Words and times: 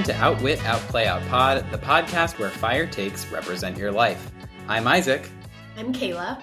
Welcome 0.00 0.14
to 0.14 0.24
Outwit, 0.24 0.64
Outplay, 0.64 1.04
Outpod, 1.04 1.70
the 1.70 1.76
podcast 1.76 2.38
where 2.38 2.48
fire 2.48 2.86
takes 2.86 3.30
represent 3.30 3.76
your 3.76 3.92
life. 3.92 4.30
I'm 4.66 4.88
Isaac. 4.88 5.28
I'm 5.76 5.92
Kaila. 5.92 6.42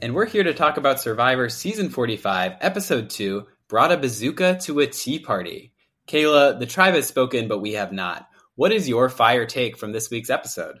And 0.00 0.14
we're 0.14 0.26
here 0.26 0.44
to 0.44 0.54
talk 0.54 0.76
about 0.76 1.00
Survivor 1.00 1.48
Season 1.48 1.90
45, 1.90 2.58
Episode 2.60 3.10
2 3.10 3.44
Brought 3.66 3.90
a 3.90 3.96
Bazooka 3.96 4.60
to 4.62 4.78
a 4.78 4.86
Tea 4.86 5.18
Party. 5.18 5.72
Kaila, 6.06 6.60
the 6.60 6.66
tribe 6.66 6.94
has 6.94 7.08
spoken, 7.08 7.48
but 7.48 7.58
we 7.58 7.72
have 7.72 7.90
not. 7.90 8.28
What 8.54 8.70
is 8.70 8.88
your 8.88 9.08
fire 9.08 9.46
take 9.46 9.76
from 9.76 9.90
this 9.90 10.08
week's 10.08 10.30
episode? 10.30 10.78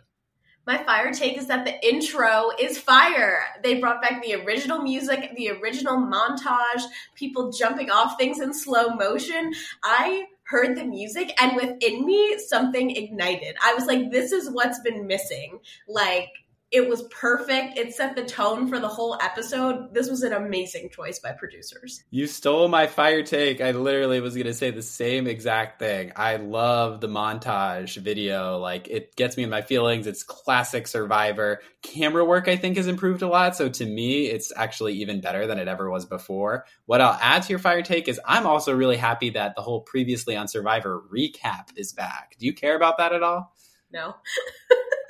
My 0.64 0.80
fire 0.84 1.12
take 1.12 1.36
is 1.36 1.48
that 1.48 1.64
the 1.64 1.74
intro 1.84 2.50
is 2.56 2.78
fire. 2.78 3.46
They 3.64 3.80
brought 3.80 4.00
back 4.00 4.22
the 4.22 4.36
original 4.36 4.80
music, 4.80 5.32
the 5.34 5.50
original 5.50 5.96
montage, 5.96 6.84
people 7.16 7.50
jumping 7.50 7.90
off 7.90 8.16
things 8.16 8.38
in 8.38 8.54
slow 8.54 8.90
motion. 8.90 9.52
I 9.82 10.26
heard 10.52 10.76
the 10.76 10.84
music 10.84 11.34
and 11.40 11.56
within 11.56 12.04
me 12.06 12.38
something 12.38 12.94
ignited. 12.94 13.56
I 13.64 13.74
was 13.74 13.86
like 13.86 14.10
this 14.10 14.32
is 14.32 14.50
what's 14.50 14.80
been 14.80 15.06
missing. 15.06 15.58
Like 15.88 16.28
it 16.72 16.88
was 16.88 17.02
perfect. 17.02 17.76
It 17.76 17.94
set 17.94 18.16
the 18.16 18.24
tone 18.24 18.66
for 18.66 18.80
the 18.80 18.88
whole 18.88 19.18
episode. 19.20 19.92
This 19.92 20.08
was 20.08 20.22
an 20.22 20.32
amazing 20.32 20.88
choice 20.88 21.18
by 21.18 21.32
producers. 21.32 22.02
You 22.10 22.26
stole 22.26 22.66
my 22.68 22.86
fire 22.86 23.22
take. 23.22 23.60
I 23.60 23.72
literally 23.72 24.20
was 24.20 24.34
going 24.34 24.46
to 24.46 24.54
say 24.54 24.70
the 24.70 24.80
same 24.80 25.26
exact 25.26 25.78
thing. 25.78 26.12
I 26.16 26.36
love 26.36 27.02
the 27.02 27.08
montage 27.08 27.98
video. 27.98 28.56
Like 28.56 28.88
it 28.88 29.14
gets 29.16 29.36
me 29.36 29.42
in 29.42 29.50
my 29.50 29.60
feelings. 29.60 30.06
It's 30.06 30.22
classic 30.22 30.86
Survivor. 30.86 31.60
Camera 31.82 32.24
work 32.24 32.48
I 32.48 32.56
think 32.56 32.78
has 32.78 32.86
improved 32.86 33.20
a 33.20 33.28
lot, 33.28 33.54
so 33.54 33.68
to 33.68 33.84
me 33.84 34.26
it's 34.26 34.50
actually 34.56 34.94
even 34.94 35.20
better 35.20 35.46
than 35.46 35.58
it 35.58 35.68
ever 35.68 35.90
was 35.90 36.06
before. 36.06 36.64
What 36.86 37.02
I'll 37.02 37.18
add 37.20 37.42
to 37.42 37.50
your 37.50 37.58
fire 37.58 37.82
take 37.82 38.08
is 38.08 38.18
I'm 38.24 38.46
also 38.46 38.74
really 38.74 38.96
happy 38.96 39.30
that 39.30 39.56
the 39.56 39.62
whole 39.62 39.82
previously 39.82 40.36
on 40.36 40.48
Survivor 40.48 41.02
recap 41.12 41.68
is 41.76 41.92
back. 41.92 42.36
Do 42.38 42.46
you 42.46 42.54
care 42.54 42.76
about 42.76 42.96
that 42.96 43.12
at 43.12 43.22
all? 43.22 43.54
No. 43.92 44.14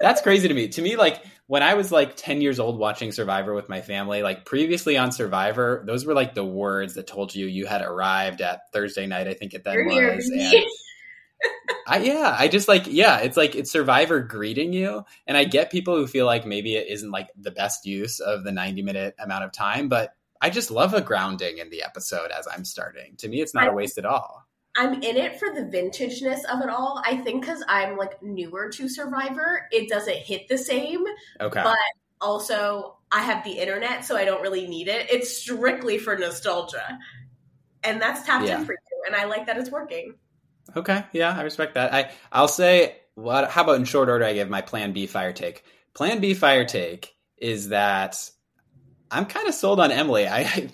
That's 0.00 0.22
crazy 0.22 0.48
to 0.48 0.54
me. 0.54 0.68
To 0.68 0.82
me, 0.82 0.96
like 0.96 1.22
when 1.46 1.62
I 1.62 1.74
was 1.74 1.92
like 1.92 2.16
10 2.16 2.40
years 2.40 2.58
old 2.58 2.78
watching 2.78 3.12
Survivor 3.12 3.54
with 3.54 3.68
my 3.68 3.80
family, 3.80 4.22
like 4.22 4.44
previously 4.44 4.96
on 4.96 5.12
Survivor, 5.12 5.82
those 5.86 6.06
were 6.06 6.14
like 6.14 6.34
the 6.34 6.44
words 6.44 6.94
that 6.94 7.06
told 7.06 7.34
you 7.34 7.46
you 7.46 7.66
had 7.66 7.82
arrived 7.82 8.40
at 8.40 8.72
Thursday 8.72 9.06
night, 9.06 9.28
I 9.28 9.34
think 9.34 9.52
it 9.52 9.64
then 9.64 9.74
You're 9.74 10.14
was. 10.14 10.30
And 10.30 10.64
I, 11.86 11.98
yeah, 11.98 12.34
I 12.38 12.48
just 12.48 12.68
like, 12.68 12.84
yeah, 12.86 13.18
it's 13.18 13.36
like 13.36 13.54
it's 13.54 13.70
Survivor 13.70 14.20
greeting 14.20 14.72
you. 14.72 15.04
And 15.26 15.36
I 15.36 15.44
get 15.44 15.70
people 15.70 15.96
who 15.96 16.06
feel 16.06 16.24
like 16.24 16.46
maybe 16.46 16.76
it 16.76 16.88
isn't 16.88 17.10
like 17.10 17.28
the 17.36 17.50
best 17.50 17.84
use 17.84 18.20
of 18.20 18.42
the 18.44 18.52
90 18.52 18.82
minute 18.82 19.14
amount 19.18 19.44
of 19.44 19.52
time, 19.52 19.88
but 19.88 20.14
I 20.40 20.48
just 20.48 20.70
love 20.70 20.94
a 20.94 21.02
grounding 21.02 21.58
in 21.58 21.68
the 21.68 21.82
episode 21.82 22.30
as 22.30 22.48
I'm 22.50 22.64
starting. 22.64 23.16
To 23.18 23.28
me, 23.28 23.42
it's 23.42 23.54
not 23.54 23.64
I, 23.64 23.66
a 23.68 23.74
waste 23.74 23.98
at 23.98 24.06
all. 24.06 24.46
I'm 24.76 24.94
in 25.02 25.16
it 25.16 25.38
for 25.38 25.48
the 25.52 25.62
vintageness 25.62 26.44
of 26.44 26.60
it 26.62 26.68
all. 26.68 27.02
I 27.04 27.16
think 27.16 27.42
because 27.42 27.62
I'm 27.68 27.96
like 27.96 28.22
newer 28.22 28.70
to 28.70 28.88
Survivor, 28.88 29.66
it 29.72 29.88
doesn't 29.88 30.16
hit 30.16 30.48
the 30.48 30.58
same. 30.58 31.04
Okay. 31.40 31.62
But 31.62 31.76
also, 32.20 32.96
I 33.10 33.22
have 33.22 33.42
the 33.44 33.52
internet, 33.52 34.04
so 34.04 34.16
I 34.16 34.24
don't 34.24 34.42
really 34.42 34.68
need 34.68 34.88
it. 34.88 35.10
It's 35.10 35.36
strictly 35.36 35.98
for 35.98 36.16
nostalgia. 36.16 36.98
And 37.82 38.00
that's 38.00 38.24
tapped 38.24 38.46
yeah. 38.46 38.58
in 38.58 38.64
for 38.64 38.72
you. 38.72 39.02
And 39.06 39.16
I 39.16 39.24
like 39.24 39.46
that 39.46 39.56
it's 39.56 39.70
working. 39.70 40.14
Okay. 40.76 41.04
Yeah, 41.12 41.34
I 41.36 41.42
respect 41.42 41.74
that. 41.74 41.92
I, 41.92 42.10
I'll 42.30 42.46
say, 42.46 42.96
what, 43.14 43.50
how 43.50 43.64
about 43.64 43.76
in 43.76 43.84
short 43.84 44.08
order, 44.08 44.24
I 44.24 44.34
give 44.34 44.48
my 44.48 44.60
plan 44.60 44.92
B 44.92 45.06
fire 45.06 45.32
take. 45.32 45.64
Plan 45.94 46.20
B 46.20 46.34
fire 46.34 46.64
take 46.64 47.16
is 47.38 47.70
that 47.70 48.30
I'm 49.10 49.26
kind 49.26 49.48
of 49.48 49.54
sold 49.54 49.80
on 49.80 49.90
Emily. 49.90 50.26
I, 50.28 50.70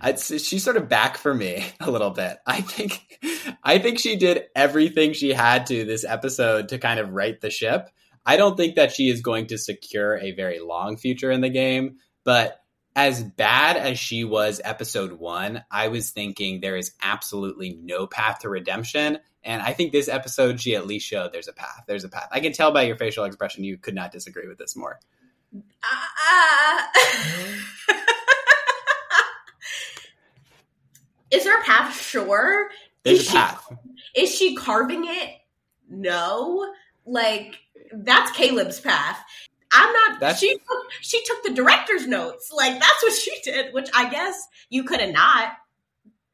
I, 0.00 0.14
she's 0.14 0.64
sort 0.64 0.76
of 0.76 0.88
back 0.88 1.18
for 1.18 1.34
me 1.34 1.64
a 1.80 1.90
little 1.90 2.10
bit. 2.10 2.38
I 2.46 2.60
think, 2.60 3.20
I 3.62 3.78
think 3.78 3.98
she 3.98 4.16
did 4.16 4.44
everything 4.54 5.12
she 5.12 5.32
had 5.32 5.66
to 5.66 5.84
this 5.84 6.04
episode 6.04 6.70
to 6.70 6.78
kind 6.78 6.98
of 6.98 7.10
right 7.10 7.40
the 7.40 7.50
ship. 7.50 7.90
I 8.24 8.36
don't 8.36 8.56
think 8.56 8.76
that 8.76 8.92
she 8.92 9.10
is 9.10 9.20
going 9.20 9.48
to 9.48 9.58
secure 9.58 10.16
a 10.16 10.32
very 10.32 10.60
long 10.60 10.96
future 10.96 11.30
in 11.30 11.42
the 11.42 11.50
game, 11.50 11.96
but 12.24 12.58
as 12.96 13.22
bad 13.22 13.76
as 13.76 13.98
she 13.98 14.24
was 14.24 14.60
episode 14.64 15.12
one, 15.12 15.64
I 15.70 15.88
was 15.88 16.10
thinking 16.10 16.60
there 16.60 16.76
is 16.76 16.92
absolutely 17.02 17.78
no 17.82 18.06
path 18.06 18.40
to 18.40 18.48
redemption. 18.48 19.18
And 19.42 19.60
I 19.60 19.72
think 19.72 19.92
this 19.92 20.08
episode, 20.08 20.60
she 20.60 20.76
at 20.76 20.86
least 20.86 21.06
showed 21.06 21.32
there's 21.32 21.48
a 21.48 21.52
path. 21.52 21.82
There's 21.86 22.04
a 22.04 22.08
path. 22.08 22.28
I 22.30 22.40
can 22.40 22.52
tell 22.52 22.72
by 22.72 22.82
your 22.82 22.96
facial 22.96 23.24
expression, 23.24 23.64
you 23.64 23.76
could 23.76 23.94
not 23.94 24.12
disagree 24.12 24.48
with 24.48 24.58
this 24.58 24.76
more. 24.76 25.00
Uh, 25.54 26.82
is 31.30 31.44
there 31.44 31.60
a 31.60 31.64
path? 31.64 32.00
Sure. 32.00 32.68
There's 33.02 33.20
is 33.20 33.28
a 33.28 33.32
path. 33.32 33.66
She, 34.14 34.22
is 34.22 34.34
she 34.34 34.56
carving 34.56 35.04
it? 35.06 35.30
No. 35.88 36.72
Like 37.06 37.56
that's 37.92 38.30
Kaleb's 38.32 38.80
path. 38.80 39.18
I'm 39.72 39.92
not. 39.92 40.20
That's, 40.20 40.38
she 40.38 40.54
took, 40.54 40.92
she 41.00 41.22
took 41.24 41.42
the 41.42 41.52
director's 41.52 42.06
notes. 42.06 42.50
Like 42.52 42.78
that's 42.80 43.02
what 43.02 43.12
she 43.12 43.32
did. 43.42 43.74
Which 43.74 43.90
I 43.94 44.08
guess 44.08 44.46
you 44.70 44.84
could 44.84 45.00
have 45.00 45.12
not. 45.12 45.52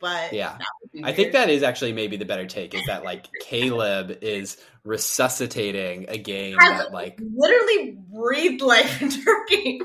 But 0.00 0.32
yeah, 0.32 0.58
I 1.04 1.12
think 1.12 1.32
that 1.32 1.50
is 1.50 1.62
actually 1.62 1.92
maybe 1.92 2.16
the 2.16 2.24
better 2.24 2.46
take. 2.46 2.74
Is 2.74 2.86
that 2.86 3.04
like 3.04 3.28
Kaleb 3.44 4.22
is 4.22 4.56
resuscitating 4.82 6.06
a 6.08 6.16
game 6.16 6.56
that 6.58 6.90
like 6.90 7.20
literally 7.20 7.98
breathed 8.10 8.62
life 8.62 9.02
into 9.02 9.20
her 9.20 9.46
game. 9.46 9.82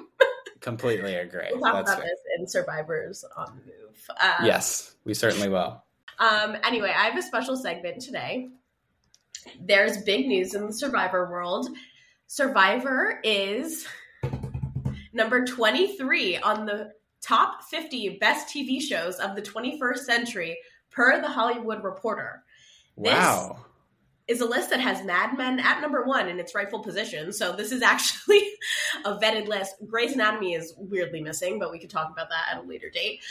completely 0.61 1.15
agree. 1.15 1.49
We'll 1.51 1.61
talk 1.61 1.85
That's 1.85 1.89
about 1.91 2.03
fair. 2.03 2.09
this 2.09 2.19
in 2.39 2.47
Survivors 2.47 3.25
on 3.35 3.59
the 3.59 3.71
Move. 3.71 4.09
Um, 4.21 4.45
yes, 4.45 4.95
we 5.03 5.13
certainly 5.13 5.49
will. 5.49 5.83
Um, 6.17 6.55
anyway, 6.63 6.93
I 6.95 7.07
have 7.09 7.17
a 7.17 7.21
special 7.21 7.57
segment 7.57 8.01
today. 8.01 8.49
There's 9.59 9.97
big 9.97 10.27
news 10.27 10.55
in 10.55 10.67
the 10.67 10.73
Survivor 10.73 11.29
world. 11.29 11.67
Survivor 12.27 13.19
is 13.23 13.85
number 15.13 15.45
23 15.45 16.37
on 16.37 16.65
the 16.65 16.91
top 17.25 17.63
50 17.63 18.17
best 18.19 18.47
TV 18.47 18.79
shows 18.79 19.15
of 19.15 19.35
the 19.35 19.41
21st 19.41 19.99
century 19.99 20.57
per 20.91 21.19
the 21.21 21.27
Hollywood 21.27 21.83
Reporter. 21.83 22.43
Wow. 22.95 23.57
This 24.27 24.37
is 24.37 24.41
a 24.41 24.45
list 24.45 24.69
that 24.69 24.79
has 24.79 25.03
Mad 25.03 25.37
Men 25.37 25.59
at 25.59 25.81
number 25.81 26.05
one 26.05 26.29
in 26.29 26.39
its 26.39 26.55
rightful 26.55 26.79
position. 26.79 27.33
So 27.33 27.55
this 27.55 27.71
is 27.71 27.81
actually 27.81 28.41
a 29.05 29.15
vetted 29.15 29.47
list. 29.47 29.75
Grey's 29.87 30.13
Anatomy 30.13 30.53
is 30.53 30.73
weirdly 30.77 31.21
missing, 31.21 31.59
but 31.59 31.71
we 31.71 31.79
could 31.79 31.89
talk 31.89 32.11
about 32.11 32.29
that 32.29 32.55
at 32.55 32.63
a 32.63 32.67
later 32.67 32.89
date. 32.89 33.21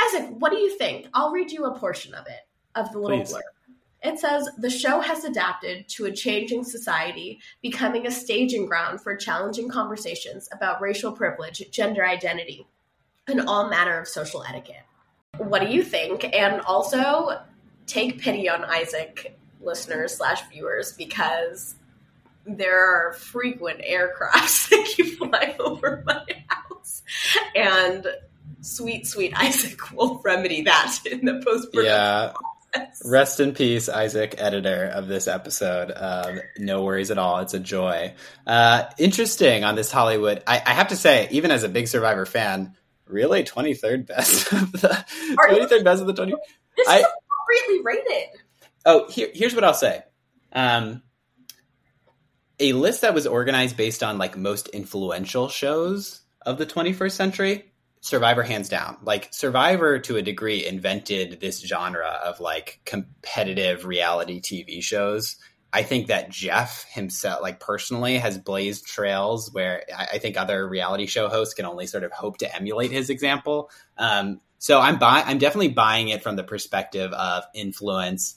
Isaac, 0.00 0.30
what 0.38 0.50
do 0.50 0.58
you 0.58 0.76
think? 0.76 1.06
I'll 1.14 1.30
read 1.30 1.52
you 1.52 1.64
a 1.64 1.78
portion 1.78 2.14
of 2.14 2.26
it, 2.26 2.40
of 2.74 2.90
the 2.92 2.98
little 2.98 3.18
Please. 3.18 3.32
blurb. 3.32 3.40
It 4.02 4.18
says 4.18 4.48
the 4.58 4.68
show 4.68 5.00
has 5.00 5.24
adapted 5.24 5.88
to 5.90 6.04
a 6.04 6.12
changing 6.12 6.64
society, 6.64 7.40
becoming 7.62 8.06
a 8.06 8.10
staging 8.10 8.66
ground 8.66 9.00
for 9.00 9.16
challenging 9.16 9.70
conversations 9.70 10.48
about 10.52 10.82
racial 10.82 11.12
privilege, 11.12 11.62
gender 11.70 12.04
identity, 12.04 12.66
and 13.26 13.42
all 13.42 13.68
manner 13.68 13.98
of 13.98 14.08
social 14.08 14.44
etiquette. 14.44 14.84
What 15.38 15.60
do 15.62 15.68
you 15.68 15.82
think? 15.82 16.24
And 16.34 16.60
also 16.62 17.40
take 17.86 18.20
pity 18.20 18.48
on 18.48 18.64
Isaac 18.64 19.38
listeners 19.60 20.16
slash 20.16 20.42
viewers 20.50 20.92
because 20.92 21.74
there 22.46 22.78
are 22.78 23.12
frequent 23.14 23.80
aircrafts 23.80 24.68
that 24.70 24.84
keep 24.86 25.18
flying 25.18 25.54
over 25.58 26.02
my 26.06 26.24
house. 26.48 27.02
And 27.54 28.06
sweet, 28.60 29.06
sweet 29.06 29.32
Isaac 29.36 29.92
will 29.92 30.20
remedy 30.24 30.62
that 30.62 30.98
in 31.10 31.24
the 31.24 31.42
post 31.44 31.72
production. 31.72 31.84
Yeah. 31.84 32.32
Rest 33.04 33.38
in 33.38 33.54
peace, 33.54 33.88
Isaac, 33.88 34.34
editor 34.38 34.86
of 34.86 35.06
this 35.06 35.28
episode. 35.28 35.92
Um, 35.94 36.40
no 36.58 36.82
worries 36.82 37.12
at 37.12 37.18
all. 37.18 37.38
It's 37.38 37.54
a 37.54 37.60
joy. 37.60 38.14
Uh, 38.46 38.84
interesting 38.98 39.62
on 39.62 39.76
this 39.76 39.92
Hollywood. 39.92 40.42
I, 40.44 40.60
I, 40.66 40.72
have 40.72 40.88
to 40.88 40.96
say, 40.96 41.28
even 41.30 41.52
as 41.52 41.62
a 41.62 41.68
big 41.68 41.86
Survivor 41.86 42.26
fan, 42.26 42.74
really? 43.06 43.44
23rd 43.44 44.06
best 44.06 44.52
of 44.52 44.72
the 44.72 45.04
23rd 45.48 45.84
best 45.84 46.00
of 46.00 46.06
the 46.06 46.14
20 46.14 46.34
this 46.76 46.88
I, 46.88 46.98
is 46.98 47.06
appropriately 47.06 47.84
rated. 47.84 48.28
Oh 48.86 49.08
here, 49.10 49.28
here's 49.32 49.54
what 49.54 49.64
i'll 49.64 49.74
say. 49.74 50.02
Um, 50.52 51.02
a 52.60 52.72
list 52.72 53.00
that 53.00 53.14
was 53.14 53.26
organized 53.26 53.76
based 53.76 54.02
on 54.02 54.18
like 54.18 54.36
most 54.36 54.68
influential 54.68 55.48
shows 55.48 56.20
of 56.46 56.58
the 56.58 56.66
21st 56.66 57.12
century 57.12 57.72
survivor 58.00 58.42
hands 58.42 58.68
down. 58.68 58.98
Like 59.02 59.32
survivor 59.32 59.98
to 60.00 60.16
a 60.16 60.22
degree 60.22 60.66
invented 60.66 61.40
this 61.40 61.60
genre 61.60 62.20
of 62.24 62.38
like 62.38 62.80
competitive 62.84 63.84
reality 63.84 64.40
tv 64.40 64.82
shows 64.82 65.36
I 65.74 65.82
think 65.82 66.06
that 66.06 66.30
Jeff 66.30 66.86
himself, 66.88 67.42
like 67.42 67.58
personally, 67.58 68.16
has 68.18 68.38
blazed 68.38 68.86
trails 68.86 69.52
where 69.52 69.82
I, 69.94 70.06
I, 70.12 70.18
think 70.18 70.36
other 70.36 70.68
reality 70.68 71.06
show 71.06 71.28
hosts 71.28 71.54
can 71.54 71.64
only 71.64 71.88
sort 71.88 72.04
of 72.04 72.12
hope 72.12 72.38
to 72.38 72.54
emulate 72.54 72.92
his 72.92 73.10
example. 73.10 73.70
Um, 73.98 74.40
so 74.58 74.80
I'm 74.80 75.00
buy- 75.00 75.24
I'm 75.26 75.38
definitely 75.38 75.70
buying 75.70 76.08
it 76.08 76.22
from 76.22 76.36
the 76.36 76.44
perspective 76.44 77.12
of 77.12 77.42
influence. 77.54 78.36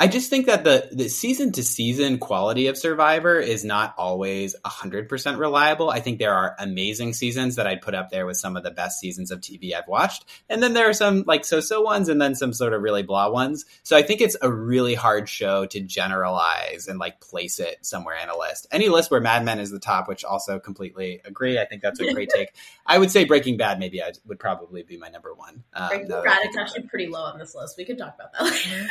I 0.00 0.06
just 0.06 0.30
think 0.30 0.46
that 0.46 0.62
the, 0.62 0.88
the 0.92 1.08
season 1.08 1.50
to 1.52 1.64
season 1.64 2.18
quality 2.18 2.68
of 2.68 2.78
Survivor 2.78 3.40
is 3.40 3.64
not 3.64 3.94
always 3.98 4.54
100% 4.64 5.38
reliable. 5.38 5.90
I 5.90 5.98
think 5.98 6.20
there 6.20 6.34
are 6.34 6.54
amazing 6.60 7.14
seasons 7.14 7.56
that 7.56 7.66
I'd 7.66 7.82
put 7.82 7.96
up 7.96 8.10
there 8.10 8.24
with 8.24 8.36
some 8.36 8.56
of 8.56 8.62
the 8.62 8.70
best 8.70 9.00
seasons 9.00 9.32
of 9.32 9.40
TV 9.40 9.74
I've 9.74 9.88
watched. 9.88 10.24
And 10.48 10.62
then 10.62 10.72
there 10.72 10.88
are 10.88 10.92
some 10.92 11.24
like 11.26 11.44
so 11.44 11.58
so 11.58 11.82
ones 11.82 12.08
and 12.08 12.22
then 12.22 12.36
some 12.36 12.52
sort 12.52 12.74
of 12.74 12.82
really 12.82 13.02
blah 13.02 13.28
ones. 13.28 13.64
So 13.82 13.96
I 13.96 14.02
think 14.02 14.20
it's 14.20 14.36
a 14.40 14.52
really 14.52 14.94
hard 14.94 15.28
show 15.28 15.66
to 15.66 15.80
generalize 15.80 16.86
and 16.86 17.00
like 17.00 17.20
place 17.20 17.58
it 17.58 17.84
somewhere 17.84 18.18
in 18.22 18.28
a 18.28 18.38
list. 18.38 18.68
Any 18.70 18.88
list 18.88 19.10
where 19.10 19.20
Mad 19.20 19.44
Men 19.44 19.58
is 19.58 19.72
the 19.72 19.80
top, 19.80 20.06
which 20.06 20.24
also 20.24 20.60
completely 20.60 21.22
agree. 21.24 21.58
I 21.58 21.64
think 21.64 21.82
that's 21.82 21.98
a 21.98 22.12
great 22.12 22.30
take. 22.32 22.50
I 22.86 22.98
would 22.98 23.10
say 23.10 23.24
Breaking 23.24 23.56
Bad 23.56 23.80
maybe 23.80 24.00
I 24.00 24.12
would 24.26 24.38
probably 24.38 24.84
be 24.84 24.96
my 24.96 25.08
number 25.08 25.34
one. 25.34 25.64
Um, 25.74 25.88
Breaking 25.88 26.08
Bad 26.08 26.48
is 26.48 26.56
actually 26.56 26.82
pretty 26.82 27.08
low 27.08 27.22
on 27.22 27.36
this 27.36 27.56
list. 27.56 27.76
We 27.76 27.84
could 27.84 27.98
talk 27.98 28.14
about 28.14 28.32
that 28.34 28.42
later. 28.44 28.86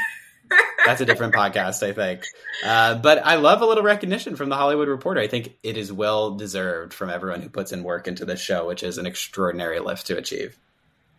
That's 0.85 1.01
a 1.01 1.05
different 1.05 1.33
podcast, 1.33 1.83
I 1.83 1.91
think. 1.91 2.25
Uh, 2.65 2.95
but 2.95 3.25
I 3.25 3.35
love 3.35 3.61
a 3.61 3.65
little 3.65 3.83
recognition 3.83 4.35
from 4.35 4.49
the 4.49 4.55
Hollywood 4.55 4.88
Reporter. 4.88 5.19
I 5.19 5.27
think 5.27 5.57
it 5.61 5.75
is 5.77 5.91
well 5.91 6.35
deserved 6.35 6.94
from 6.94 7.09
everyone 7.09 7.41
who 7.41 7.49
puts 7.49 7.71
in 7.71 7.83
work 7.83 8.07
into 8.07 8.23
this 8.23 8.39
show, 8.39 8.65
which 8.67 8.83
is 8.83 8.97
an 8.97 9.05
extraordinary 9.05 9.79
lift 9.79 10.07
to 10.07 10.17
achieve. 10.17 10.57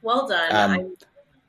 Well 0.00 0.26
done. 0.26 0.80
Um, 0.80 0.96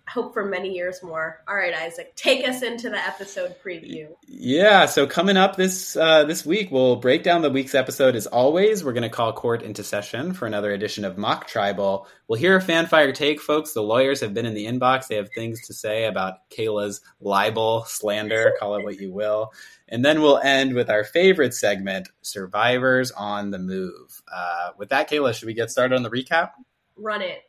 hope 0.09 0.33
for 0.33 0.43
many 0.43 0.73
years 0.73 1.01
more. 1.03 1.41
All 1.47 1.55
right, 1.55 1.73
Isaac, 1.73 2.15
take 2.15 2.47
us 2.47 2.63
into 2.63 2.89
the 2.89 2.97
episode 2.97 3.55
preview. 3.63 4.07
Yeah, 4.27 4.87
so 4.87 5.05
coming 5.05 5.37
up 5.37 5.55
this 5.55 5.95
uh, 5.95 6.25
this 6.25 6.45
week, 6.45 6.71
we'll 6.71 6.95
break 6.95 7.23
down 7.23 7.41
the 7.41 7.49
week's 7.49 7.75
episode. 7.75 8.15
As 8.15 8.27
always, 8.27 8.83
we're 8.83 8.93
going 8.93 9.03
to 9.03 9.09
call 9.09 9.31
court 9.33 9.61
into 9.61 9.83
session 9.83 10.33
for 10.33 10.47
another 10.47 10.71
edition 10.71 11.05
of 11.05 11.17
Mock 11.17 11.47
Tribal. 11.47 12.07
We'll 12.27 12.39
hear 12.39 12.57
a 12.57 12.61
fanfire 12.61 13.13
take, 13.13 13.39
folks. 13.39 13.73
The 13.73 13.83
lawyers 13.83 14.21
have 14.21 14.33
been 14.33 14.45
in 14.45 14.53
the 14.53 14.65
inbox. 14.65 15.07
They 15.07 15.15
have 15.15 15.29
things 15.29 15.67
to 15.67 15.73
say 15.73 16.05
about 16.05 16.49
Kaila's 16.49 17.01
libel, 17.19 17.85
slander, 17.85 18.55
call 18.59 18.75
it 18.75 18.83
what 18.83 18.99
you 18.99 19.13
will. 19.13 19.53
And 19.87 20.05
then 20.05 20.21
we'll 20.21 20.39
end 20.39 20.73
with 20.75 20.89
our 20.89 21.03
favorite 21.03 21.53
segment, 21.53 22.09
Survivors 22.21 23.11
on 23.11 23.51
the 23.51 23.59
Move. 23.59 24.21
Uh, 24.31 24.71
with 24.77 24.89
that, 24.89 25.09
Kaila, 25.09 25.33
should 25.33 25.47
we 25.47 25.53
get 25.53 25.71
started 25.71 25.95
on 25.95 26.03
the 26.03 26.11
recap? 26.11 26.51
Run 26.95 27.21
it. 27.21 27.41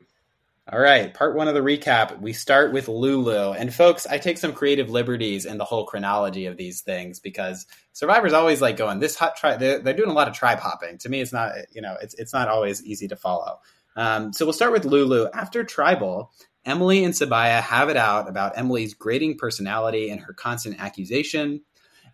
All 0.73 0.79
right, 0.79 1.13
part 1.13 1.35
one 1.35 1.49
of 1.49 1.55
the 1.55 1.63
recap. 1.63 2.21
We 2.21 2.33
start 2.33 2.73
with 2.73 2.87
Lulu. 2.87 3.55
And 3.55 3.75
folks, 3.75 4.07
I 4.07 4.19
take 4.19 4.39
some 4.39 4.53
creative 4.53 4.89
liberties 4.89 5.45
in 5.45 5.59
the 5.59 5.65
whole 5.65 5.85
chronology 5.85 6.47
of 6.47 6.57
these 6.57 6.83
things 6.83 7.19
because 7.19 7.67
Survivor's 7.93 8.35
always 8.35 8.63
like 8.63 8.77
going, 8.77 9.01
this 9.01 9.17
hot 9.17 9.37
tribe, 9.37 9.59
they're, 9.59 9.81
they're, 9.81 9.95
doing 9.95 10.11
a 10.11 10.15
lot 10.15 10.29
of 10.29 10.35
tribe 10.35 10.61
hopping. 10.61 10.99
To 10.99 11.09
me, 11.09 11.21
it's 11.21 11.33
not, 11.33 11.51
you 11.73 11.83
know, 11.83 11.97
it's, 12.01 12.15
it's 12.15 12.33
not 12.33 12.47
always 12.47 12.85
easy 12.85 13.09
to 13.09 13.17
follow. 13.17 13.59
Um, 13.97 14.33
so 14.33 14.47
we'll 14.47 14.53
start 14.53 14.71
with 14.71 14.85
Lulu. 14.85 15.29
After 15.35 15.65
Tribal, 15.65 16.31
Emily 16.65 17.03
and 17.03 17.15
Sabiyah 17.15 17.63
have 17.63 17.89
it 17.89 17.97
out 17.97 18.29
about 18.29 18.57
Emily's 18.57 18.95
grating 18.95 19.39
personality 19.39 20.09
and 20.09 20.21
her 20.21 20.33
constant 20.33 20.81
accusation. 20.81 21.63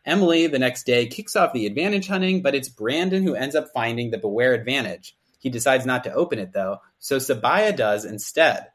Emily, 0.06 0.46
the 0.46 0.58
next 0.58 0.86
day, 0.86 1.08
kicks 1.08 1.36
off 1.36 1.52
the 1.52 1.66
advantage 1.66 2.06
hunting, 2.06 2.40
but 2.40 2.54
it's 2.54 2.70
Brandon 2.70 3.22
who 3.22 3.34
ends 3.34 3.54
up 3.54 3.66
finding 3.74 4.12
the 4.12 4.18
Beware 4.18 4.54
advantage. 4.54 5.15
He 5.38 5.50
decides 5.50 5.86
not 5.86 6.04
to 6.04 6.12
open 6.12 6.38
it 6.38 6.52
though, 6.52 6.78
so 6.98 7.16
Sabiyah 7.16 7.76
does 7.76 8.04
instead. 8.04 8.66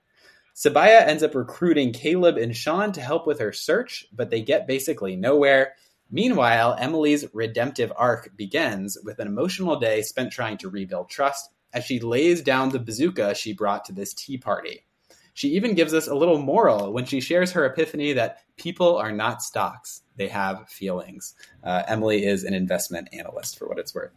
Sabiyah 0.56 1.08
ends 1.08 1.24
up 1.24 1.36
recruiting 1.36 1.94
Kaleb 1.94 2.42
and 2.42 2.56
Sean 2.56 2.92
to 2.94 3.02
help 3.02 3.26
with 3.26 3.40
her 3.40 3.54
search, 3.54 4.06
but 4.12 4.30
they 4.30 4.42
get 4.42 4.68
basically 4.68 5.16
nowhere. 5.16 5.74
Meanwhile, 6.10 6.76
Emily's 6.78 7.26
redemptive 7.34 7.92
arc 7.96 8.36
begins 8.36 8.98
with 9.04 9.20
an 9.20 9.28
emotional 9.28 9.80
day 9.80 10.02
spent 10.02 10.34
trying 10.34 10.58
to 10.58 10.70
rebuild 10.70 11.10
trust 11.10 11.50
as 11.74 11.86
she 11.86 12.00
lays 12.00 12.42
down 12.42 12.70
the 12.70 12.80
bazooka 12.80 13.34
she 13.34 13.54
brought 13.54 13.86
to 13.86 13.94
this 13.94 14.14
tea 14.14 14.38
party. 14.38 14.86
She 15.34 15.50
even 15.50 15.76
gives 15.76 15.94
us 15.94 16.08
a 16.08 16.16
little 16.16 16.38
moral 16.38 16.92
when 16.92 17.06
she 17.06 17.22
shares 17.22 17.54
her 17.54 17.66
epiphany 17.66 18.14
that 18.14 18.40
people 18.58 18.98
are 18.98 19.14
not 19.14 19.42
stocks, 19.42 20.02
they 20.18 20.28
have 20.28 20.68
feelings. 20.70 21.34
Uh, 21.64 21.84
Emily 21.88 22.26
is 22.26 22.44
an 22.44 22.54
investment 22.54 23.08
analyst, 23.14 23.58
for 23.58 23.68
what 23.68 23.80
it's 23.80 23.96
worth. 23.96 24.12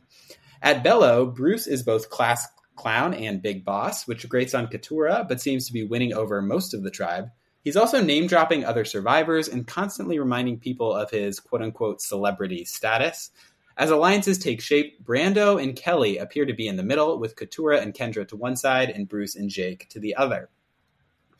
At 0.64 0.82
Belo, 0.82 1.32
Bruce 1.32 1.66
is 1.66 1.82
both 1.82 2.08
class 2.08 2.48
clown 2.74 3.12
and 3.12 3.42
big 3.42 3.66
boss, 3.66 4.08
which 4.08 4.26
grates 4.26 4.54
on 4.54 4.68
Katurah, 4.68 5.28
but 5.28 5.38
seems 5.38 5.66
to 5.66 5.74
be 5.74 5.84
winning 5.84 6.14
over 6.14 6.40
most 6.40 6.72
of 6.72 6.82
the 6.82 6.90
tribe. 6.90 7.28
He's 7.62 7.76
also 7.76 8.02
name 8.02 8.26
dropping 8.26 8.64
other 8.64 8.86
survivors 8.86 9.46
and 9.46 9.66
constantly 9.66 10.18
reminding 10.18 10.60
people 10.60 10.90
of 10.90 11.10
his 11.10 11.38
quote 11.38 11.60
unquote 11.60 12.00
celebrity 12.00 12.64
status. 12.64 13.30
As 13.76 13.90
alliances 13.90 14.38
take 14.38 14.62
shape, 14.62 15.04
Brando 15.04 15.62
and 15.62 15.76
Kelly 15.76 16.16
appear 16.16 16.46
to 16.46 16.54
be 16.54 16.66
in 16.66 16.76
the 16.76 16.82
middle, 16.82 17.18
with 17.18 17.36
Katurah 17.36 17.82
and 17.82 17.92
Kendra 17.92 18.26
to 18.28 18.36
one 18.36 18.56
side 18.56 18.88
and 18.88 19.06
Bruce 19.06 19.36
and 19.36 19.50
Jake 19.50 19.90
to 19.90 20.00
the 20.00 20.16
other. 20.16 20.48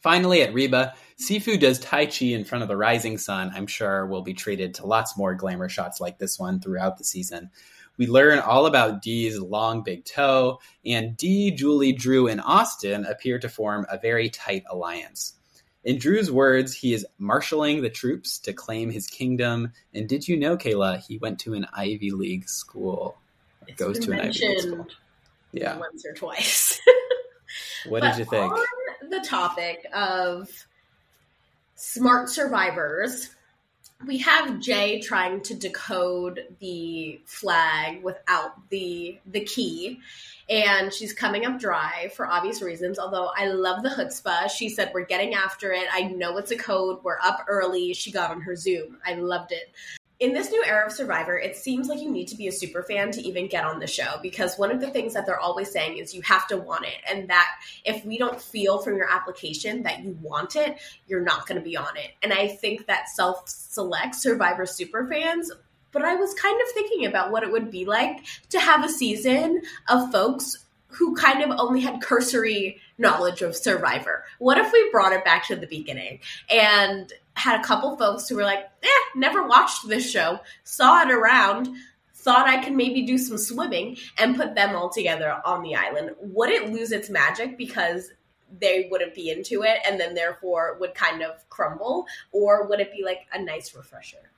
Finally, 0.00 0.42
at 0.42 0.52
Reba, 0.52 0.92
Sifu 1.18 1.58
does 1.58 1.78
Tai 1.78 2.04
Chi 2.04 2.26
in 2.26 2.44
front 2.44 2.60
of 2.60 2.68
the 2.68 2.76
rising 2.76 3.16
sun. 3.16 3.50
I'm 3.54 3.66
sure 3.66 4.04
we'll 4.04 4.20
be 4.20 4.34
treated 4.34 4.74
to 4.74 4.86
lots 4.86 5.16
more 5.16 5.34
glamour 5.34 5.70
shots 5.70 5.98
like 5.98 6.18
this 6.18 6.38
one 6.38 6.60
throughout 6.60 6.98
the 6.98 7.04
season. 7.04 7.50
We 7.96 8.06
learn 8.06 8.40
all 8.40 8.66
about 8.66 9.02
Dee's 9.02 9.38
long 9.38 9.82
big 9.82 10.04
toe, 10.04 10.60
and 10.84 11.16
Dee, 11.16 11.50
Julie, 11.52 11.92
Drew, 11.92 12.26
and 12.26 12.40
Austin 12.40 13.04
appear 13.04 13.38
to 13.38 13.48
form 13.48 13.86
a 13.88 13.98
very 13.98 14.28
tight 14.28 14.64
alliance. 14.68 15.34
In 15.84 15.98
Drew's 15.98 16.30
words, 16.30 16.74
he 16.74 16.94
is 16.94 17.06
marshaling 17.18 17.82
the 17.82 17.90
troops 17.90 18.38
to 18.40 18.54
claim 18.54 18.90
his 18.90 19.06
kingdom. 19.06 19.72
And 19.92 20.08
did 20.08 20.26
you 20.26 20.36
know, 20.36 20.56
Kaila, 20.56 21.04
he 21.06 21.18
went 21.18 21.40
to 21.40 21.52
an 21.52 21.66
Ivy 21.74 22.10
League 22.10 22.48
school? 22.48 23.18
It's 23.66 23.78
goes 23.78 23.98
to 24.00 24.12
an 24.12 24.20
Ivy 24.20 24.48
League 24.48 24.60
school. 24.60 24.86
Yeah. 25.52 25.76
Once 25.78 26.04
or 26.06 26.14
twice. 26.14 26.80
what 27.88 28.02
did 28.02 28.16
you 28.16 28.24
think? 28.24 28.52
On 28.52 29.10
the 29.10 29.20
topic 29.20 29.86
of 29.94 30.48
smart 31.74 32.30
survivors, 32.30 33.30
we 34.06 34.18
have 34.18 34.60
Jay 34.60 35.00
trying 35.00 35.40
to 35.42 35.54
decode 35.54 36.46
the 36.60 37.20
flag 37.24 38.02
without 38.02 38.68
the 38.70 39.18
the 39.26 39.40
key, 39.40 40.00
and 40.48 40.92
she's 40.92 41.12
coming 41.12 41.46
up 41.46 41.58
dry 41.58 42.10
for 42.14 42.26
obvious 42.26 42.62
reasons. 42.62 42.98
Although 42.98 43.30
I 43.36 43.48
love 43.48 43.82
the 43.82 43.90
chutzpah. 43.90 44.50
She 44.50 44.68
said, 44.68 44.90
"We're 44.94 45.06
getting 45.06 45.34
after 45.34 45.72
it. 45.72 45.86
I 45.92 46.02
know 46.02 46.36
it's 46.36 46.50
a 46.50 46.56
code. 46.56 47.00
We're 47.02 47.18
up 47.22 47.44
early." 47.48 47.94
She 47.94 48.10
got 48.10 48.30
on 48.30 48.40
her 48.42 48.56
Zoom. 48.56 48.98
I 49.04 49.14
loved 49.14 49.52
it 49.52 49.72
in 50.20 50.32
this 50.32 50.50
new 50.50 50.62
era 50.64 50.86
of 50.86 50.92
Survivor, 50.92 51.36
it 51.36 51.56
seems 51.56 51.88
like 51.88 52.00
you 52.00 52.10
need 52.10 52.28
to 52.28 52.36
be 52.36 52.46
a 52.46 52.52
super 52.52 52.82
fan 52.82 53.10
to 53.12 53.20
even 53.22 53.48
get 53.48 53.64
on 53.64 53.80
the 53.80 53.86
show 53.86 54.18
because 54.22 54.56
one 54.56 54.70
of 54.70 54.80
the 54.80 54.90
things 54.90 55.12
that 55.14 55.26
they're 55.26 55.40
always 55.40 55.70
saying 55.70 55.98
is 55.98 56.14
you 56.14 56.22
have 56.22 56.46
to 56.48 56.56
want 56.56 56.84
it. 56.84 56.94
And 57.10 57.28
that 57.28 57.48
if 57.84 58.04
we 58.04 58.16
don't 58.16 58.40
feel 58.40 58.78
from 58.78 58.96
your 58.96 59.10
application 59.12 59.82
that 59.82 60.04
you 60.04 60.16
want 60.22 60.54
it, 60.54 60.78
you're 61.08 61.20
not 61.20 61.46
going 61.48 61.58
to 61.60 61.64
be 61.64 61.76
on 61.76 61.96
it. 61.96 62.12
And 62.22 62.32
I 62.32 62.48
think 62.48 62.86
that 62.86 63.08
self 63.08 63.48
select 63.48 64.14
Survivor 64.14 64.66
super 64.66 65.06
fans. 65.06 65.50
But 65.90 66.04
I 66.04 66.14
was 66.16 66.34
kind 66.34 66.60
of 66.60 66.68
thinking 66.72 67.06
about 67.06 67.30
what 67.30 67.42
it 67.42 67.52
would 67.52 67.70
be 67.70 67.84
like 67.84 68.24
to 68.50 68.58
have 68.58 68.84
a 68.84 68.88
season 68.88 69.62
of 69.88 70.10
folks 70.10 70.64
who 70.88 71.14
kind 71.16 71.42
of 71.42 71.58
only 71.58 71.80
had 71.80 72.00
cursory 72.00 72.80
knowledge 72.98 73.42
of 73.42 73.56
Survivor. 73.56 74.24
What 74.38 74.58
if 74.58 74.72
we 74.72 74.90
brought 74.90 75.12
it 75.12 75.24
back 75.24 75.46
to 75.48 75.56
the 75.56 75.66
beginning 75.66 76.20
and 76.48 77.12
had 77.34 77.60
a 77.60 77.64
couple 77.64 77.96
folks 77.96 78.28
who 78.28 78.36
were 78.36 78.44
like, 78.44 78.64
eh, 78.82 79.04
never 79.14 79.46
watched 79.46 79.88
this 79.88 80.08
show, 80.08 80.40
saw 80.62 81.02
it 81.02 81.10
around, 81.10 81.68
thought 82.14 82.48
I 82.48 82.62
could 82.62 82.74
maybe 82.74 83.02
do 83.02 83.18
some 83.18 83.38
swimming, 83.38 83.96
and 84.18 84.36
put 84.36 84.54
them 84.54 84.74
all 84.74 84.88
together 84.88 85.40
on 85.44 85.62
the 85.62 85.74
island. 85.74 86.12
Would 86.20 86.50
it 86.50 86.72
lose 86.72 86.92
its 86.92 87.10
magic 87.10 87.58
because 87.58 88.10
they 88.60 88.88
wouldn't 88.90 89.14
be 89.14 89.30
into 89.30 89.62
it 89.62 89.78
and 89.86 89.98
then 89.98 90.14
therefore 90.14 90.76
would 90.80 90.94
kind 90.94 91.22
of 91.22 91.48
crumble? 91.48 92.06
Or 92.32 92.66
would 92.68 92.80
it 92.80 92.92
be 92.92 93.04
like 93.04 93.26
a 93.32 93.42
nice 93.42 93.74
refresher? 93.74 94.30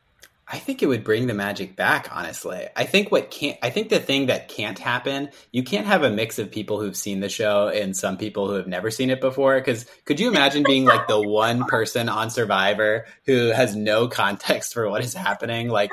I 0.48 0.58
think 0.58 0.80
it 0.80 0.86
would 0.86 1.02
bring 1.02 1.26
the 1.26 1.34
magic 1.34 1.74
back, 1.74 2.08
honestly. 2.12 2.68
I 2.76 2.84
think 2.84 3.10
what 3.10 3.32
can't, 3.32 3.58
I 3.62 3.70
think 3.70 3.88
the 3.88 3.98
thing 3.98 4.26
that 4.26 4.48
can't 4.48 4.78
happen, 4.78 5.30
you 5.50 5.64
can't 5.64 5.86
have 5.86 6.04
a 6.04 6.10
mix 6.10 6.38
of 6.38 6.52
people 6.52 6.80
who've 6.80 6.96
seen 6.96 7.18
the 7.18 7.28
show 7.28 7.66
and 7.66 7.96
some 7.96 8.16
people 8.16 8.46
who 8.46 8.54
have 8.54 8.68
never 8.68 8.92
seen 8.92 9.10
it 9.10 9.20
before. 9.20 9.60
Cause 9.60 9.86
could 10.04 10.20
you 10.20 10.28
imagine 10.28 10.62
being 10.62 10.84
like 10.84 11.08
the 11.08 11.20
one 11.20 11.64
person 11.64 12.08
on 12.08 12.30
Survivor 12.30 13.06
who 13.24 13.48
has 13.48 13.74
no 13.74 14.06
context 14.06 14.72
for 14.72 14.88
what 14.88 15.02
is 15.02 15.14
happening? 15.14 15.68
Like, 15.68 15.90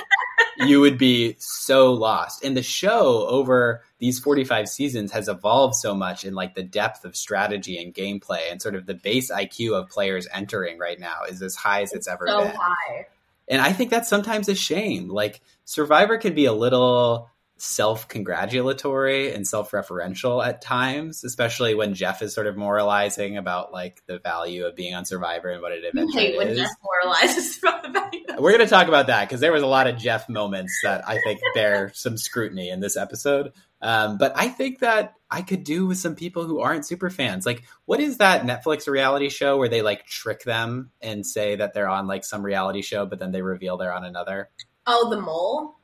you 0.57 0.81
would 0.81 0.99
be 0.99 1.35
so 1.39 1.91
lost. 1.93 2.43
And 2.43 2.55
the 2.55 2.61
show 2.61 3.25
over 3.27 3.81
these 3.97 4.19
45 4.19 4.69
seasons 4.69 5.11
has 5.11 5.27
evolved 5.27 5.75
so 5.75 5.95
much 5.95 6.25
in 6.25 6.35
like 6.35 6.53
the 6.53 6.63
depth 6.63 7.05
of 7.05 7.15
strategy 7.15 7.81
and 7.81 7.93
gameplay 7.93 8.51
and 8.51 8.61
sort 8.61 8.75
of 8.75 8.85
the 8.85 8.93
base 8.93 9.31
IQ 9.31 9.73
of 9.73 9.89
players 9.89 10.27
entering 10.31 10.77
right 10.77 10.99
now 10.99 11.23
is 11.27 11.41
as 11.41 11.55
high 11.55 11.81
as 11.81 11.89
it's, 11.89 12.05
it's 12.05 12.07
ever 12.07 12.27
so 12.27 12.43
been. 12.43 12.55
High. 12.55 13.07
And 13.47 13.61
I 13.61 13.73
think 13.73 13.89
that's 13.89 14.09
sometimes 14.09 14.49
a 14.49 14.55
shame. 14.55 15.09
Like 15.09 15.41
Survivor 15.65 16.17
can 16.17 16.33
be 16.33 16.45
a 16.45 16.53
little 16.53 17.29
self 17.57 18.07
congratulatory 18.07 19.33
and 19.33 19.47
self 19.47 19.71
referential 19.71 20.45
at 20.45 20.61
times, 20.61 21.23
especially 21.23 21.75
when 21.75 21.93
Jeff 21.93 22.21
is 22.21 22.33
sort 22.33 22.47
of 22.47 22.57
moralizing 22.57 23.37
about 23.37 23.71
like 23.71 24.01
the 24.05 24.19
value 24.19 24.65
of 24.65 24.75
being 24.75 24.93
on 24.93 25.05
Survivor 25.05 25.49
and 25.49 25.61
what 25.61 25.71
it 25.71 25.83
eventually 25.83 26.37
when 26.37 26.49
is. 26.49 26.57
Jeff 26.57 26.71
moralizes 26.83 27.59
about 27.63 27.83
the 27.83 27.89
value. 27.89 28.21
We're 28.39 28.51
going 28.51 28.65
to 28.65 28.67
talk 28.67 28.87
about 28.87 29.07
that 29.07 29.27
because 29.27 29.39
there 29.39 29.51
was 29.51 29.63
a 29.63 29.67
lot 29.67 29.87
of 29.87 29.97
Jeff 29.97 30.27
moments 30.27 30.77
that 30.83 31.07
I 31.07 31.19
think 31.19 31.39
bear 31.53 31.91
some 31.93 32.17
scrutiny 32.17 32.69
in 32.69 32.79
this 32.79 32.97
episode. 32.97 33.53
Um, 33.81 34.17
but 34.17 34.33
I 34.35 34.47
think 34.47 34.79
that 34.79 35.13
I 35.29 35.41
could 35.41 35.63
do 35.63 35.85
with 35.85 35.97
some 35.97 36.15
people 36.15 36.45
who 36.45 36.59
aren't 36.59 36.85
super 36.85 37.09
fans. 37.09 37.45
Like, 37.45 37.63
what 37.85 37.99
is 37.99 38.17
that 38.17 38.43
Netflix 38.43 38.87
reality 38.87 39.29
show 39.29 39.57
where 39.57 39.67
they 39.67 39.81
like 39.81 40.05
trick 40.05 40.43
them 40.43 40.91
and 41.01 41.25
say 41.25 41.57
that 41.57 41.73
they're 41.73 41.89
on 41.89 42.07
like 42.07 42.23
some 42.23 42.43
reality 42.43 42.81
show, 42.81 43.05
but 43.05 43.19
then 43.19 43.31
they 43.31 43.41
reveal 43.41 43.77
they're 43.77 43.93
on 43.93 44.05
another? 44.05 44.49
Oh, 44.87 45.09
the 45.09 45.19
mole? 45.19 45.75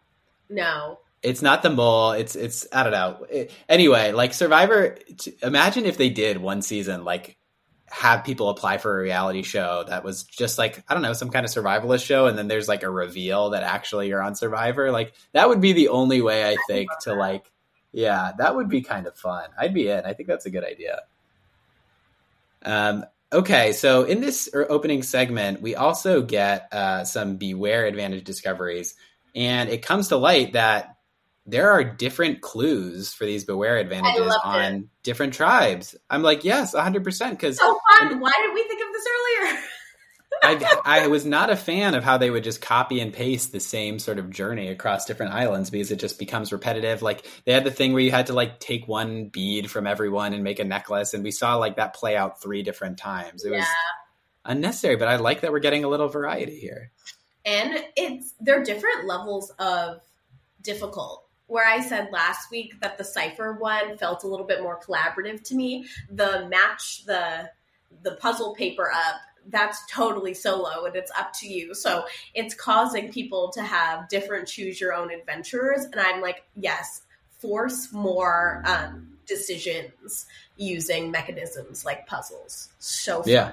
No. 0.49 0.99
It's 1.21 1.41
not 1.41 1.63
the 1.63 1.69
mole. 1.69 2.11
It's 2.11 2.35
it's 2.35 2.67
I 2.71 2.83
don't 2.83 2.93
know. 2.93 3.25
It, 3.29 3.51
anyway, 3.67 4.11
like 4.11 4.33
Survivor. 4.33 4.97
Imagine 5.43 5.85
if 5.85 5.97
they 5.97 6.09
did 6.09 6.37
one 6.37 6.61
season, 6.61 7.03
like 7.03 7.37
have 7.91 8.23
people 8.23 8.49
apply 8.49 8.77
for 8.77 8.99
a 8.99 9.03
reality 9.03 9.41
show 9.41 9.83
that 9.87 10.03
was 10.03 10.23
just 10.23 10.57
like 10.57 10.83
I 10.87 10.93
don't 10.93 11.03
know 11.03 11.13
some 11.13 11.29
kind 11.29 11.45
of 11.45 11.51
survivalist 11.51 12.05
show, 12.05 12.27
and 12.27 12.37
then 12.37 12.47
there's 12.47 12.67
like 12.67 12.83
a 12.83 12.89
reveal 12.89 13.51
that 13.51 13.63
actually 13.63 14.07
you're 14.07 14.21
on 14.21 14.35
Survivor. 14.35 14.91
Like 14.91 15.13
that 15.33 15.49
would 15.49 15.61
be 15.61 15.73
the 15.73 15.89
only 15.89 16.21
way 16.21 16.49
I 16.49 16.55
think 16.67 16.89
to 17.01 17.13
like. 17.13 17.51
Yeah, 17.91 18.33
that 18.37 18.55
would 18.55 18.69
be 18.69 18.81
kind 18.81 19.07
of 19.07 19.17
fun. 19.17 19.49
I'd 19.57 19.73
be 19.73 19.89
in. 19.89 20.05
I 20.05 20.13
think 20.13 20.29
that's 20.29 20.45
a 20.45 20.51
good 20.51 20.63
idea. 20.63 21.01
Um, 22.63 23.05
okay, 23.33 23.71
so 23.73 24.03
in 24.03 24.21
this 24.21 24.47
er, 24.53 24.67
opening 24.69 25.01
segment, 25.01 25.61
we 25.61 25.75
also 25.75 26.21
get 26.21 26.71
uh, 26.71 27.03
some 27.03 27.37
Beware 27.37 27.87
Advantage 27.87 28.23
discoveries, 28.23 28.95
and 29.33 29.69
it 29.69 29.81
comes 29.81 30.09
to 30.09 30.17
light 30.17 30.53
that 30.53 30.97
there 31.45 31.71
are 31.71 31.83
different 31.83 32.41
clues 32.41 33.13
for 33.13 33.25
these 33.25 33.43
Beware 33.43 33.77
Advantages 33.77 34.37
on 34.43 34.89
different 35.03 35.33
tribes. 35.33 35.95
I'm 36.09 36.21
like, 36.21 36.43
yes, 36.43 36.75
100%, 36.75 37.29
because 37.31 37.57
So 37.57 37.79
fun. 37.97 38.19
Why 38.19 38.31
did 38.45 38.53
we 38.53 38.63
think 38.63 38.81
of 38.81 38.93
this 38.93 39.05
earlier? 39.07 39.59
I, 40.41 41.01
I 41.03 41.07
was 41.07 41.25
not 41.25 41.49
a 41.49 41.55
fan 41.55 41.95
of 41.95 42.03
how 42.03 42.17
they 42.17 42.29
would 42.29 42.43
just 42.45 42.61
copy 42.61 43.01
and 43.01 43.11
paste 43.11 43.51
the 43.51 43.59
same 43.59 43.99
sort 43.99 44.19
of 44.19 44.29
journey 44.29 44.69
across 44.69 45.05
different 45.05 45.33
islands 45.33 45.69
because 45.69 45.91
it 45.91 45.99
just 45.99 46.17
becomes 46.17 46.53
repetitive. 46.53 47.01
Like 47.01 47.25
they 47.45 47.51
had 47.51 47.65
the 47.65 47.71
thing 47.71 47.91
where 47.91 48.01
you 48.01 48.11
had 48.11 48.27
to 48.27 48.33
like 48.33 48.59
take 48.59 48.87
one 48.87 49.27
bead 49.27 49.69
from 49.69 49.85
everyone 49.85 50.33
and 50.33 50.43
make 50.43 50.59
a 50.59 50.63
necklace, 50.63 51.13
and 51.13 51.23
we 51.23 51.31
saw 51.31 51.55
like 51.55 51.75
that 51.75 51.93
play 51.93 52.15
out 52.15 52.41
three 52.41 52.63
different 52.63 52.97
times. 52.97 53.43
It 53.43 53.51
was 53.51 53.65
unnecessary, 54.45 54.95
but 54.95 55.09
I 55.09 55.17
like 55.17 55.41
that 55.41 55.51
we're 55.51 55.59
getting 55.59 55.83
a 55.83 55.89
little 55.89 56.07
variety 56.07 56.57
here. 56.57 56.91
and 57.43 57.83
it's 57.97 58.33
they're 58.39 58.63
different 58.63 59.07
levels 59.07 59.51
of 59.59 60.01
difficult 60.61 61.25
where 61.49 61.67
i 61.67 61.81
said 61.81 62.09
last 62.11 62.49
week 62.51 62.79
that 62.81 62.97
the 62.97 63.03
cipher 63.03 63.53
one 63.53 63.97
felt 63.97 64.23
a 64.23 64.27
little 64.27 64.45
bit 64.45 64.61
more 64.61 64.79
collaborative 64.79 65.43
to 65.43 65.55
me 65.55 65.85
the 66.11 66.47
match 66.49 67.03
the 67.05 67.49
the 68.03 68.11
puzzle 68.15 68.53
paper 68.55 68.89
up 68.91 69.15
that's 69.47 69.81
totally 69.89 70.33
solo 70.33 70.85
and 70.85 70.95
it's 70.95 71.11
up 71.17 71.31
to 71.33 71.47
you 71.47 71.73
so 71.73 72.05
it's 72.33 72.53
causing 72.53 73.11
people 73.11 73.51
to 73.51 73.61
have 73.61 74.07
different 74.09 74.47
choose 74.47 74.79
your 74.79 74.93
own 74.93 75.11
adventures 75.11 75.85
and 75.85 75.99
i'm 75.99 76.21
like 76.21 76.43
yes 76.55 77.01
force 77.39 77.91
more 77.93 78.61
um, 78.65 79.17
decisions 79.25 80.25
using 80.57 81.09
mechanisms 81.09 81.85
like 81.85 82.05
puzzles 82.05 82.69
so 82.79 83.23
fun. 83.23 83.31
Yeah. 83.31 83.51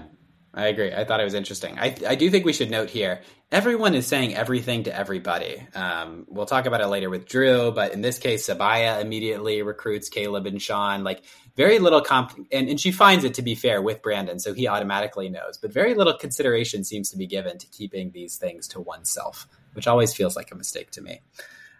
I 0.56 0.68
agree. 0.68 0.92
I 0.92 1.04
thought 1.04 1.20
it 1.20 1.24
was 1.24 1.34
interesting. 1.34 1.78
I, 1.78 1.94
I 2.08 2.14
do 2.14 2.30
think 2.30 2.46
we 2.46 2.54
should 2.54 2.70
note 2.70 2.88
here 2.88 3.20
everyone 3.52 3.94
is 3.94 4.06
saying 4.06 4.34
everything 4.34 4.84
to 4.84 4.96
everybody. 4.96 5.64
Um, 5.74 6.24
we'll 6.28 6.46
talk 6.46 6.66
about 6.66 6.80
it 6.80 6.88
later 6.88 7.08
with 7.08 7.26
Drew, 7.26 7.70
but 7.70 7.92
in 7.92 8.00
this 8.00 8.18
case, 8.18 8.48
Sabiyah 8.48 9.00
immediately 9.00 9.62
recruits 9.62 10.10
Kaleb 10.10 10.46
and 10.46 10.60
Sean. 10.60 11.04
Like 11.04 11.22
very 11.56 11.78
little 11.78 12.00
comp, 12.00 12.32
and, 12.50 12.68
and 12.68 12.80
she 12.80 12.90
finds 12.90 13.24
it 13.24 13.34
to 13.34 13.42
be 13.42 13.54
fair 13.54 13.80
with 13.80 14.02
Brandon, 14.02 14.38
so 14.38 14.52
he 14.52 14.66
automatically 14.66 15.28
knows. 15.28 15.58
But 15.58 15.72
very 15.72 15.94
little 15.94 16.14
consideration 16.14 16.84
seems 16.84 17.10
to 17.10 17.16
be 17.16 17.26
given 17.26 17.58
to 17.58 17.66
keeping 17.66 18.10
these 18.10 18.36
things 18.36 18.66
to 18.68 18.80
oneself, 18.80 19.46
which 19.74 19.86
always 19.86 20.14
feels 20.14 20.36
like 20.36 20.50
a 20.50 20.56
mistake 20.56 20.90
to 20.92 21.02
me. 21.02 21.20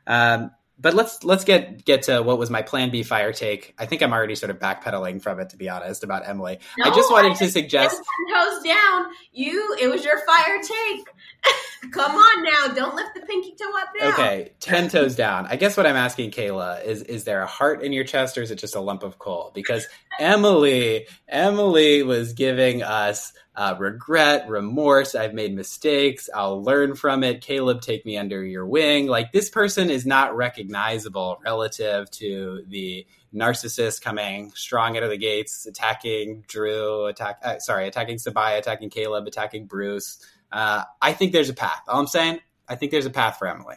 Um, 0.07 0.53
but 0.79 0.95
let's 0.95 1.25
let's 1.25 1.45
get 1.45 1.85
get 1.85 2.03
to 2.05 2.23
what 2.23 2.39
was 2.39 2.51
my 2.51 2.63
plan 2.63 2.91
B 2.91 3.03
fire 3.03 3.33
take. 3.33 3.75
I 3.79 3.87
think 3.87 4.03
I'm 4.03 4.13
already 4.13 4.35
sort 4.35 4.51
of 4.51 4.59
backpedaling 4.59 5.23
from 5.23 5.41
it 5.41 5.51
to 5.51 5.57
be 5.57 5.69
honest 5.69 6.05
about 6.05 6.29
Emily. 6.29 6.59
I 6.83 6.91
just 6.91 7.11
wanted 7.11 7.33
I 7.33 7.37
to 7.37 7.51
suggest 7.51 7.97
Ten 7.97 8.37
toes 8.37 8.63
down. 8.63 9.07
You, 9.33 9.77
it 9.81 9.89
was 9.89 10.05
your 10.05 10.19
fire 10.27 10.61
take. 10.63 11.07
Come 11.93 12.13
on 12.13 12.43
now, 12.43 12.75
don't 12.75 12.95
lift 12.95 13.15
the 13.15 13.21
pinky 13.21 13.55
toe 13.55 13.71
up 13.79 13.89
now. 13.99 14.09
Okay, 14.09 14.53
ten 14.61 14.89
toes 14.89 15.15
down. 15.15 15.47
I 15.47 15.57
guess 15.57 15.77
what 15.77 15.87
I'm 15.87 15.97
asking 15.97 16.33
Kaila 16.33 16.85
is: 16.85 17.03
is 17.03 17.25
there 17.25 17.43
a 17.43 17.47
heart 17.47 17.83
in 17.83 17.93
your 17.93 18.05
chest, 18.05 18.37
or 18.37 18.43
is 18.43 18.51
it 18.51 18.57
just 18.57 18.75
a 18.75 18.81
lump 18.81 19.03
of 19.03 19.19
coal? 19.19 19.53
Because 19.55 19.87
Emily, 20.19 21.07
Emily 21.29 22.03
was 22.03 22.33
giving 22.33 22.83
us 22.83 23.33
uh, 23.57 23.75
regret, 23.79 24.49
remorse. 24.49 25.15
I've 25.15 25.33
made 25.33 25.55
mistakes. 25.55 26.29
I'll 26.35 26.63
learn 26.63 26.95
from 26.95 27.25
it. 27.25 27.41
Kaleb, 27.41 27.81
take 27.81 28.05
me 28.05 28.19
under 28.19 28.45
your 28.45 28.67
wing. 28.67 29.07
Like 29.07 29.33
this 29.33 29.49
person 29.49 29.89
is 29.89 30.05
not 30.05 30.37
recognizable 30.37 31.41
relative 31.43 32.11
to 32.13 32.63
the 32.69 33.07
narcissist 33.35 34.03
coming 34.03 34.53
strong 34.55 34.97
out 34.97 35.03
of 35.03 35.11
the 35.11 35.17
gates, 35.17 35.67
attacking 35.67 36.45
Drew, 36.47 37.07
attack. 37.07 37.41
Uh, 37.43 37.59
sorry, 37.59 37.89
attacking 37.89 38.17
Sabiyah, 38.17 38.59
attacking 38.59 38.91
Kaleb, 38.91 39.27
attacking 39.27 39.67
Bruce. 39.67 40.19
Uh, 40.53 40.85
I 41.01 41.15
think 41.15 41.33
there's 41.33 41.49
a 41.49 41.55
path. 41.55 41.83
All 41.89 41.99
I'm 41.99 42.07
saying, 42.07 42.41
I 42.69 42.75
think 42.75 42.93
there's 42.93 43.07
a 43.07 43.11
path 43.11 43.39
for 43.39 43.49
Emily. 43.49 43.77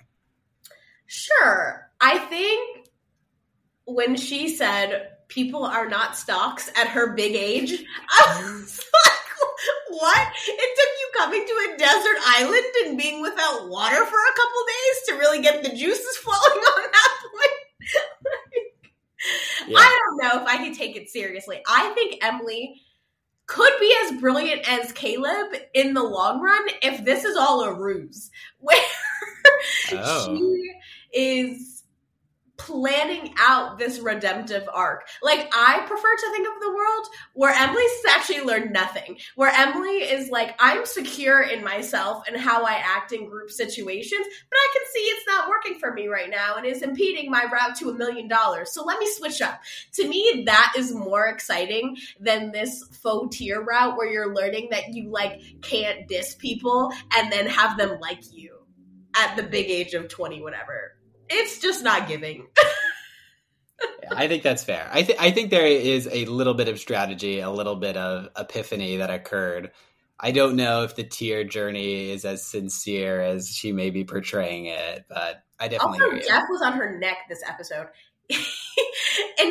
Sure. 1.05 1.89
I 2.01 2.19
think 2.19 2.89
when 3.85 4.15
she 4.15 4.49
said 4.49 5.09
people 5.29 5.63
are 5.63 5.87
not 5.87 6.17
stocks 6.17 6.69
at 6.75 6.87
her 6.87 7.13
big 7.13 7.35
age, 7.35 7.83
I 8.09 8.41
was 8.41 8.77
like, 8.77 9.28
what? 9.89 10.27
It 10.47 10.77
took 10.77 10.89
you 10.99 11.09
coming 11.15 11.45
to 11.45 11.73
a 11.73 11.77
desert 11.77 12.17
island 12.27 12.65
and 12.85 12.97
being 12.97 13.21
without 13.21 13.69
water 13.69 14.05
for 14.05 14.17
a 14.17 14.35
couple 14.35 14.61
days 14.67 15.03
to 15.07 15.13
really 15.15 15.41
get 15.41 15.63
the 15.63 15.69
juices 15.75 16.17
flowing 16.23 16.39
on 16.39 16.91
that 16.91 17.17
point. 17.31 17.51
Yeah. 19.67 19.77
I 19.77 19.99
don't 20.07 20.17
know 20.17 20.41
if 20.41 20.47
I 20.47 20.57
can 20.57 20.73
take 20.73 20.95
it 20.95 21.09
seriously. 21.09 21.61
I 21.67 21.89
think 21.93 22.23
Emily 22.23 22.81
could 23.47 23.73
be 23.79 23.93
as 24.05 24.19
brilliant 24.19 24.67
as 24.69 24.91
Kaleb 24.93 25.55
in 25.73 25.93
the 25.93 26.03
long 26.03 26.41
run 26.41 26.61
if 26.81 27.03
this 27.03 27.25
is 27.25 27.35
all 27.35 27.63
a 27.63 27.73
ruse, 27.73 28.31
where 28.59 28.77
Oh. 29.91 30.37
she 30.37 30.71
is 31.13 31.78
planning 32.79 33.33
out 33.37 33.77
this 33.77 33.99
redemptive 33.99 34.67
arc. 34.73 35.07
Like 35.21 35.49
I 35.53 35.79
prefer 35.85 36.15
to 36.15 36.31
think 36.31 36.47
of 36.47 36.61
the 36.61 36.73
world 36.73 37.07
where 37.33 37.53
Emily's 37.53 37.91
actually 38.09 38.41
learned 38.41 38.71
nothing. 38.71 39.17
Where 39.35 39.51
Emily 39.53 40.03
is 40.03 40.29
like, 40.29 40.55
I'm 40.59 40.85
secure 40.85 41.41
in 41.41 41.63
myself 41.63 42.23
and 42.27 42.37
how 42.37 42.63
I 42.63 42.73
act 42.73 43.11
in 43.11 43.29
group 43.29 43.51
situations, 43.51 44.25
but 44.49 44.57
I 44.57 44.69
can 44.73 44.81
see 44.93 44.99
it's 44.99 45.27
not 45.27 45.49
working 45.49 45.79
for 45.79 45.93
me 45.93 46.07
right 46.07 46.29
now 46.29 46.55
and 46.55 46.65
is 46.65 46.81
impeding 46.81 47.29
my 47.29 47.45
route 47.51 47.75
to 47.77 47.89
a 47.89 47.93
million 47.93 48.27
dollars. 48.27 48.71
So 48.71 48.83
let 48.83 48.99
me 48.99 49.09
switch 49.11 49.41
up. 49.41 49.61
To 49.93 50.07
me, 50.07 50.43
that 50.45 50.73
is 50.77 50.93
more 50.93 51.27
exciting 51.27 51.97
than 52.19 52.51
this 52.51 52.83
faux 53.01 53.35
tier 53.35 53.61
route 53.61 53.97
where 53.97 54.11
you're 54.11 54.33
learning 54.33 54.69
that 54.71 54.93
you 54.93 55.09
like 55.09 55.41
can't 55.61 56.07
diss 56.07 56.35
people 56.35 56.91
and 57.15 57.31
then 57.31 57.47
have 57.47 57.77
them 57.77 57.99
like 57.99 58.21
you 58.31 58.59
at 59.15 59.35
the 59.35 59.43
big 59.43 59.69
age 59.69 59.93
of 59.93 60.07
20 60.07 60.41
whatever. 60.41 60.98
It's 61.29 61.59
just 61.59 61.83
not 61.83 62.07
giving. 62.07 62.47
I 64.11 64.27
think 64.27 64.43
that's 64.43 64.63
fair. 64.63 64.89
I, 64.91 65.03
th- 65.03 65.19
I 65.19 65.31
think 65.31 65.51
there 65.51 65.65
is 65.65 66.07
a 66.11 66.25
little 66.25 66.53
bit 66.53 66.67
of 66.67 66.79
strategy, 66.79 67.39
a 67.39 67.49
little 67.49 67.75
bit 67.75 67.95
of 67.95 68.29
epiphany 68.35 68.97
that 68.97 69.09
occurred. 69.09 69.71
I 70.19 70.31
don't 70.31 70.55
know 70.55 70.83
if 70.83 70.95
the 70.95 71.03
tier 71.03 71.43
journey 71.43 72.09
is 72.11 72.25
as 72.25 72.45
sincere 72.45 73.21
as 73.21 73.49
she 73.49 73.71
may 73.71 73.89
be 73.89 74.03
portraying 74.03 74.65
it, 74.65 75.05
but 75.07 75.43
I 75.59 75.67
definitely 75.67 75.99
Also. 76.01 76.27
Jeff 76.27 76.43
was 76.49 76.61
on 76.61 76.73
her 76.73 76.97
neck 76.99 77.17
this 77.29 77.41
episode. 77.47 77.87
and 78.29 78.39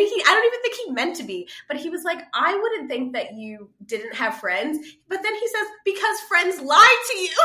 he 0.01 0.23
I 0.27 0.35
don't 0.35 0.47
even 0.47 0.63
think 0.63 0.75
he 0.87 0.93
meant 0.93 1.17
to 1.17 1.23
be, 1.25 1.49
but 1.69 1.79
he 1.79 1.91
was 1.91 2.05
like, 2.05 2.19
I 2.35 2.55
wouldn't 2.55 2.89
think 2.89 3.15
that 3.15 3.35
you 3.35 3.71
didn't 3.85 4.15
have 4.15 4.39
friends. 4.39 4.79
But 5.09 5.23
then 5.23 5.35
he 5.35 5.49
says, 5.49 5.67
because 5.85 6.21
friends 6.29 6.61
lie 6.61 7.05
to 7.13 7.19
you. 7.19 7.29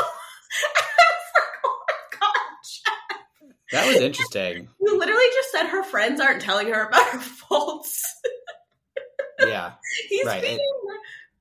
I 0.76 0.92
was 0.98 1.30
like, 1.34 1.60
oh 1.64 1.84
my 1.88 2.18
god, 2.20 2.56
Jeff. 2.62 3.14
That 3.74 3.86
was 3.88 3.96
interesting. 4.00 4.68
You 4.80 4.98
literally 4.98 5.24
just 5.34 5.50
said 5.50 5.66
her 5.66 5.82
friends 5.82 6.20
aren't 6.20 6.42
telling 6.42 6.68
her 6.68 6.86
about 6.88 7.08
her 7.10 7.18
faults. 7.18 8.02
Yeah. 9.40 9.72
He's 10.08 10.24
Right, 10.24 10.40
being, 10.42 10.58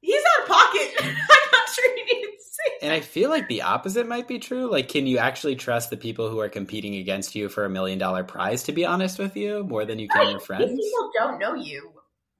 he's 0.01 0.21
out 0.37 0.43
of 0.43 0.49
pocket. 0.49 0.91
I'm 0.99 1.15
not 1.51 1.69
sure 1.69 1.95
he 1.95 2.03
needs 2.15 2.57
And 2.81 2.91
I 2.91 2.99
feel 3.01 3.29
like 3.29 3.47
the 3.47 3.61
opposite 3.61 4.07
might 4.07 4.27
be 4.27 4.39
true. 4.39 4.69
Like, 4.69 4.89
can 4.89 5.05
you 5.07 5.19
actually 5.19 5.55
trust 5.55 5.89
the 5.89 5.95
people 5.97 6.27
who 6.29 6.39
are 6.39 6.49
competing 6.49 6.95
against 6.95 7.35
you 7.35 7.49
for 7.49 7.65
a 7.65 7.69
million 7.69 7.99
dollar 7.99 8.23
prize, 8.23 8.63
to 8.63 8.71
be 8.71 8.83
honest 8.85 9.19
with 9.19 9.37
you, 9.37 9.63
more 9.65 9.85
than 9.85 9.99
you 9.99 10.07
can 10.09 10.21
Right, 10.21 10.29
your 10.31 10.39
These 10.39 10.47
friends? 10.47 10.71
people 10.71 11.11
don't 11.17 11.39
know 11.39 11.53
you. 11.53 11.91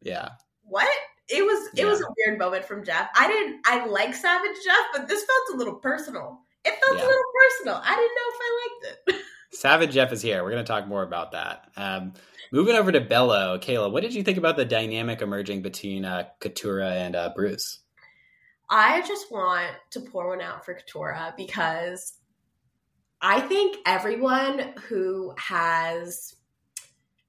Yeah. 0.02 0.30
What? 0.64 0.90
It 1.30 1.44
was 1.44 1.68
it 1.74 1.84
Yeah. 1.84 1.86
was 1.86 2.02
a 2.02 2.06
weird 2.18 2.40
moment 2.40 2.66
from 2.66 2.84
Jeff. 2.84 3.10
I 3.16 3.28
didn't 3.28 3.62
I 3.66 3.86
like 3.86 4.14
Savage 4.16 4.58
Jeff, 4.66 4.86
but 4.94 5.08
this 5.08 5.24
felt 5.24 5.56
a 5.56 5.58
little 5.58 5.76
personal. 5.76 6.40
It 6.66 6.74
felt 6.84 6.98
Yeah. 6.98 7.06
a 7.06 7.08
little 7.08 7.32
personal. 7.40 7.82
I 7.84 7.96
didn't 7.96 8.16
know 8.18 8.28
if 8.28 8.40
I 8.42 8.50
liked 8.64 8.86
it. 9.20 9.23
Savage 9.54 9.92
Jeff 9.94 10.12
is 10.12 10.22
here. 10.22 10.44
We're 10.44 10.52
going 10.52 10.66
to 10.66 10.72
talk 10.72 10.88
more 10.88 11.04
about 11.04 11.32
that. 11.32 11.70
Um, 11.78 12.14
moving 12.52 12.76
over 12.76 12.92
to 12.92 13.02
Belo, 13.02 13.62
Kaila, 13.62 13.92
what 13.92 14.02
did 14.02 14.14
you 14.14 14.24
think 14.24 14.38
about 14.38 14.58
the 14.58 14.66
dynamic 14.66 15.22
emerging 15.22 15.62
between 15.62 16.06
uh, 16.06 16.26
Katurah 16.40 16.92
and 16.92 17.16
uh, 17.16 17.32
Bruce? 17.36 17.80
I 18.70 19.02
just 19.02 19.32
want 19.32 19.72
to 19.92 20.00
pour 20.00 20.30
one 20.30 20.42
out 20.42 20.66
for 20.66 20.74
Katurah 20.76 21.38
because 21.38 22.14
I 23.22 23.42
think 23.42 23.78
everyone 23.86 24.74
who 24.88 25.34
has 25.38 26.36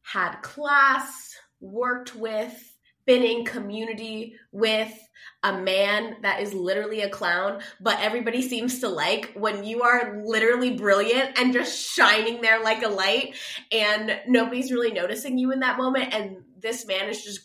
had 0.03 0.37
class, 0.41 1.35
worked 1.61 2.15
with, 2.17 2.77
been 3.07 3.23
in 3.23 3.45
community 3.45 4.37
with 4.51 4.93
a 5.43 5.59
man 5.59 6.17
that 6.23 6.41
is 6.41 6.55
literally 6.55 7.03
a 7.03 7.09
clown, 7.09 7.61
but 7.81 8.01
everybody 8.01 8.43
seems 8.43 8.81
to 8.81 8.89
like 8.89 9.33
when 9.35 9.65
you 9.65 9.83
are 9.83 10.23
literally 10.25 10.77
brilliant 10.77 11.39
and 11.39 11.53
just 11.53 11.95
shining 11.95 12.41
there 12.41 12.63
like 12.63 12.83
a 12.83 12.89
light 12.89 13.37
and 13.71 14.19
nobody's 14.27 14.73
really 14.73 14.93
noticing 14.93 15.39
you 15.39 15.53
in 15.53 15.61
that 15.61 15.77
moment. 15.77 16.15
And 16.15 16.39
this 16.59 16.87
man 16.87 17.09
is 17.09 17.23
just 17.23 17.41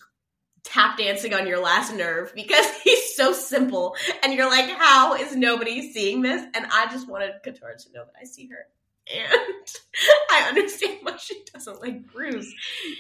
tap 0.64 0.98
dancing 0.98 1.34
on 1.34 1.48
your 1.48 1.60
last 1.60 1.94
nerve 1.94 2.34
because 2.36 2.66
he's 2.84 3.16
so 3.16 3.34
simple. 3.34 3.96
And 4.24 4.34
you're 4.34 4.50
like, 4.50 4.70
how 4.70 5.16
is 5.16 5.36
nobody 5.36 5.92
seeing 5.92 6.22
this? 6.22 6.42
And 6.54 6.66
I 6.72 6.88
just 6.92 7.10
wanted 7.10 7.32
Katurah 7.46 7.82
to 7.84 7.92
know 7.94 8.06
that 8.06 8.16
I 8.22 8.26
see 8.26 8.48
her. 8.50 8.66
And 9.12 9.68
I 10.32 10.50
understand 10.50 11.00
why 11.02 11.18
she 11.18 11.44
doesn't 11.54 11.82
like 11.82 12.06
Bruce. 12.12 12.54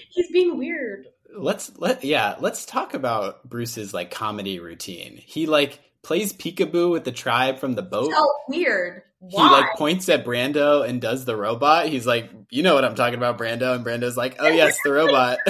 He's 0.10 0.32
being 0.32 0.58
weird 0.58 1.08
let's 1.38 1.72
let 1.78 2.04
yeah 2.04 2.36
let's 2.40 2.66
talk 2.66 2.94
about 2.94 3.48
bruce's 3.48 3.94
like 3.94 4.12
comedy 4.12 4.60
routine. 4.60 5.22
He 5.24 5.46
like 5.46 5.80
plays 6.02 6.34
peekaboo 6.34 6.92
with 6.92 7.04
the 7.04 7.12
tribe 7.12 7.60
from 7.60 7.76
the 7.76 7.82
boat. 7.82 8.12
Oh 8.14 8.36
weird. 8.48 9.04
Why? 9.20 9.48
he 9.48 9.54
like 9.54 9.74
points 9.76 10.08
at 10.10 10.26
brando 10.26 10.88
and 10.88 11.02
does 11.02 11.26
the 11.26 11.36
robot. 11.36 11.88
He's 11.88 12.08
like 12.08 12.30
you 12.50 12.64
know 12.64 12.74
what 12.76 12.86
i'm 12.86 12.96
talking 12.96 13.18
about 13.18 13.38
brando. 13.38 13.76
And 13.76 13.86
brando's 13.86 14.18
like 14.18 14.38
oh 14.40 14.48
yes 14.48 14.78
the 14.84 14.92
robot. 14.92 15.40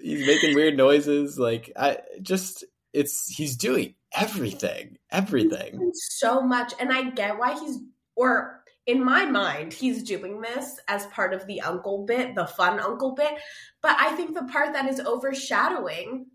He's 0.00 0.26
making 0.26 0.54
weird 0.54 0.76
noises. 0.76 1.38
Like 1.38 1.72
i 1.76 1.98
just 2.22 2.64
it's 2.92 3.28
he's 3.28 3.56
doing 3.56 3.94
everything 4.12 4.98
everything. 5.10 5.92
So 5.94 6.40
much. 6.40 6.72
And 6.80 6.92
i 6.92 7.10
get 7.10 7.38
why 7.38 7.58
he's 7.58 7.78
or 8.16 8.57
in 8.88 9.04
my 9.04 9.26
mind, 9.26 9.74
he's 9.74 10.02
doing 10.02 10.40
this 10.40 10.80
as 10.88 11.04
part 11.08 11.34
of 11.34 11.46
the 11.46 11.60
uncle 11.60 12.06
bit, 12.06 12.34
the 12.34 12.46
fun 12.46 12.80
uncle 12.80 13.14
bit. 13.14 13.34
But 13.82 13.94
I 14.00 14.16
think 14.16 14.34
the 14.34 14.44
part 14.50 14.72
that 14.72 14.88
is 14.88 14.98
overshadowing 14.98 16.26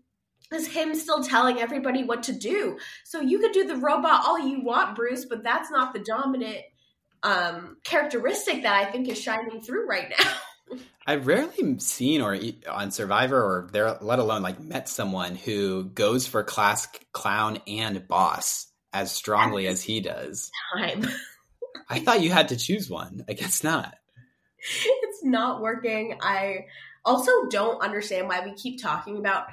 is 0.52 0.68
him 0.68 0.94
still 0.94 1.24
telling 1.24 1.58
everybody 1.58 2.04
what 2.04 2.22
to 2.22 2.32
do. 2.32 2.78
So 3.02 3.20
you 3.20 3.40
could 3.40 3.50
do 3.50 3.66
the 3.66 3.76
robot 3.76 4.22
all 4.24 4.38
you 4.38 4.62
want, 4.62 4.94
Bruce, 4.94 5.24
but 5.24 5.42
that's 5.42 5.68
not 5.68 5.92
the 5.92 5.98
dominant 5.98 6.58
um, 7.24 7.78
characteristic 7.82 8.62
that 8.62 8.74
I 8.74 8.84
think 8.84 9.08
is 9.08 9.20
shining 9.20 9.60
through 9.60 9.88
right 9.88 10.14
now. 10.16 10.78
I've 11.08 11.26
rarely 11.26 11.80
seen 11.80 12.22
or 12.22 12.38
on 12.70 12.92
Survivor 12.92 13.36
or 13.36 13.68
there, 13.72 13.98
let 14.00 14.20
alone 14.20 14.42
like 14.42 14.60
met 14.60 14.88
someone 14.88 15.34
who 15.34 15.86
goes 15.86 16.28
for 16.28 16.44
class 16.44 16.86
clown 17.12 17.58
and 17.66 18.06
boss 18.06 18.68
as 18.92 19.10
strongly 19.10 19.66
as 19.66 19.82
he 19.82 20.00
does. 20.00 20.52
Time. 20.78 21.04
I 21.88 22.00
thought 22.00 22.22
you 22.22 22.30
had 22.30 22.48
to 22.48 22.56
choose 22.56 22.88
one. 22.88 23.24
I 23.28 23.32
guess 23.32 23.62
not. 23.64 23.94
It's 24.58 25.22
not 25.22 25.60
working. 25.60 26.18
I 26.22 26.66
also 27.04 27.46
don't 27.46 27.82
understand 27.82 28.28
why 28.28 28.44
we 28.44 28.54
keep 28.54 28.82
talking 28.82 29.18
about. 29.18 29.46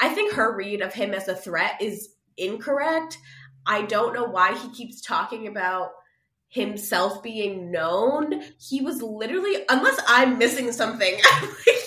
I 0.00 0.10
think 0.10 0.34
her 0.34 0.54
read 0.54 0.82
of 0.82 0.92
him 0.92 1.14
as 1.14 1.28
a 1.28 1.34
threat 1.34 1.80
is 1.80 2.10
incorrect. 2.36 3.18
I 3.66 3.82
don't 3.82 4.14
know 4.14 4.24
why 4.24 4.56
he 4.56 4.70
keeps 4.70 5.00
talking 5.00 5.46
about 5.46 5.90
himself 6.48 7.22
being 7.22 7.70
known. 7.70 8.42
He 8.58 8.82
was 8.82 9.02
literally, 9.02 9.64
unless 9.68 10.00
I'm 10.06 10.38
missing 10.38 10.72
something, 10.72 11.14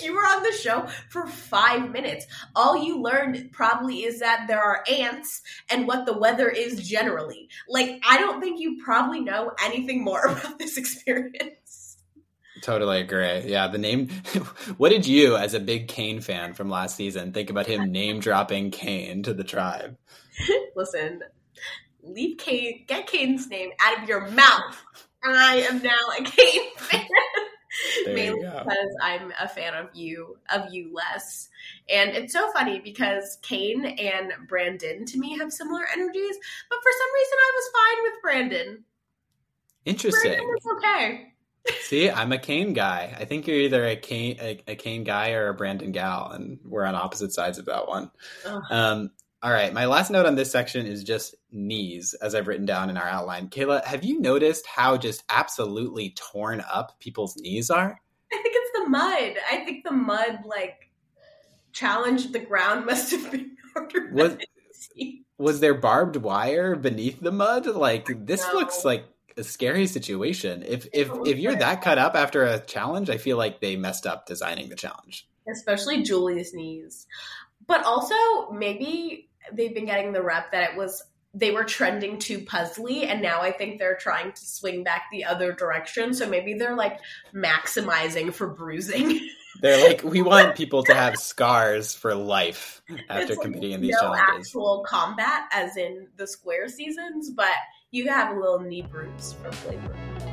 show 0.64 0.88
for 1.10 1.28
five 1.28 1.92
minutes. 1.92 2.26
All 2.56 2.84
you 2.84 3.02
learned 3.02 3.52
probably 3.52 4.04
is 4.04 4.20
that 4.20 4.46
there 4.48 4.62
are 4.62 4.84
ants 4.92 5.42
and 5.70 5.88
what 5.88 6.06
the 6.06 6.18
weather 6.18 6.50
is 6.50 6.88
generally. 6.88 7.50
Like, 7.68 8.02
I 8.08 8.18
don't 8.18 8.42
think 8.42 8.60
you 8.60 8.82
probably 8.84 9.20
know 9.20 9.52
anything 9.64 10.04
more 10.04 10.26
about 10.28 10.60
this 10.60 10.78
experience. 10.78 11.98
Totally 12.64 13.02
agree. 13.02 13.42
Yeah, 13.42 13.68
the 13.68 13.78
name. 13.78 14.08
what 14.78 14.90
did 14.90 15.06
you, 15.06 15.36
as 15.36 15.54
a 15.54 15.60
big 15.60 15.90
Kane 15.90 16.22
fan 16.22 16.54
from 16.54 16.70
last 16.70 16.96
season, 16.96 17.34
think 17.34 17.50
about 17.50 17.66
him 17.66 17.84
name 17.92 18.22
dropping 18.22 18.72
Kane 18.72 19.22
to 19.24 19.34
the 19.34 19.44
tribe? 19.44 19.98
Listen, 20.74 21.20
leave 22.02 22.38
Kane, 22.38 22.86
get 22.88 23.06
Kane's 23.06 23.50
name 23.50 23.72
out 23.82 24.02
of 24.02 24.08
your 24.08 24.30
mouth. 24.30 24.82
I 25.26 25.68
am 25.70 25.82
now 25.82 25.92
a 26.18 26.24
Kane 26.24 26.76
fan. 26.78 27.06
Mainly 28.06 28.40
because 28.40 28.96
I'm 29.02 29.32
a 29.40 29.48
fan 29.48 29.74
of 29.74 29.88
you, 29.94 30.38
of 30.54 30.74
you 30.74 30.94
less. 30.94 31.50
And 31.90 32.12
it's 32.12 32.34
so 32.34 32.52
funny 32.52 32.80
because 32.80 33.38
Kane 33.42 33.86
and 33.86 34.32
Brandon 34.48 35.06
to 35.06 35.18
me 35.18 35.38
have 35.38 35.52
similar 35.52 35.86
energies, 35.92 36.38
but 36.70 36.80
for 36.82 36.92
some 36.92 37.14
reason 37.14 37.38
I 37.38 37.52
was 37.56 37.72
fine 37.74 38.04
with 38.04 38.22
Brandon. 38.22 38.84
Interesting. 39.86 40.32
Brandon 40.32 40.56
okay. 40.78 41.34
See, 41.82 42.10
I'm 42.10 42.32
a 42.32 42.38
Kane 42.38 42.74
guy. 42.74 43.16
I 43.18 43.26
think 43.26 43.48
you're 43.48 43.58
either 43.58 43.86
a 43.86 43.96
Kane 43.96 44.38
a, 44.42 44.62
a 44.68 44.76
Kane 44.76 45.04
guy 45.04 45.32
or 45.32 45.48
a 45.48 45.54
Brandon 45.54 45.92
gal, 45.92 46.32
and 46.32 46.60
we're 46.66 46.86
on 46.86 46.96
opposite 46.96 47.34
sides 47.34 47.58
of 47.58 47.66
that 47.66 47.88
one. 47.88 48.12
Um, 48.70 49.12
all 49.42 49.52
right, 49.52 49.74
my 49.74 49.86
last 49.86 50.12
note 50.12 50.26
on 50.26 50.36
this 50.36 50.52
section 50.52 50.86
is 50.86 51.04
just 51.04 51.36
knees, 51.54 52.14
as 52.16 52.36
I've 52.36 52.48
written 52.48 52.66
down 52.66 52.90
in 52.90 52.98
our 52.98 53.08
outline. 53.08 53.50
Kaila, 53.50 53.84
have 53.86 54.04
you 54.04 54.20
noticed 54.20 54.66
how 54.68 54.98
just 54.98 55.24
absolutely 55.30 56.12
torn 56.12 56.64
up 56.72 57.00
people's 57.00 57.36
knees 57.38 57.70
are? 57.70 58.00
I 58.32 58.42
think 58.42 58.56
it's 58.58 58.80
the 58.80 58.90
mud. 58.90 59.36
I 59.52 59.64
think 59.66 59.84
the 59.84 59.92
mud, 59.92 60.40
like, 60.46 60.90
challenged 61.72 62.34
the 62.34 62.40
ground 62.40 62.86
must 62.86 63.12
have 63.12 63.32
been 63.32 63.58
harder. 63.74 64.10
Was, 64.12 64.38
was 65.38 65.60
there 65.60 65.74
barbed 65.74 66.16
wire 66.18 66.76
beneath 66.76 67.20
the 67.20 67.32
mud? 67.32 67.68
Like, 67.68 68.26
this 68.26 68.46
no. 68.48 68.60
looks 68.60 68.84
like 68.84 69.06
a 69.38 69.44
scary 69.44 69.88
situation. 69.88 70.64
If 70.64 70.88
if 70.94 71.10
if 71.26 71.40
you're 71.40 71.56
that 71.56 71.82
cut 71.82 71.98
up 71.98 72.16
after 72.16 72.44
a 72.44 72.60
challenge, 72.60 73.10
I 73.10 73.18
feel 73.18 73.38
like 73.38 73.62
they 73.62 73.76
messed 73.76 74.06
up 74.06 74.26
designing 74.26 74.70
the 74.70 74.76
challenge. 74.76 75.28
Especially 75.52 76.04
Julie's 76.04 76.54
knees. 76.54 77.08
But 77.66 77.84
also 77.84 78.52
maybe 78.52 79.30
they've 79.52 79.74
been 79.74 79.86
getting 79.86 80.14
the 80.14 80.22
rep 80.22 80.52
that 80.52 80.72
it 80.72 80.78
was 80.78 81.04
they 81.34 81.52
were 81.52 81.64
trending 81.64 82.20
too 82.20 82.40
puzzly 82.40 83.08
and 83.08 83.22
now 83.22 83.42
I 83.42 83.52
think 83.52 83.80
they're 83.80 83.98
trying 83.98 84.32
to 84.32 84.46
swing 84.46 84.84
back 84.84 85.06
the 85.12 85.26
other 85.26 85.52
direction. 85.52 86.14
So 86.14 86.30
maybe 86.30 86.54
they're 86.54 86.76
like 86.76 87.00
maximizing 87.34 88.34
for 88.34 88.48
bruising. 88.48 89.20
They're 89.62 89.88
like, 89.88 90.04
we 90.04 90.24
want 90.24 90.56
people 90.56 90.84
to 90.86 90.96
have 90.96 91.16
scars 91.16 91.96
for 91.96 92.16
life 92.16 92.82
after 93.08 93.36
competing 93.36 93.70
like 93.70 93.76
in 93.76 93.82
these 93.82 93.96
challenges. 93.98 94.20
no 94.20 94.26
challenges. 94.26 94.48
Actual 94.48 94.86
combat, 94.86 95.44
as 95.52 95.78
in 95.78 96.08
the 96.18 96.28
square 96.28 96.68
seasons, 96.68 97.30
but 97.30 97.54
you 97.92 98.10
have 98.10 98.36
a 98.36 98.40
little 98.40 98.60
knee 98.60 98.82
bruise 98.82 99.36
for 99.42 99.52
flavor. 99.52 100.33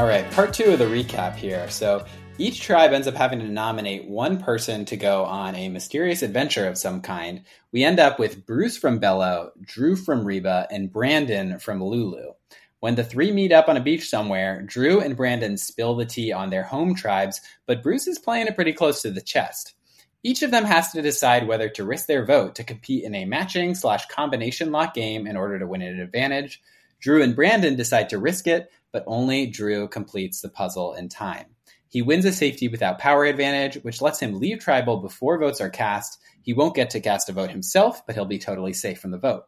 All 0.00 0.06
right, 0.06 0.30
part 0.30 0.54
two 0.54 0.72
of 0.72 0.78
the 0.78 0.86
recap 0.86 1.34
here. 1.34 1.68
So 1.68 2.06
each 2.38 2.62
tribe 2.62 2.94
ends 2.94 3.06
up 3.06 3.14
having 3.14 3.38
to 3.40 3.46
nominate 3.46 4.08
one 4.08 4.42
person 4.42 4.86
to 4.86 4.96
go 4.96 5.26
on 5.26 5.54
a 5.54 5.68
mysterious 5.68 6.22
adventure 6.22 6.66
of 6.66 6.78
some 6.78 7.02
kind. 7.02 7.42
We 7.70 7.84
end 7.84 8.00
up 8.00 8.18
with 8.18 8.46
Bruce 8.46 8.78
from 8.78 8.98
Belo, 8.98 9.50
Drew 9.60 9.96
from 9.96 10.24
Reba, 10.24 10.66
and 10.70 10.90
Brandon 10.90 11.58
from 11.58 11.84
Lulu. 11.84 12.32
When 12.78 12.94
the 12.94 13.04
three 13.04 13.30
meet 13.30 13.52
up 13.52 13.68
on 13.68 13.76
a 13.76 13.82
beach 13.82 14.08
somewhere, 14.08 14.62
Drew 14.62 15.00
and 15.00 15.18
Brandon 15.18 15.58
spill 15.58 15.94
the 15.94 16.06
tea 16.06 16.32
on 16.32 16.48
their 16.48 16.64
home 16.64 16.94
tribes, 16.94 17.42
but 17.66 17.82
Bruce 17.82 18.06
is 18.06 18.18
playing 18.18 18.46
it 18.46 18.54
pretty 18.54 18.72
close 18.72 19.02
to 19.02 19.10
the 19.10 19.20
chest. 19.20 19.74
Each 20.22 20.42
of 20.42 20.50
them 20.50 20.64
has 20.64 20.92
to 20.92 21.02
decide 21.02 21.46
whether 21.46 21.68
to 21.68 21.84
risk 21.84 22.06
their 22.06 22.24
vote 22.24 22.54
to 22.54 22.64
compete 22.64 23.04
in 23.04 23.14
a 23.14 23.26
matching 23.26 23.74
slash 23.74 24.06
combination 24.06 24.72
lock 24.72 24.94
game 24.94 25.26
in 25.26 25.36
order 25.36 25.58
to 25.58 25.66
win 25.66 25.82
an 25.82 26.00
advantage. 26.00 26.62
Drew 27.00 27.22
and 27.22 27.34
Brandon 27.34 27.76
decide 27.76 28.08
to 28.10 28.18
risk 28.18 28.46
it, 28.46 28.70
but 28.92 29.04
only 29.06 29.46
Drew 29.46 29.88
completes 29.88 30.40
the 30.40 30.48
puzzle 30.48 30.94
in 30.94 31.08
time. 31.08 31.46
He 31.88 32.02
wins 32.02 32.24
a 32.24 32.32
safety 32.32 32.68
without 32.68 32.98
power 32.98 33.24
advantage, 33.24 33.82
which 33.82 34.00
lets 34.00 34.20
him 34.20 34.38
leave 34.38 34.60
tribal 34.60 34.98
before 34.98 35.38
votes 35.38 35.60
are 35.60 35.70
cast. 35.70 36.20
He 36.42 36.52
won't 36.54 36.76
get 36.76 36.90
to 36.90 37.00
cast 37.00 37.28
a 37.28 37.32
vote 37.32 37.50
himself, 37.50 38.06
but 38.06 38.14
he'll 38.14 38.24
be 38.24 38.38
totally 38.38 38.72
safe 38.72 39.00
from 39.00 39.10
the 39.10 39.18
vote. 39.18 39.44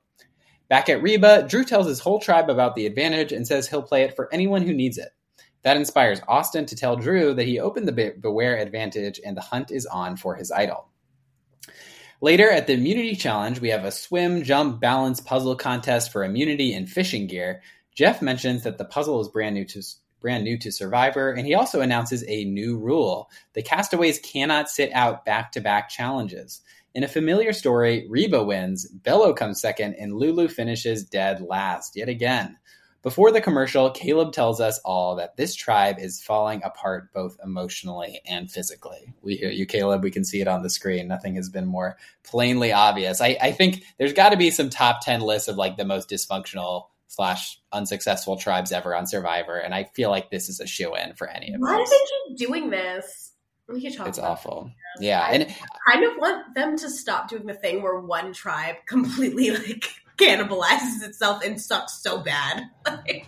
Back 0.69 0.89
at 0.89 1.03
Reba, 1.03 1.47
Drew 1.47 1.65
tells 1.65 1.87
his 1.87 2.01
whole 2.01 2.19
tribe 2.19 2.49
about 2.49 2.75
the 2.75 2.87
advantage 2.87 3.31
and 3.31 3.47
says 3.47 3.69
he'll 3.69 3.83
play 3.83 4.03
it 4.03 4.17
for 4.17 4.33
anyone 4.33 4.63
who 4.63 4.73
needs 4.73 4.99
it. 4.99 5.11
That 5.63 5.77
inspires 5.77 6.21
Austin 6.27 6.67
to 6.67 6.77
tell 6.77 6.97
Drew 6.97 7.35
that 7.35 7.47
he 7.47 7.61
opened 7.61 7.87
the 7.87 8.15
Beware 8.21 8.57
advantage 8.57 9.21
and 9.25 9.37
the 9.37 9.43
hunt 9.43 9.71
is 9.71 9.87
on 9.87 10.17
for 10.17 10.35
his 10.35 10.51
idol. 10.51 10.89
Later 12.23 12.49
at 12.49 12.69
the 12.69 12.75
Immunity 12.75 13.17
Challenge, 13.17 13.61
we 13.61 13.71
have 13.71 13.85
a 13.85 13.91
swim, 13.91 14.45
jump, 14.45 14.81
balance 14.81 15.19
puzzle 15.19 15.57
contest 15.57 16.13
for 16.13 16.23
immunity 16.23 16.73
and 16.73 16.89
fishing 16.89 17.27
gear. 17.27 17.63
Jeff 17.97 18.23
mentions 18.23 18.63
that 18.63 18.79
the 18.79 18.85
puzzle 18.85 19.21
is 19.21 19.27
brand 19.27 19.57
new 19.57 19.65
to 19.65 19.83
brand 20.21 20.45
new 20.45 20.57
to 20.59 20.71
Survivor, 20.71 21.33
and 21.33 21.49
he 21.49 21.55
also 21.57 21.81
announces 21.81 22.23
a 22.29 22.45
new 22.45 22.79
rule. 22.79 23.29
The 23.55 23.63
castaways 23.63 24.21
cannot 24.21 24.71
sit 24.71 24.93
out 24.93 25.25
back 25.25 25.51
to 25.51 25.61
back 25.61 25.89
challenges. 25.89 26.61
In 26.95 27.03
a 27.03 27.09
familiar 27.09 27.53
story, 27.53 28.07
Reba 28.09 28.45
wins, 28.45 28.87
Belo 29.03 29.35
comes 29.35 29.61
second, 29.61 29.95
and 29.95 30.15
Lulu 30.15 30.47
finishes 30.47 31.03
dead 31.03 31.41
last 31.41 31.97
yet 31.97 32.09
again. 32.09 32.57
Before 33.03 33.33
the 33.33 33.41
commercial, 33.41 33.91
Kaleb 33.91 34.33
tells 34.33 34.61
us 34.61 34.79
all 34.85 35.17
that 35.17 35.37
this 35.37 35.55
tribe 35.57 35.99
is 35.99 36.23
falling 36.23 36.63
apart 36.65 37.13
both 37.13 37.37
emotionally 37.45 38.21
and 38.27 38.49
physically. 38.51 39.13
We 39.23 39.35
hear 39.37 39.51
you, 39.51 39.67
Kaleb. 39.67 40.03
We 40.03 40.13
can 40.13 40.25
see 40.25 40.41
it 40.41 40.47
on 40.47 40.63
the 40.63 40.71
screen. 40.71 41.09
Nothing 41.09 41.35
has 41.35 41.49
been 41.49 41.67
more 41.67 41.97
plainly 42.23 42.71
obvious. 42.73 43.21
I, 43.21 43.37
I 43.41 43.51
think 43.53 43.83
there's 43.99 44.13
got 44.13 44.29
to 44.31 44.37
be 44.37 44.51
some 44.53 44.71
top 44.71 45.01
10 45.05 45.21
lists 45.21 45.49
of 45.49 45.57
like 45.57 45.77
the 45.77 45.85
most 45.85 46.09
dysfunctional 46.09 46.87
slash 47.09 47.61
unsuccessful 47.73 48.37
tribes 48.37 48.71
ever 48.73 48.95
on 48.95 49.07
Survivor. 49.09 49.59
And 49.59 49.75
I 49.75 49.85
feel 49.95 50.09
like 50.11 50.31
this 50.31 50.49
is 50.49 50.61
a 50.61 50.67
shoe 50.67 50.95
in 50.95 51.15
for 51.15 51.27
any 51.29 51.49
of 51.53 51.61
us. 51.61 51.61
Why 51.61 51.77
those. 51.79 51.91
do 51.91 51.97
they 51.97 52.29
keep 52.37 52.49
doing 52.49 52.71
this? 52.71 53.33
We 53.69 53.83
could 53.83 53.97
talk 53.97 54.09
It's 54.09 54.19
about 54.19 54.31
awful. 54.31 54.71
Yeah. 55.01 55.23
I- 55.23 55.33
And 55.33 55.43
I 55.51 55.93
kind 55.93 56.05
of 56.05 56.19
want 56.19 56.55
them 56.55 56.77
to 56.79 56.89
stop 56.89 57.29
doing 57.29 57.47
the 57.47 57.55
thing 57.55 57.83
where 57.83 57.99
one 58.01 58.33
tribe 58.33 58.77
completely 58.87 59.51
like 59.57 59.89
cannibalizes 60.27 61.03
itself 61.03 61.43
and 61.45 61.61
sucks 61.61 62.03
so 62.03 62.19
bad. 62.23 62.65
Like, 62.87 63.27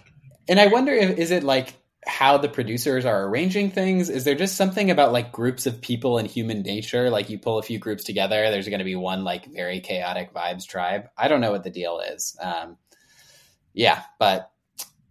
And 0.48 0.60
I 0.60 0.66
wonder 0.66 0.92
if 0.92 1.18
is 1.18 1.30
it 1.30 1.42
like 1.44 1.74
how 2.06 2.36
the 2.36 2.48
producers 2.50 3.06
are 3.06 3.24
arranging 3.26 3.70
things? 3.70 4.10
Is 4.10 4.24
there 4.24 4.34
just 4.34 4.56
something 4.56 4.90
about 4.90 5.12
like 5.12 5.32
groups 5.32 5.64
of 5.66 5.80
people 5.80 6.18
and 6.18 6.28
human 6.28 6.60
nature? 6.62 7.08
Like 7.08 7.30
you 7.30 7.38
pull 7.38 7.58
a 7.58 7.62
few 7.62 7.78
groups 7.78 8.04
together, 8.04 8.50
there's 8.50 8.68
going 8.68 8.80
to 8.80 8.84
be 8.84 8.94
one 8.96 9.24
like 9.24 9.46
very 9.46 9.80
chaotic 9.80 10.34
vibes 10.34 10.66
tribe. 10.66 11.08
I 11.16 11.28
don't 11.28 11.40
know 11.40 11.50
what 11.50 11.64
the 11.64 11.70
deal 11.70 12.00
is. 12.00 12.36
Um, 12.40 12.76
yeah, 13.72 14.02
but 14.18 14.50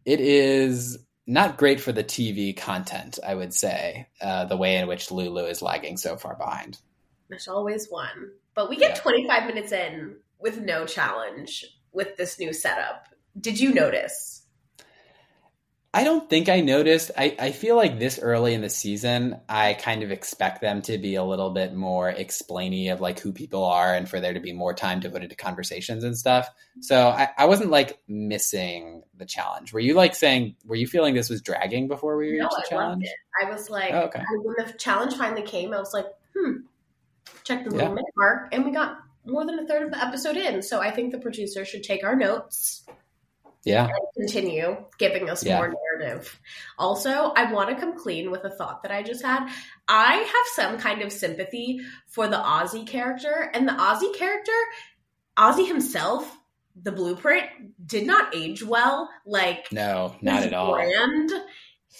it 0.05 0.19
is 0.21 0.99
not 1.25 1.57
great 1.57 1.79
for 1.79 1.91
the 1.91 2.03
TV 2.03 2.55
content. 2.55 3.17
I 3.25 3.33
would 3.33 3.53
say 3.53 4.07
uh, 4.21 4.45
the 4.45 4.57
way 4.57 4.75
in 4.77 4.87
which 4.87 5.09
Lulu 5.09 5.45
is 5.45 5.61
lagging 5.61 5.97
so 5.97 6.15
far 6.17 6.35
behind. 6.35 6.77
there's 7.29 7.47
always 7.47 7.87
one. 7.89 8.31
But 8.53 8.69
we 8.69 8.75
get 8.75 8.97
Yeah. 8.97 9.01
25 9.01 9.47
minutes 9.47 9.71
in 9.71 10.17
with 10.43 10.59
no 10.59 10.85
challenge 10.85 11.65
with 11.93 12.17
this 12.17 12.37
new 12.37 12.51
setup. 12.53 13.07
Did 13.39 13.59
you 13.59 13.73
notice? 13.73 14.41
I 15.95 16.03
don't 16.03 16.27
think 16.27 16.49
I 16.49 16.59
noticed. 16.59 17.11
I, 17.15 17.35
I 17.39 17.51
feel 17.51 17.75
like 17.75 17.99
this 17.99 18.17
early 18.19 18.55
in 18.55 18.61
the 18.61 18.69
season, 18.69 19.39
I 19.47 19.75
kind 19.75 20.01
of 20.01 20.11
expect 20.11 20.59
them 20.59 20.81
to 20.83 20.97
be 20.97 21.13
a 21.15 21.23
little 21.23 21.51
bit 21.51 21.75
more 21.75 22.11
explainy 22.11 22.91
of 22.91 22.99
like 22.99 23.19
who 23.19 23.31
people 23.31 23.63
are 23.63 23.93
and 23.93 24.09
for 24.09 24.19
there 24.19 24.33
to 24.33 24.39
be 24.39 24.53
more 24.53 24.73
time 24.73 24.99
devoted 24.99 25.29
to 25.29 25.35
conversations 25.35 26.03
and 26.03 26.17
stuff. 26.17 26.49
So 26.81 27.09
I, 27.09 27.29
I 27.37 27.45
wasn't 27.45 27.69
like 27.69 27.99
missing 28.07 29.03
the 29.15 29.25
challenge. 29.25 29.71
Were 29.71 29.79
you 29.79 29.93
like 29.93 30.15
saying, 30.15 30.55
were 30.65 30.75
you 30.75 30.87
feeling 30.87 31.13
this 31.13 31.29
was 31.29 31.43
dragging 31.43 31.87
before 31.87 32.17
we 32.17 32.37
No, 32.37 32.45
reached 32.45 32.55
the 32.55 32.65
I 32.65 32.69
challenge? 32.69 33.05
I 33.43 33.49
was 33.51 33.69
like, 33.69 33.93
Oh, 33.93 34.01
okay. 34.05 34.19
I- 34.19 34.37
when 34.41 34.55
the 34.65 34.73
challenge 34.73 35.13
finally 35.13 35.43
came, 35.43 35.73
I 35.75 35.79
was 35.79 35.93
like, 35.93 36.07
hmm, 36.35 36.53
check 37.43 37.63
the 37.65 37.69
Yeah. 37.69 37.75
little 37.77 37.93
minute 37.93 38.13
mark. 38.17 38.49
And 38.51 38.65
we 38.65 38.71
got 38.71 38.97
more 39.25 39.45
than 39.45 39.59
a 39.59 39.65
third 39.65 39.83
of 39.83 39.91
the 39.91 40.03
episode 40.03 40.37
in. 40.37 40.61
So 40.61 40.81
I 40.81 40.91
think 40.91 41.11
the 41.11 41.19
producer 41.19 41.65
should 41.65 41.83
take 41.83 42.03
our 42.03 42.15
notes 42.15 42.85
Yeah. 43.63 43.87
continue 44.17 44.85
giving 44.97 45.29
us 45.29 45.45
Yeah. 45.45 45.57
more 45.57 45.73
narrative. 45.99 46.39
Also, 46.77 47.09
I 47.09 47.51
want 47.51 47.69
to 47.69 47.75
come 47.75 47.97
clean 47.97 48.29
with 48.31 48.43
a 48.43 48.49
thought 48.49 48.83
that 48.83 48.91
I 48.91 49.03
just 49.03 49.23
had. 49.23 49.49
I 49.87 50.15
have 50.15 50.47
some 50.55 50.77
kind 50.77 51.01
of 51.01 51.11
sympathy 51.13 51.79
for 52.07 52.27
the 52.27 52.37
Ozzy 52.37 52.85
character, 52.85 53.49
and 53.53 53.67
the 53.67 53.73
Ozzy 53.73 54.13
character, 54.15 54.51
Ozzy 55.37 55.67
himself, 55.67 56.35
the 56.75 56.91
blueprint, 56.91 57.45
did 57.87 58.05
not 58.05 58.35
age 58.35 58.63
well. 58.63 59.09
Like 59.25 59.71
No, 59.71 60.15
not 60.21 60.43
at 60.43 60.53
all. 60.53 60.73
Brand 60.73 61.31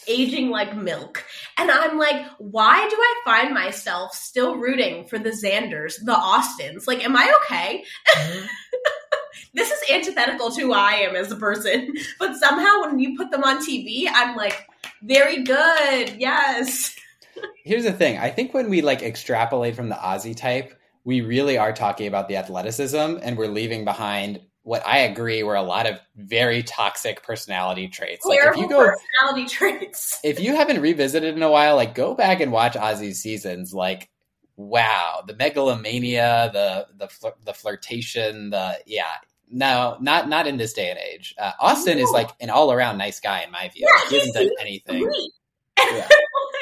aging 0.08 0.50
like 0.50 0.76
milk. 0.76 1.24
And 1.58 1.70
I'm 1.72 1.98
like, 1.98 2.26
why 2.38 2.88
do 2.90 2.96
I 2.96 3.22
find 3.26 3.54
myself 3.54 4.14
still 4.14 4.58
rooting 4.58 5.08
for 5.08 5.20
the 5.20 5.30
Xanders, 5.32 5.96
the 6.04 6.16
Austins? 6.16 6.88
Like, 6.88 7.04
am 7.04 7.16
I 7.16 7.34
okay? 7.44 7.84
Mm-hmm. 8.16 8.46
this 9.54 9.72
is 9.72 9.90
antithetical 9.90 10.52
to 10.52 10.62
who 10.62 10.74
I 10.74 10.94
am 10.94 11.16
as 11.16 11.32
a 11.32 11.36
person. 11.36 11.94
But 12.20 12.36
somehow 12.36 12.82
when 12.82 13.00
you 13.00 13.18
put 13.18 13.32
them 13.32 13.44
on 13.44 13.66
TV, 13.66 14.06
I'm 14.12 14.36
like, 14.36 14.68
very 15.02 15.44
good. 15.44 16.16
Yes. 16.18 16.96
Here's 17.64 17.84
the 17.84 17.92
thing. 17.92 18.18
I 18.18 18.30
think 18.30 18.54
when 18.54 18.70
we 18.70 18.82
like 18.82 19.02
extrapolate 19.02 19.76
from 19.76 19.90
the 19.90 19.96
Ozzy 19.96 20.36
type, 20.36 20.74
we 21.04 21.22
really 21.22 21.58
are 21.58 21.74
talking 21.74 22.08
about 22.08 22.28
the 22.28 22.38
athleticism 22.38 23.18
and 23.22 23.38
we're 23.38 23.48
leaving 23.48 23.84
behind 23.84 24.42
what 24.64 24.86
I 24.86 25.00
agree 25.00 25.44
were 25.44 25.56
a 25.56 25.62
lot 25.62 25.86
of 25.86 26.00
very 26.16 26.64
toxic 26.64 27.22
personality 27.22 27.90
traits. 27.90 28.26
Like 28.26 28.40
if 28.42 28.56
you 28.56 28.70
go 28.70 28.90
personality 28.90 29.48
traits. 29.48 30.20
if 30.24 30.40
you 30.40 30.56
haven't 30.56 30.80
revisited 30.82 31.36
in 31.36 31.44
a 31.44 31.52
while, 31.52 31.76
like 31.76 31.94
go 31.94 32.16
back 32.16 32.40
and 32.40 32.52
watch 32.52 32.74
Ozzy's 32.74 33.20
seasons. 33.20 33.74
Like, 33.74 34.10
wow, 34.56 35.24
the 35.28 35.36
megalomania, 35.36 36.50
the 36.54 36.88
the 36.98 37.08
flir- 37.08 37.46
the 37.46 37.54
flirtation, 37.54 38.50
the 38.50 38.80
yeah. 38.86 39.16
No, 39.56 39.98
not 40.00 40.30
not 40.30 40.48
in 40.48 40.58
this 40.58 40.74
day 40.74 40.90
and 40.90 40.98
age. 40.98 41.36
Uh, 41.38 41.52
Austin 41.60 42.00
is 42.00 42.10
like 42.10 42.30
an 42.40 42.50
all 42.50 42.72
around 42.72 42.98
nice 42.98 43.20
guy 43.20 43.42
in 43.42 43.52
my 43.52 43.70
view. 43.70 43.86
Yeah, 43.86 44.10
he 44.10 44.16
hasn't 44.16 44.34
done 44.34 44.50
anything. 44.60 45.12
Yeah, 45.78 46.08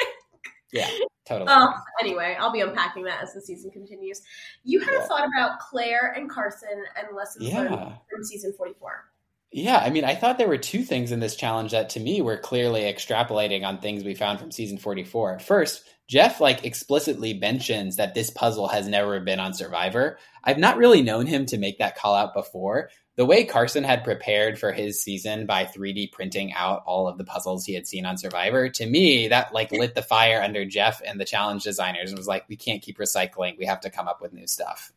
yeah, 0.73 0.89
totally. 1.39 1.49
Oh, 1.51 1.73
anyway, 2.01 2.37
I'll 2.39 2.51
be 2.51 2.61
unpacking 2.61 3.03
that 3.05 3.21
as 3.21 3.33
the 3.33 3.41
season 3.41 3.71
continues. 3.71 4.21
You 4.63 4.79
had 4.79 4.93
Yeah. 4.93 5.03
a 5.03 5.07
thought 5.07 5.27
about 5.35 5.59
Claire 5.59 6.13
and 6.15 6.29
Carson 6.29 6.83
and 6.97 7.15
lessons 7.15 7.51
learned 7.53 7.93
from 8.09 8.23
season 8.23 8.53
44. 8.57 9.05
Yeah, 9.53 9.77
I 9.79 9.89
mean, 9.89 10.05
I 10.05 10.15
thought 10.15 10.37
there 10.37 10.47
were 10.47 10.57
two 10.57 10.83
things 10.83 11.11
in 11.11 11.19
this 11.19 11.35
challenge 11.35 11.71
that 11.71 11.89
to 11.89 11.99
me 11.99 12.21
were 12.21 12.37
clearly 12.37 12.81
extrapolating 12.83 13.65
on 13.65 13.79
things 13.79 14.03
we 14.03 14.15
found 14.15 14.39
from 14.39 14.49
season 14.49 14.77
44. 14.77 15.39
First, 15.39 15.83
Jeff 16.07 16.39
like 16.39 16.63
explicitly 16.65 17.33
mentions 17.33 17.97
that 17.97 18.13
this 18.13 18.29
puzzle 18.29 18.69
has 18.69 18.87
never 18.87 19.19
been 19.19 19.39
on 19.41 19.53
Survivor. 19.53 20.17
I've 20.43 20.57
not 20.57 20.77
really 20.77 21.01
known 21.01 21.25
him 21.25 21.45
to 21.47 21.57
make 21.57 21.79
that 21.79 21.97
call 21.97 22.15
out 22.15 22.33
before. 22.33 22.89
The 23.17 23.25
way 23.25 23.43
Carson 23.43 23.83
had 23.83 24.03
prepared 24.03 24.57
for 24.57 24.71
his 24.71 25.01
season 25.01 25.45
by 25.45 25.65
3D 25.65 26.11
printing 26.11 26.53
out 26.53 26.83
all 26.85 27.07
of 27.07 27.17
the 27.17 27.25
puzzles 27.25 27.65
he 27.65 27.73
had 27.73 27.85
seen 27.85 28.05
on 28.05 28.17
Survivor, 28.17 28.69
to 28.69 28.85
me, 28.85 29.27
that 29.27 29.53
like 29.53 29.71
lit 29.71 29.95
the 29.95 30.01
fire 30.01 30.41
under 30.41 30.63
Jeff 30.65 31.01
and 31.05 31.19
the 31.19 31.25
challenge 31.25 31.63
designers 31.63 32.09
and 32.09 32.17
was 32.17 32.27
like, 32.27 32.47
we 32.47 32.55
can't 32.55 32.81
keep 32.81 32.97
recycling. 32.97 33.57
We 33.57 33.65
have 33.65 33.81
to 33.81 33.89
come 33.89 34.07
up 34.07 34.21
with 34.21 34.33
new 34.33 34.47
stuff. 34.47 34.93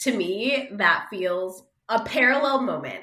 To 0.00 0.16
me, 0.16 0.68
that 0.72 1.08
feels 1.10 1.64
a 1.88 2.02
parallel 2.04 2.62
moment 2.62 3.02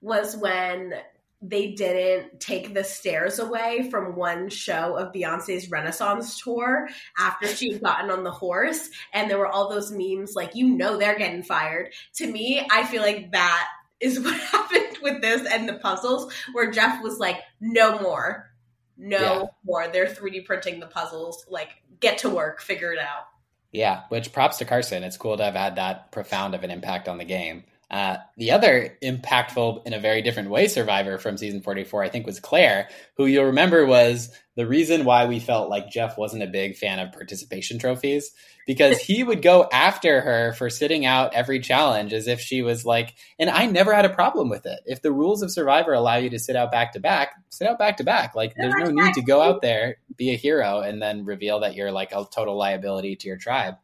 was 0.00 0.36
when 0.36 0.94
they 1.42 1.72
didn't 1.72 2.38
take 2.38 2.74
the 2.74 2.84
stairs 2.84 3.38
away 3.38 3.88
from 3.90 4.14
one 4.14 4.50
show 4.50 4.96
of 4.96 5.12
Beyonce's 5.12 5.70
Renaissance 5.70 6.40
tour 6.40 6.88
after 7.18 7.48
she 7.48 7.72
had 7.72 7.82
gotten 7.82 8.10
on 8.10 8.24
the 8.24 8.30
horse. 8.30 8.90
And 9.12 9.30
there 9.30 9.38
were 9.38 9.46
all 9.46 9.70
those 9.70 9.90
memes 9.90 10.34
like, 10.36 10.54
you 10.54 10.68
know, 10.68 10.98
they're 10.98 11.18
getting 11.18 11.42
fired. 11.42 11.92
To 12.16 12.30
me, 12.30 12.66
I 12.70 12.84
feel 12.84 13.00
like 13.00 13.32
that 13.32 13.68
is 14.00 14.20
what 14.20 14.38
happened 14.40 14.98
with 15.02 15.20
this 15.22 15.46
and 15.50 15.68
the 15.68 15.74
puzzles, 15.74 16.32
where 16.52 16.70
Jeff 16.70 17.02
was 17.02 17.18
like, 17.18 17.38
no 17.60 17.98
more. 18.00 18.50
No 18.96 19.18
Yeah. 19.18 19.42
more. 19.64 19.88
They're 19.88 20.06
3D 20.06 20.44
printing 20.44 20.80
the 20.80 20.86
puzzles. 20.86 21.46
Like, 21.48 21.70
get 22.00 22.18
to 22.18 22.30
work, 22.30 22.60
figure 22.60 22.92
it 22.92 22.98
out. 22.98 23.24
Yeah, 23.72 24.02
which 24.08 24.32
props 24.32 24.58
to 24.58 24.64
Carson. 24.64 25.04
It's 25.04 25.16
cool 25.16 25.36
to 25.36 25.44
have 25.44 25.54
had 25.54 25.76
that 25.76 26.10
profound 26.12 26.54
of 26.54 26.64
an 26.64 26.70
impact 26.70 27.08
on 27.08 27.18
the 27.18 27.24
game. 27.24 27.64
Uh, 27.90 28.18
the 28.36 28.52
other 28.52 28.96
impactful 29.02 29.84
in 29.84 29.92
a 29.92 29.98
very 29.98 30.22
different 30.22 30.48
way 30.48 30.68
survivor 30.68 31.18
from 31.18 31.36
season 31.36 31.60
44, 31.60 32.04
I 32.04 32.08
think, 32.08 32.24
was 32.24 32.38
Claire, 32.38 32.88
who 33.16 33.26
you'll 33.26 33.46
remember 33.46 33.84
was 33.84 34.30
the 34.54 34.66
reason 34.66 35.04
why 35.04 35.26
we 35.26 35.40
felt 35.40 35.68
like 35.68 35.90
Jeff 35.90 36.16
wasn't 36.16 36.44
a 36.44 36.46
big 36.46 36.76
fan 36.76 37.00
of 37.00 37.12
participation 37.12 37.80
trophies 37.80 38.30
because 38.64 39.00
he 39.00 39.24
would 39.24 39.42
go 39.42 39.68
after 39.72 40.20
her 40.20 40.52
for 40.52 40.70
sitting 40.70 41.04
out 41.04 41.34
every 41.34 41.58
challenge 41.58 42.12
as 42.12 42.28
if 42.28 42.40
she 42.40 42.62
was 42.62 42.84
like, 42.84 43.16
and 43.40 43.50
I 43.50 43.66
never 43.66 43.92
had 43.92 44.04
a 44.04 44.10
problem 44.10 44.48
with 44.48 44.66
it. 44.66 44.78
If 44.86 45.02
the 45.02 45.10
rules 45.10 45.42
of 45.42 45.50
Survivor 45.50 45.92
allow 45.92 46.16
you 46.16 46.30
to 46.30 46.38
sit 46.38 46.54
out 46.54 46.70
back 46.70 46.92
to 46.92 47.00
back, 47.00 47.30
sit 47.48 47.66
out 47.66 47.78
back 47.80 47.96
to 47.96 48.04
back. 48.04 48.36
Like, 48.36 48.54
there's 48.54 48.74
no 48.76 48.90
need 48.90 49.14
to 49.14 49.22
go 49.22 49.42
out 49.42 49.62
there, 49.62 49.96
be 50.16 50.30
a 50.30 50.36
hero, 50.36 50.78
and 50.78 51.02
then 51.02 51.24
reveal 51.24 51.58
that 51.60 51.74
you're 51.74 51.90
like 51.90 52.12
a 52.12 52.24
total 52.30 52.56
liability 52.56 53.16
to 53.16 53.26
your 53.26 53.36
tribe. 53.36 53.74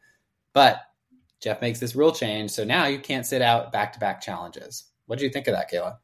But 0.52 0.80
Jeff 1.42 1.60
makes 1.60 1.80
this 1.80 1.94
rule 1.94 2.12
change, 2.12 2.50
so 2.50 2.64
now 2.64 2.86
you 2.86 2.98
can't 2.98 3.26
sit 3.26 3.42
out 3.42 3.72
back 3.72 3.92
to 3.92 3.98
back 3.98 4.20
challenges. 4.20 4.84
What 5.06 5.18
do 5.18 5.24
you 5.24 5.30
think 5.30 5.46
of 5.46 5.54
that, 5.54 5.70
Kaila? 5.70 5.96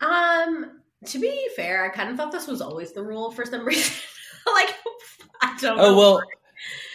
Um, 0.00 0.80
to 1.06 1.18
be 1.18 1.48
fair, 1.56 1.84
I 1.84 1.88
kind 1.88 2.10
of 2.10 2.16
thought 2.16 2.32
this 2.32 2.46
was 2.46 2.60
always 2.60 2.92
the 2.92 3.02
rule 3.02 3.30
for 3.30 3.44
some 3.44 3.64
reason. 3.66 3.94
like, 4.54 4.74
I 5.42 5.56
don't 5.60 5.76
know. 5.76 5.84
Oh 5.86 5.96
well, 5.96 6.22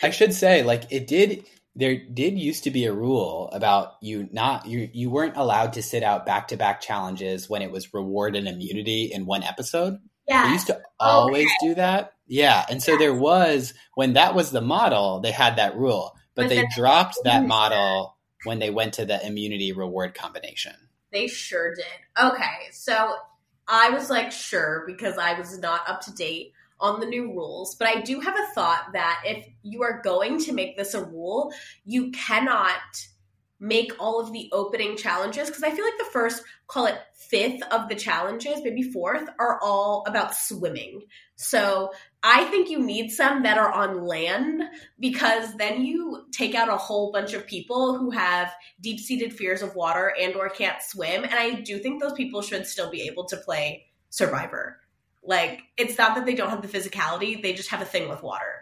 I 0.03 0.09
should 0.09 0.33
say 0.33 0.63
like 0.63 0.91
it 0.91 1.07
did. 1.07 1.45
There 1.73 1.95
did 1.95 2.37
used 2.37 2.65
to 2.65 2.71
be 2.71 2.83
a 2.83 2.93
rule 2.93 3.49
about 3.53 3.93
you 4.01 4.27
not 4.33 4.65
you 4.65 4.89
you 4.91 5.09
weren't 5.09 5.37
allowed 5.37 5.73
to 5.73 5.83
sit 5.83 6.03
out 6.03 6.25
back 6.25 6.49
to 6.49 6.57
back 6.57 6.81
challenges 6.81 7.49
when 7.49 7.61
it 7.61 7.71
was 7.71 7.93
reward 7.93 8.35
and 8.35 8.45
immunity 8.45 9.05
in 9.05 9.25
one 9.25 9.41
episode. 9.43 9.93
They 10.27 10.33
yeah, 10.33 10.51
used 10.51 10.67
to 10.67 10.81
always 10.99 11.49
do 11.61 11.75
that. 11.75 12.11
Yeah, 12.27 12.65
and 12.69 12.83
so 12.83 12.97
there 12.97 13.13
was 13.13 13.73
when 13.95 14.13
that 14.13 14.35
was 14.35 14.51
the 14.51 14.61
model, 14.61 15.21
they 15.21 15.31
had 15.31 15.55
that 15.55 15.77
rule, 15.77 16.13
but 16.35 16.43
But 16.43 16.49
they 16.49 16.65
dropped 16.75 17.17
that 17.23 17.45
model 17.45 18.17
when 18.43 18.59
they 18.59 18.69
went 18.69 18.93
to 18.95 19.05
the 19.05 19.25
immunity 19.25 19.71
reward 19.71 20.13
combination. 20.15 20.73
they 21.11 21.27
sure 21.27 21.75
did. 21.75 21.85
Okay, 22.21 22.69
so 22.71 23.15
I 23.67 23.89
was 23.91 24.09
like, 24.09 24.31
sure, 24.31 24.83
because 24.87 25.17
I 25.17 25.37
was 25.37 25.57
not 25.59 25.87
up 25.87 26.01
to 26.01 26.13
date 26.13 26.53
on 26.79 26.99
the 26.99 27.05
new 27.05 27.27
rules. 27.33 27.75
But 27.75 27.87
I 27.87 28.01
do 28.01 28.19
have 28.19 28.35
a 28.35 28.53
thought 28.53 28.87
that 28.93 29.21
if 29.25 29.47
you 29.61 29.83
are 29.83 30.01
going 30.03 30.39
to 30.45 30.53
make 30.53 30.77
this 30.77 30.93
a 30.93 31.03
rule, 31.03 31.53
you 31.85 32.11
cannot 32.11 33.07
make 33.61 33.93
all 33.99 34.19
of 34.19 34.33
the 34.33 34.49
opening 34.51 34.97
challenges 34.97 35.47
because 35.47 35.63
I 35.63 35.69
feel 35.69 35.85
like 35.85 35.97
the 35.99 36.11
first, 36.11 36.43
call 36.67 36.87
it 36.87 36.97
fifth 37.13 37.61
of 37.71 37.87
the 37.87 37.95
challenges, 37.95 38.59
maybe 38.63 38.81
fourth, 38.81 39.29
are 39.39 39.59
all 39.61 40.03
about 40.07 40.35
swimming. 40.35 41.03
So 41.35 41.91
I 42.23 42.45
think 42.45 42.69
you 42.69 42.79
need 42.79 43.11
some 43.11 43.43
that 43.43 43.59
are 43.59 43.71
on 43.71 44.03
land 44.03 44.63
because 44.99 45.53
then 45.55 45.85
you 45.85 46.25
take 46.31 46.55
out 46.55 46.69
a 46.69 46.77
whole 46.77 47.11
bunch 47.11 47.33
of 47.33 47.45
people 47.45 47.97
who 47.97 48.09
have 48.09 48.51
deep-seated 48.81 49.33
fears 49.33 49.61
of 49.61 49.75
water 49.75 50.11
and 50.19 50.35
or 50.35 50.49
can't 50.49 50.81
swim 50.81 51.23
and 51.23 51.33
I 51.33 51.61
do 51.61 51.77
think 51.77 52.01
those 52.01 52.13
people 52.13 52.41
should 52.41 52.65
still 52.65 52.89
be 52.89 53.03
able 53.03 53.25
to 53.25 53.37
play 53.37 53.85
survivor. 54.09 54.79
Like 55.23 55.61
it's 55.77 55.97
not 55.97 56.15
that 56.15 56.25
they 56.25 56.35
don't 56.35 56.49
have 56.49 56.63
the 56.63 56.67
physicality, 56.67 57.41
they 57.41 57.53
just 57.53 57.69
have 57.69 57.81
a 57.81 57.85
thing 57.85 58.09
with 58.09 58.23
water. 58.23 58.60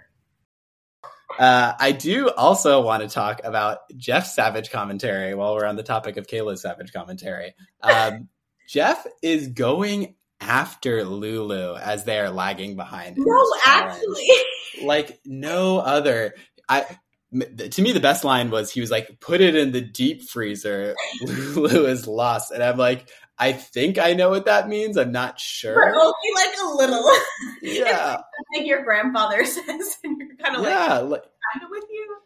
Uh, 1.37 1.73
I 1.79 1.91
do 1.91 2.29
also 2.29 2.81
want 2.81 3.03
to 3.03 3.09
talk 3.09 3.41
about 3.43 3.79
Jeff 3.95 4.25
Savage 4.25 4.71
commentary 4.71 5.35
while 5.35 5.53
we're 5.55 5.65
on 5.65 5.75
the 5.75 5.83
topic 5.83 6.17
of 6.17 6.27
Kaila's 6.27 6.61
Savage 6.61 6.91
commentary. 6.91 7.53
Um, 7.81 8.29
Jeff 8.67 9.05
is 9.21 9.47
going 9.47 10.15
after 10.41 11.03
Lulu 11.03 11.75
as 11.75 12.05
they 12.05 12.19
are 12.19 12.29
lagging 12.29 12.75
behind. 12.75 13.17
No, 13.17 13.45
actually, 13.65 14.29
like 14.83 15.19
no 15.25 15.79
other. 15.79 16.35
I 16.67 16.85
to 17.31 17.81
me 17.81 17.91
the 17.91 17.99
best 17.99 18.23
line 18.23 18.49
was 18.49 18.71
he 18.71 18.81
was 18.81 18.91
like, 18.91 19.19
"Put 19.19 19.41
it 19.41 19.55
in 19.55 19.71
the 19.71 19.81
deep 19.81 20.23
freezer." 20.29 20.95
Lulu 21.21 21.85
is 21.85 22.07
lost, 22.07 22.51
and 22.51 22.63
I'm 22.63 22.77
like, 22.77 23.09
I 23.39 23.53
think 23.53 23.97
I 23.97 24.13
know 24.13 24.29
what 24.29 24.45
that 24.45 24.67
means. 24.67 24.97
I'm 24.97 25.13
not 25.13 25.39
sure. 25.39 25.95
only 25.95 26.13
like 26.35 26.55
a 26.61 26.67
little. 26.67 27.09
Yeah. 27.61 28.17
I 28.17 28.43
think 28.53 28.67
your 28.67 28.83
grandfather 28.83 29.43
says, 29.45 29.97
and 30.03 30.17
you're 30.17 30.35
kind 30.37 30.55
of 30.55 30.63
yeah, 30.63 30.99
like, 30.99 31.23
kind 31.23 31.63
of 31.63 31.69
with 31.69 31.85
you. 31.89 32.17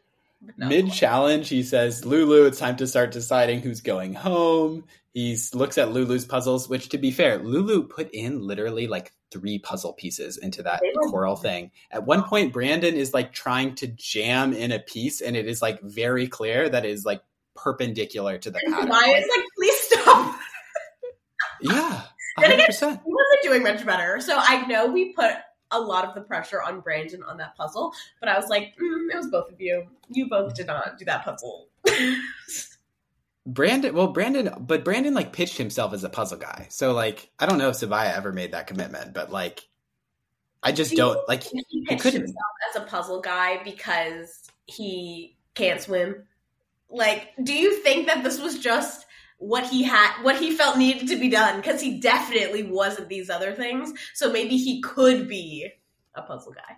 No. 0.58 0.67
Mid 0.67 0.91
challenge, 0.91 1.49
he 1.49 1.63
says, 1.63 2.06
Lulu, 2.06 2.45
it's 2.45 2.60
time 2.60 2.76
to 2.78 2.88
start 2.88 3.12
deciding 3.12 3.62
who's 3.62 3.82
going 3.82 4.13
home. 4.13 4.86
He 5.13 5.38
looks 5.54 5.78
at 5.78 5.91
Lulu's 5.91 6.26
puzzles, 6.26 6.67
which, 6.67 6.89
to 6.89 6.97
be 6.97 7.12
fair, 7.12 7.38
Lulu 7.38 7.88
put 7.88 8.10
in 8.12 8.45
literally 8.45 8.88
like 8.88 9.12
three 9.32 9.60
puzzle 9.60 9.93
pieces 9.93 10.38
into 10.38 10.63
that 10.63 10.82
coral 11.10 11.36
thing. 11.36 11.71
At 11.91 12.06
one 12.06 12.23
point, 12.23 12.54
Brandon 12.54 12.95
is 12.95 13.13
like 13.13 13.32
trying 13.32 13.76
to 13.76 13.88
jam 13.88 14.54
in 14.54 14.71
a 14.71 14.80
piece, 14.80 15.21
and 15.21 15.36
it 15.36 15.47
is 15.47 15.62
like 15.62 15.82
very 15.82 16.28
clear 16.28 16.67
that 16.67 16.86
it 16.86 16.91
is 16.91 17.06
like 17.06 17.21
perpendicular 17.56 18.38
to 18.39 18.52
the 18.52 18.60
pattern. 18.67 18.89
Why 18.89 19.13
is 19.15 19.28
like, 19.36 19.45
please 19.58 19.80
stop. 19.80 20.39
Yeah. 21.63 22.04
100%. 22.38 22.41
Then 22.41 22.52
again, 22.60 22.69
he 22.71 23.13
wasn't 23.13 23.43
doing 23.43 23.63
much 23.63 23.86
better. 23.86 24.19
So 24.19 24.36
I 24.38 24.65
know 24.65 24.88
we 24.88 25.13
put 25.13 25.36
a 25.71 25.80
lot 25.80 26.06
of 26.06 26.15
the 26.15 26.21
pressure 26.21 26.62
on 26.62 26.82
Brandon 26.82 27.23
on 27.23 27.38
that 27.38 27.56
puzzle, 27.56 27.93
but 28.19 28.30
I 28.30 28.38
was 28.38 28.47
like, 28.49 28.76
mm, 28.82 29.12
it 29.12 29.17
was 29.17 29.28
both 29.28 29.52
of 29.52 29.60
you. 29.60 29.88
You 30.10 30.30
both 30.30 30.54
did 30.54 30.67
not 30.67 30.97
do 30.97 31.06
that 31.06 31.26
puzzle. 31.26 31.67
Brandon, 33.45 33.93
well, 33.93 34.08
Brandon, 34.08 34.54
but 34.60 34.86
Brandon 34.86 35.13
like 35.13 35.34
pitched 35.34 35.58
himself 35.58 35.93
as 35.93 36.04
a 36.04 36.10
puzzle 36.10 36.38
guy. 36.38 36.67
So 36.69 36.93
like, 36.93 37.30
I 37.39 37.45
don't 37.45 37.58
know 37.58 37.69
if 37.69 37.76
Sabiyah 37.76 38.15
ever 38.15 38.32
made 38.32 38.54
that 38.54 38.67
commitment, 38.67 39.13
but 39.13 39.32
like, 39.32 39.67
I 40.62 40.71
just 40.71 40.91
he, 40.91 40.97
don't 40.97 41.19
like. 41.28 41.43
He, 41.43 41.65
he 41.67 41.86
pitched 41.86 42.13
himself 42.13 42.38
as 42.69 42.82
a 42.82 42.86
puzzle 42.86 43.19
guy 43.19 43.62
because 43.63 44.49
he 44.65 45.36
can't 45.56 45.82
swim. 45.82 46.23
Like, 46.89 47.32
do 47.43 47.54
you 47.54 47.76
think 47.82 48.08
that 48.08 48.23
this 48.23 48.39
was 48.39 48.60
just 48.60 49.06
what 49.43 49.65
he 49.65 49.84
had 49.84 50.23
what 50.23 50.38
he 50.38 50.51
felt 50.51 50.77
needed 50.77 51.10
to 51.10 51.19
be 51.19 51.29
done 51.29 51.58
because 51.60 51.82
he 51.82 51.99
definitely 51.99 52.63
wasn't 52.63 53.10
these 53.10 53.29
other 53.29 53.51
things. 53.51 53.93
So 54.13 54.32
maybe 54.32 54.58
he 54.58 54.82
could 54.82 55.27
be 55.27 55.69
a 56.15 56.21
puzzle 56.21 56.53
guy. 56.53 56.77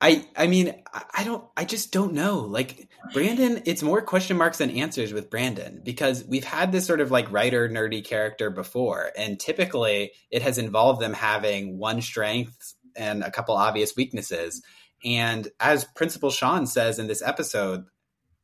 I 0.00 0.26
i 0.36 0.46
mean 0.46 0.82
i 1.14 1.24
don't 1.24 1.44
i 1.56 1.64
just 1.64 1.92
don't 1.92 2.12
know. 2.12 2.40
Like 2.40 2.88
brandon 3.12 3.62
it's 3.66 3.82
more 3.82 4.02
question 4.02 4.36
marks 4.36 4.58
than 4.58 4.70
answers 4.70 5.12
with 5.12 5.30
brandon 5.30 5.80
because 5.84 6.24
we've 6.24 6.44
had 6.44 6.70
this 6.70 6.86
sort 6.86 7.00
of 7.00 7.10
like 7.10 7.32
writer 7.32 7.68
nerdy 7.68 8.04
character 8.04 8.48
before 8.48 9.10
and 9.18 9.40
typically 9.40 10.12
it 10.30 10.42
has 10.42 10.58
involved 10.58 11.00
them 11.00 11.12
having 11.12 11.76
one 11.76 12.00
strength 12.00 12.74
and 12.94 13.24
a 13.24 13.30
couple 13.30 13.56
obvious 13.56 13.96
weaknesses. 13.96 14.62
And 15.04 15.48
as 15.58 15.84
principal 15.96 16.30
sean 16.30 16.68
says 16.68 17.00
in 17.00 17.08
this 17.08 17.22
episode 17.22 17.84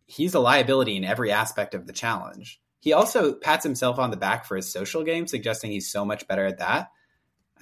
he's 0.08 0.34
a 0.34 0.40
liability 0.40 0.96
in 0.96 1.04
every 1.04 1.30
aspect 1.30 1.74
of 1.74 1.86
the 1.86 1.92
challenge. 1.92 2.60
He 2.80 2.92
also 2.92 3.34
pats 3.34 3.62
himself 3.62 3.98
on 3.98 4.10
the 4.10 4.16
back 4.16 4.46
for 4.46 4.56
his 4.56 4.72
social 4.72 5.04
game, 5.04 5.26
suggesting 5.26 5.70
he's 5.70 5.92
so 5.92 6.04
much 6.04 6.26
better 6.26 6.46
at 6.46 6.58
that. 6.58 6.90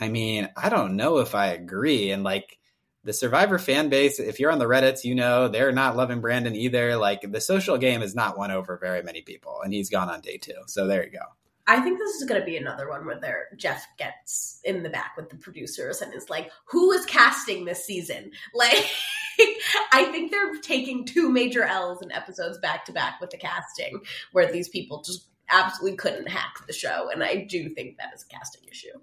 I 0.00 0.08
mean, 0.08 0.48
I 0.56 0.68
don't 0.68 0.96
know 0.96 1.18
if 1.18 1.34
I 1.34 1.48
agree. 1.48 2.10
And 2.10 2.22
like 2.22 2.58
the 3.02 3.12
Survivor 3.12 3.58
fan 3.58 3.88
base, 3.88 4.20
if 4.20 4.38
you're 4.38 4.52
on 4.52 4.58
the 4.58 4.66
Reddits, 4.66 5.04
you 5.04 5.14
know 5.14 5.48
they're 5.48 5.72
not 5.72 5.96
loving 5.96 6.20
Brandon 6.20 6.54
either. 6.54 6.96
Like 6.96 7.20
the 7.22 7.40
social 7.40 7.78
game 7.78 8.00
has 8.00 8.14
not 8.14 8.38
won 8.38 8.50
over 8.50 8.76
very 8.76 9.02
many 9.02 9.22
people, 9.22 9.60
and 9.62 9.72
he's 9.72 9.90
gone 9.90 10.08
on 10.08 10.20
day 10.20 10.38
two. 10.38 10.54
So 10.66 10.86
there 10.86 11.04
you 11.04 11.12
go. 11.12 11.24
I 11.68 11.80
think 11.80 11.98
this 11.98 12.14
is 12.14 12.28
going 12.28 12.40
to 12.40 12.44
be 12.44 12.56
another 12.56 12.88
one 12.88 13.04
where 13.06 13.18
there 13.18 13.46
Jeff 13.56 13.84
gets 13.98 14.60
in 14.62 14.84
the 14.84 14.88
back 14.88 15.14
with 15.16 15.30
the 15.30 15.36
producers 15.36 16.00
and 16.00 16.14
is 16.14 16.30
like, 16.30 16.50
"Who 16.66 16.92
is 16.92 17.06
casting 17.06 17.64
this 17.64 17.84
season?" 17.84 18.30
Like. 18.54 18.88
I 19.92 20.04
think 20.04 20.30
they're 20.30 20.54
taking 20.62 21.04
two 21.04 21.30
major 21.30 21.64
L's 21.64 22.02
in 22.02 22.12
episodes 22.12 22.58
back 22.58 22.84
to 22.86 22.92
back 22.92 23.20
with 23.20 23.30
the 23.30 23.36
casting, 23.36 24.00
where 24.32 24.50
these 24.50 24.68
people 24.68 25.02
just 25.02 25.28
absolutely 25.48 25.96
couldn't 25.96 26.28
hack 26.28 26.66
the 26.66 26.72
show, 26.72 27.10
and 27.12 27.22
I 27.22 27.46
do 27.48 27.68
think 27.70 27.98
that 27.98 28.12
is 28.14 28.24
a 28.24 28.34
casting 28.34 28.68
issue. 28.68 28.98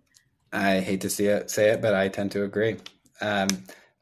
I 0.51 0.79
hate 0.81 1.01
to 1.01 1.09
see 1.09 1.25
it, 1.25 1.49
say 1.49 1.69
it, 1.71 1.81
but 1.81 1.95
I 1.95 2.09
tend 2.09 2.31
to 2.31 2.43
agree. 2.43 2.77
Um, 3.21 3.47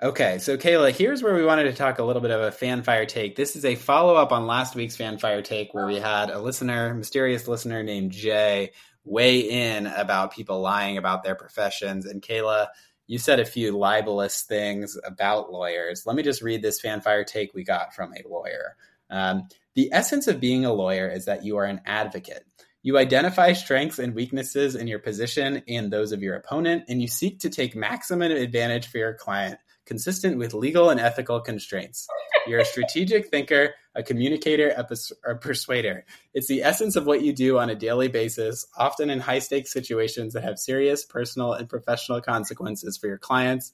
okay, 0.01 0.37
so 0.39 0.57
Kaila, 0.57 0.91
here's 0.91 1.23
where 1.23 1.33
we 1.33 1.45
wanted 1.45 1.63
to 1.63 1.73
talk 1.73 1.99
a 1.99 2.03
little 2.03 2.21
bit 2.21 2.31
of 2.31 2.41
a 2.41 2.51
fanfire 2.55 3.07
take. 3.07 3.35
This 3.35 3.55
is 3.55 3.63
a 3.63 3.75
follow 3.75 4.15
up 4.15 4.31
on 4.31 4.47
last 4.47 4.75
week's 4.75 4.97
fanfire 4.97 5.43
take, 5.43 5.73
where 5.73 5.85
we 5.85 5.95
had 5.95 6.29
a 6.29 6.39
listener, 6.39 6.93
mysterious 6.93 7.47
listener 7.47 7.83
named 7.83 8.11
Jay, 8.11 8.71
weigh 9.03 9.39
in 9.39 9.87
about 9.87 10.33
people 10.33 10.61
lying 10.61 10.97
about 10.97 11.23
their 11.23 11.35
professions, 11.35 12.05
and 12.05 12.21
Kaila 12.21 12.67
you 13.11 13.17
said 13.17 13.41
a 13.41 13.45
few 13.45 13.77
libelous 13.77 14.43
things 14.43 14.97
about 15.03 15.51
lawyers. 15.51 16.05
Let 16.05 16.15
me 16.15 16.23
just 16.23 16.41
read 16.41 16.61
this 16.61 16.81
fanfire 16.81 17.27
take 17.27 17.53
we 17.53 17.65
got 17.65 17.93
from 17.93 18.13
a 18.13 18.25
lawyer. 18.25 18.77
Um, 19.09 19.49
the 19.75 19.89
essence 19.91 20.29
of 20.29 20.39
being 20.39 20.63
a 20.63 20.71
lawyer 20.71 21.09
is 21.09 21.25
that 21.25 21.43
you 21.43 21.57
are 21.57 21.65
an 21.65 21.81
advocate. 21.85 22.45
You 22.83 22.97
identify 22.97 23.51
strengths 23.51 23.99
and 23.99 24.15
weaknesses 24.15 24.75
in 24.75 24.87
your 24.87 24.99
position 24.99 25.61
and 25.67 25.91
those 25.91 26.13
of 26.13 26.23
your 26.23 26.35
opponent, 26.35 26.85
and 26.87 27.01
you 27.01 27.09
seek 27.09 27.41
to 27.41 27.49
take 27.49 27.75
maximum 27.75 28.31
advantage 28.31 28.87
for 28.87 28.99
your 28.99 29.15
client, 29.15 29.59
consistent 29.85 30.37
with 30.37 30.53
legal 30.53 30.89
and 30.89 30.97
ethical 31.01 31.41
constraints. 31.41 32.07
You're 32.47 32.61
a 32.61 32.65
strategic 32.65 33.27
thinker, 33.27 33.73
a 33.95 34.03
communicator, 34.03 34.69
a, 34.69 34.83
pers- 34.83 35.11
a, 35.25 35.35
persuader. 35.35 36.05
It's 36.33 36.47
the 36.47 36.63
essence 36.63 36.95
of 36.95 37.05
what 37.05 37.21
you 37.21 37.33
do 37.33 37.59
on 37.59 37.69
a 37.69 37.75
daily 37.75 38.07
basis, 38.07 38.65
often 38.77 39.09
in 39.09 39.19
high 39.19 39.39
stakes 39.39 39.71
situations 39.71 40.33
that 40.33 40.43
have 40.43 40.59
serious 40.59 41.05
personal 41.05 41.53
and 41.53 41.69
professional 41.69 42.21
consequences 42.21 42.97
for 42.97 43.07
your 43.07 43.17
clients. 43.17 43.73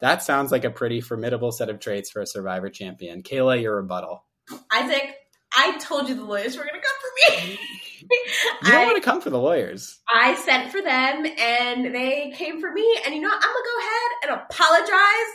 That 0.00 0.22
sounds 0.22 0.52
like 0.52 0.64
a 0.64 0.70
pretty 0.70 1.00
formidable 1.00 1.52
set 1.52 1.70
of 1.70 1.80
traits 1.80 2.10
for 2.10 2.20
a 2.20 2.26
survivor 2.26 2.68
champion. 2.68 3.22
Kaila, 3.22 3.60
your 3.60 3.76
rebuttal. 3.76 4.24
Isaac, 4.70 5.16
I 5.52 5.78
told 5.78 6.08
you 6.08 6.14
the 6.14 6.24
lawyers 6.24 6.56
were 6.56 6.64
going 6.64 6.74
to 6.74 6.86
come 6.86 6.96
for 7.00 7.44
me. 7.44 7.58
you 8.10 8.72
don't 8.72 8.74
I, 8.74 8.84
want 8.84 8.96
to 8.96 9.02
come 9.02 9.20
for 9.20 9.30
the 9.30 9.38
lawyers. 9.38 9.98
I 10.08 10.34
sent 10.34 10.70
for 10.70 10.82
them 10.82 11.26
and 11.38 11.94
they 11.94 12.32
came 12.36 12.60
for 12.60 12.70
me. 12.70 12.98
And 13.04 13.14
you 13.14 13.20
know, 13.20 13.30
I'm 13.32 13.40
going 13.40 13.54
to 13.54 13.70
go 13.70 13.78
ahead 13.80 14.10
and 14.22 14.40
apologize 14.42 15.32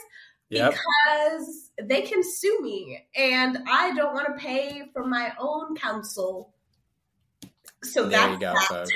yep. 0.52 0.74
because 0.74 1.72
they 1.82 2.02
can 2.02 2.22
sue 2.24 2.60
me 2.62 3.06
and 3.16 3.58
I 3.68 3.94
don't 3.94 4.14
want 4.14 4.28
to 4.28 4.34
pay 4.34 4.84
for 4.94 5.06
my 5.06 5.34
own 5.40 5.76
counsel. 5.76 6.54
So 7.84 8.08
there 8.08 8.30
you 8.30 8.40
go, 8.40 8.54
that. 8.54 8.68
folks. 8.68 8.92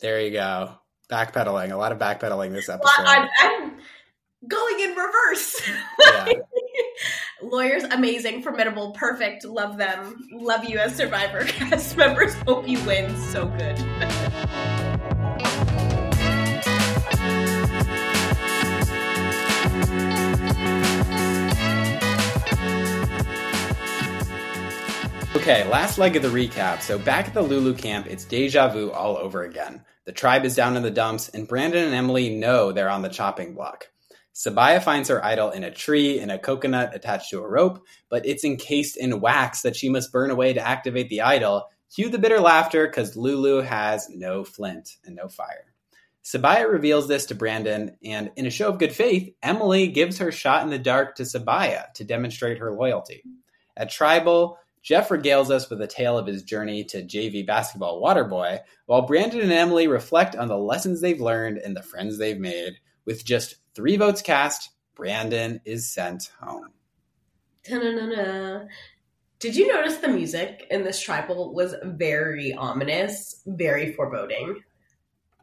there 0.00 0.20
you 0.20 0.30
go. 0.30 0.72
Backpedaling, 1.10 1.72
a 1.72 1.76
lot 1.76 1.92
of 1.92 1.98
backpedaling 1.98 2.52
this 2.52 2.68
episode. 2.68 2.90
Well, 2.98 3.06
I'm, 3.06 3.28
I'm, 3.40 3.78
going 4.48 4.80
in 4.80 4.90
reverse. 4.90 5.70
Yeah. 6.00 6.32
Lawyers, 7.42 7.84
amazing, 7.84 8.42
formidable, 8.42 8.92
perfect. 8.92 9.44
Love 9.44 9.76
them. 9.76 10.28
Love 10.32 10.64
you 10.64 10.78
as 10.78 10.94
Survivor 10.94 11.44
cast 11.46 11.96
members. 11.96 12.34
Hope 12.46 12.68
you 12.68 12.82
win. 12.84 13.14
So 13.16 13.46
good. 13.46 13.76
Okay, 25.48 25.62
last 25.70 25.96
leg 25.96 26.16
of 26.16 26.24
the 26.24 26.28
recap. 26.28 26.80
So 26.80 26.98
back 26.98 27.28
at 27.28 27.34
the 27.34 27.40
Lulu 27.40 27.72
camp, 27.72 28.08
it's 28.08 28.24
deja 28.24 28.66
vu 28.66 28.90
all 28.90 29.16
over 29.16 29.44
again. 29.44 29.84
The 30.04 30.10
tribe 30.10 30.44
is 30.44 30.56
down 30.56 30.76
in 30.76 30.82
the 30.82 30.90
dumps, 30.90 31.28
and 31.28 31.46
Brandon 31.46 31.84
and 31.84 31.94
Emily 31.94 32.34
know 32.34 32.72
they're 32.72 32.90
on 32.90 33.02
the 33.02 33.08
chopping 33.08 33.54
block. 33.54 33.86
Sabiyah 34.34 34.82
finds 34.82 35.08
her 35.08 35.24
idol 35.24 35.50
in 35.50 35.62
a 35.62 35.70
tree 35.70 36.18
in 36.18 36.30
a 36.30 36.38
coconut 36.40 36.96
attached 36.96 37.30
to 37.30 37.38
a 37.38 37.48
rope, 37.48 37.86
but 38.08 38.26
it's 38.26 38.44
encased 38.44 38.96
in 38.96 39.20
wax 39.20 39.62
that 39.62 39.76
she 39.76 39.88
must 39.88 40.10
burn 40.10 40.32
away 40.32 40.52
to 40.52 40.66
activate 40.66 41.10
the 41.10 41.20
idol. 41.20 41.68
Cue 41.94 42.08
the 42.08 42.18
bitter 42.18 42.40
laughter 42.40 42.84
because 42.84 43.14
Lulu 43.14 43.60
has 43.60 44.08
no 44.10 44.42
flint 44.42 44.96
and 45.04 45.14
no 45.14 45.28
fire. 45.28 45.72
Sabiyah 46.24 46.68
reveals 46.68 47.06
this 47.06 47.26
to 47.26 47.36
Brandon, 47.36 47.96
and 48.04 48.32
in 48.34 48.46
a 48.46 48.50
show 48.50 48.70
of 48.70 48.80
good 48.80 48.92
faith, 48.92 49.32
Emily 49.44 49.86
gives 49.86 50.18
her 50.18 50.32
shot 50.32 50.64
in 50.64 50.70
the 50.70 50.78
dark 50.80 51.14
to 51.14 51.22
Sabiyah 51.22 51.92
to 51.94 52.02
demonstrate 52.02 52.58
her 52.58 52.72
loyalty. 52.72 53.22
At 53.76 53.90
Tribal, 53.90 54.58
Jeff 54.86 55.08
regales 55.08 55.50
us 55.50 55.68
with 55.68 55.82
a 55.82 55.86
tale 55.86 56.16
of 56.16 56.28
his 56.28 56.44
journey 56.44 56.84
to 56.84 57.02
JV 57.02 57.44
basketball 57.44 58.00
Waterboy, 58.00 58.60
while 58.86 59.02
Brandon 59.02 59.40
and 59.40 59.50
Emily 59.50 59.88
reflect 59.88 60.36
on 60.36 60.46
the 60.46 60.56
lessons 60.56 61.00
they've 61.00 61.20
learned 61.20 61.58
and 61.58 61.76
the 61.76 61.82
friends 61.82 62.18
they've 62.18 62.38
made. 62.38 62.74
With 63.04 63.24
just 63.24 63.56
three 63.74 63.96
votes 63.96 64.22
cast, 64.22 64.70
Brandon 64.94 65.60
is 65.64 65.92
sent 65.92 66.30
home. 66.40 66.68
Ta-na-na-na. 67.68 68.66
Did 69.40 69.56
you 69.56 69.66
notice 69.72 69.96
the 69.96 70.06
music 70.06 70.68
in 70.70 70.84
this 70.84 71.00
tribal 71.02 71.52
was 71.52 71.74
very 71.82 72.52
ominous, 72.54 73.42
very 73.44 73.92
foreboding? 73.92 74.62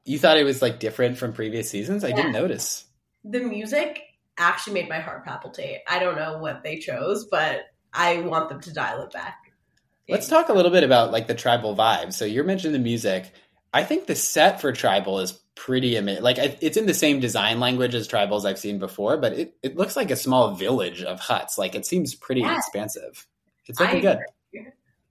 You 0.06 0.20
thought 0.20 0.38
it 0.38 0.46
was 0.46 0.62
like 0.62 0.80
different 0.80 1.18
from 1.18 1.34
previous 1.34 1.70
seasons? 1.70 2.06
I 2.06 2.10
Yeah. 2.10 2.16
didn't 2.16 2.32
notice. 2.32 2.86
The 3.26 3.42
music 3.42 4.00
actually 4.38 4.74
made 4.76 4.88
my 4.88 5.00
heart 5.02 5.26
palpitate. 5.26 5.80
I 5.86 6.00
don't 6.00 6.16
know 6.16 6.38
what 6.38 6.64
they 6.64 6.78
chose, 6.78 7.26
but 7.26 7.66
I 7.94 8.22
want 8.22 8.50
them 8.50 8.60
to 8.62 8.74
dial 8.74 9.02
it 9.04 9.12
back. 9.12 9.52
Let's 10.10 10.28
talk 10.28 10.50
a 10.50 10.54
little 10.54 10.72
bit 10.72 10.84
about 10.84 11.12
like 11.12 11.28
the 11.28 11.36
tribal 11.36 11.76
vibe. 11.76 12.12
So 12.14 12.26
you're 12.26 12.44
mentioning 12.44 12.74
the 12.74 12.80
music. 12.80 13.32
I 13.74 13.84
think 13.84 14.06
the 14.06 14.16
set 14.16 14.60
for 14.60 14.72
tribal 14.72 15.20
is 15.20 15.32
pretty 15.56 15.96
amazing. 15.96 16.24
Like 16.24 16.38
it's 16.38 16.78
in 16.78 16.86
the 16.86 16.94
same 16.94 17.20
design 17.20 17.60
language 17.60 17.96
as 17.96 18.08
tribals 18.08 18.46
I've 18.46 18.60
seen 18.60 18.80
before, 18.80 19.18
but 19.18 19.34
it, 19.34 19.56
it 19.64 19.78
looks 19.78 19.96
like 19.96 20.12
a 20.12 20.16
small 20.16 20.56
village 20.56 21.04
of 21.04 21.20
huts. 21.20 21.58
Like 21.58 21.76
it 21.76 21.86
seems 21.86 22.16
pretty 22.16 22.42
Yeah. 22.42 22.58
expansive. 22.58 23.26
It's 23.68 23.80
looking 23.80 24.02
good. 24.02 24.20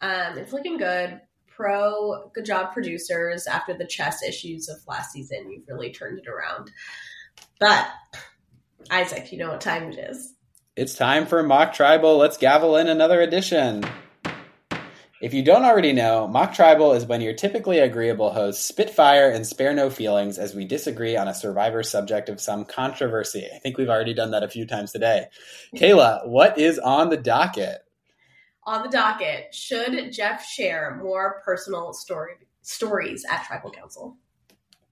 Um, 0.01 0.37
it's 0.37 0.53
looking 0.53 0.77
good. 0.79 1.21
Pro, 1.49 2.31
good 2.35 2.45
job, 2.45 2.73
producers. 2.73 3.47
After 3.47 3.73
the 3.73 3.87
chess 3.87 4.23
issues 4.23 4.69
of 4.69 4.77
last 4.87 5.13
season, 5.13 5.51
you've 5.51 5.69
really 5.69 5.93
turned 5.93 6.19
it 6.19 6.27
around. 6.27 6.71
But 7.61 7.89
Isaac, 8.91 9.33
you 9.33 9.39
know 9.39 9.49
what 9.51 9.61
time 9.61 9.93
it 9.93 9.99
is. 9.99 10.35
It's 10.75 10.95
time 10.95 11.27
for 11.27 11.43
Mock 11.43 11.75
Tribal. 11.75 12.17
Let's 12.17 12.39
gavel 12.39 12.77
in 12.77 12.89
another 12.89 13.21
edition. 13.21 13.85
If 15.21 15.35
you 15.35 15.45
don't 15.45 15.67
already 15.67 15.93
know, 15.93 16.27
Mock 16.27 16.55
Tribal 16.55 16.95
is 16.95 17.05
when 17.05 17.21
your 17.21 17.35
typically 17.35 17.79
agreeable 17.79 18.33
hosts 18.33 18.65
spitfire 18.65 19.29
and 19.29 19.47
spare 19.47 19.75
no 19.75 19.91
feelings 19.91 20.39
as 20.39 20.55
we 20.55 20.65
disagree 20.65 21.15
on 21.15 21.29
a 21.29 21.35
survivor 21.35 21.83
subject 21.83 22.31
of 22.31 22.41
some 22.41 22.65
controversy. 22.65 23.47
I 23.55 23.59
think 23.59 23.77
we've 23.77 23.91
already 23.91 24.15
done 24.15 24.31
that 24.31 24.45
a 24.45 24.49
few 24.49 24.67
times 24.67 24.93
today. 24.93 25.27
Kaila, 25.77 26.27
what 26.27 26.57
is 26.57 26.79
on 26.79 27.11
the 27.11 27.19
docket? 27.19 27.85
On 28.65 28.83
the 28.83 28.89
docket, 28.89 29.55
should 29.55 30.11
Jeff 30.11 30.43
share 30.43 30.99
more 31.03 31.43
personal 31.45 31.93
story 31.93 32.33
stories 32.63 33.27
at 33.29 33.45
Tribal 33.45 33.73
Council? 33.73 34.17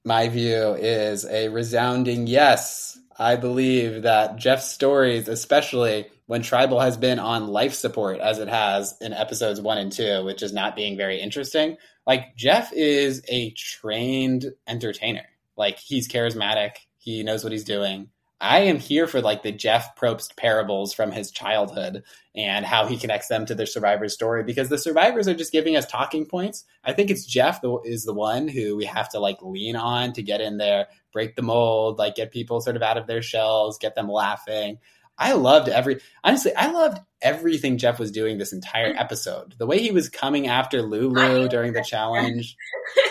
My 0.05 0.29
view 0.29 0.75
is 0.75 1.25
a 1.25 1.49
resounding 1.49 2.27
yes. 2.27 2.99
I 3.21 3.37
believe 3.37 4.03
that 4.03 4.37
Jeff's 4.37 4.73
stories, 4.73 5.29
especially 5.29 6.07
when 6.25 6.41
Tribal 6.41 6.81
has 6.81 6.97
been 6.97 7.19
on 7.19 7.49
life 7.49 7.75
support 7.75 8.19
as 8.19 8.39
it 8.39 8.49
has 8.49 8.97
in 9.03 9.13
episodes 9.13 9.61
one 9.61 9.77
and 9.77 9.93
two, 9.93 10.25
which 10.25 10.43
is 10.43 10.55
not 10.55 10.75
being 10.75 10.97
very 10.97 11.21
interesting, 11.21 11.77
like 12.07 12.35
Jeff 12.35 12.73
is 12.73 13.23
a 13.29 13.51
trained 13.51 14.47
entertainer. 14.67 15.27
Like 15.55 15.79
he's 15.79 16.09
charismatic, 16.09 16.71
he 16.97 17.23
knows 17.23 17.45
what 17.45 17.53
he's 17.53 17.65
doing. 17.65 18.09
I 18.41 18.61
am 18.61 18.79
here 18.79 19.07
for 19.07 19.21
like 19.21 19.43
the 19.43 19.53
Jeff 19.53 19.97
Probst 19.97 20.37
parables 20.37 20.95
from 20.95 21.13
his 21.13 21.31
childhood 21.31 22.05
and 22.35 22.65
how 22.65 22.87
he 22.87 22.97
connects 22.97 23.29
them 23.29 23.45
to 23.47 23.55
the 23.55 23.67
survivor's 23.67 24.15
story 24.15 24.45
because 24.45 24.71
the 24.71 24.79
survivors 24.79 25.29
are 25.29 25.35
just 25.35 25.53
giving 25.53 25.77
us 25.77 25.85
talking 25.85 26.25
points. 26.25 26.65
I 26.83 26.95
think 26.95 27.11
it's 27.11 27.27
Jeff 27.27 27.61
is 27.85 28.05
the 28.05 28.15
one 28.15 28.49
who 28.49 28.77
we 28.77 28.87
have 28.87 29.11
to 29.11 29.19
like 29.19 29.43
lean 29.43 29.77
on 29.77 30.15
to 30.15 30.23
get 30.23 30.41
in 30.41 30.57
there, 30.57 30.87
break 31.13 31.37
the 31.37 31.43
mold, 31.43 31.99
like 31.99 32.15
get 32.15 32.33
people 32.33 32.63
sort 32.63 32.77
of 32.77 32.83
out 32.83 32.97
of 32.97 33.07
their 33.07 33.21
shells, 33.21 33.79
get 33.79 33.95
them 33.95 34.09
laughing. 34.09 34.79
I 35.19 35.35
loved 35.35 35.69
every 35.69 36.01
honestly, 36.25 36.55
I 36.57 36.71
loved 36.71 36.99
everything 37.21 37.77
Jeff 37.77 37.99
was 37.99 38.11
doing 38.11 38.39
this 38.39 38.55
entire 38.55 38.95
mm. 38.95 39.01
episode. 39.01 39.55
The 39.59 39.67
way 39.67 39.83
he 39.83 39.91
was 39.91 40.09
coming 40.09 40.47
after 40.47 40.81
Lulu 40.81 41.47
during 41.49 41.75
the 41.75 41.83
challenge, 41.87 42.57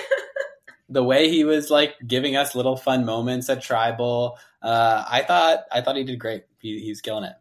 the 0.90 1.04
way 1.04 1.30
he 1.30 1.44
was 1.44 1.70
like 1.70 1.96
giving 2.06 2.36
us 2.36 2.56
little 2.56 2.76
fun 2.76 3.06
moments 3.06 3.50
at 3.50 3.62
Tribal. 3.62 4.38
Uh, 4.62 5.04
I 5.08 5.22
thought 5.22 5.60
I 5.72 5.82
thought 5.82 5.96
he 5.96 6.04
did 6.04 6.20
great. 6.20 6.44
He, 6.60 6.80
he's 6.80 7.02
killing 7.02 7.24
it. 7.24 7.36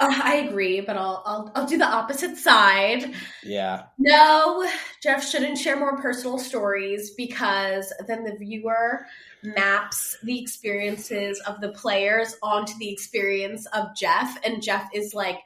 Uh, 0.00 0.12
I 0.22 0.36
agree, 0.36 0.80
but 0.80 0.96
I'll, 0.96 1.22
I'll 1.26 1.52
I'll 1.54 1.66
do 1.66 1.78
the 1.78 1.86
opposite 1.86 2.36
side. 2.36 3.12
Yeah. 3.42 3.86
No, 3.98 4.68
Jeff 5.02 5.26
shouldn't 5.26 5.58
share 5.58 5.78
more 5.78 6.00
personal 6.00 6.38
stories 6.38 7.10
because 7.10 7.92
then 8.06 8.24
the 8.24 8.36
viewer 8.36 9.06
maps 9.42 10.16
the 10.22 10.40
experiences 10.40 11.40
of 11.46 11.60
the 11.60 11.70
players 11.70 12.36
onto 12.42 12.76
the 12.78 12.92
experience 12.92 13.66
of 13.66 13.96
Jeff, 13.96 14.38
and 14.44 14.62
Jeff 14.62 14.88
is 14.94 15.14
like 15.14 15.40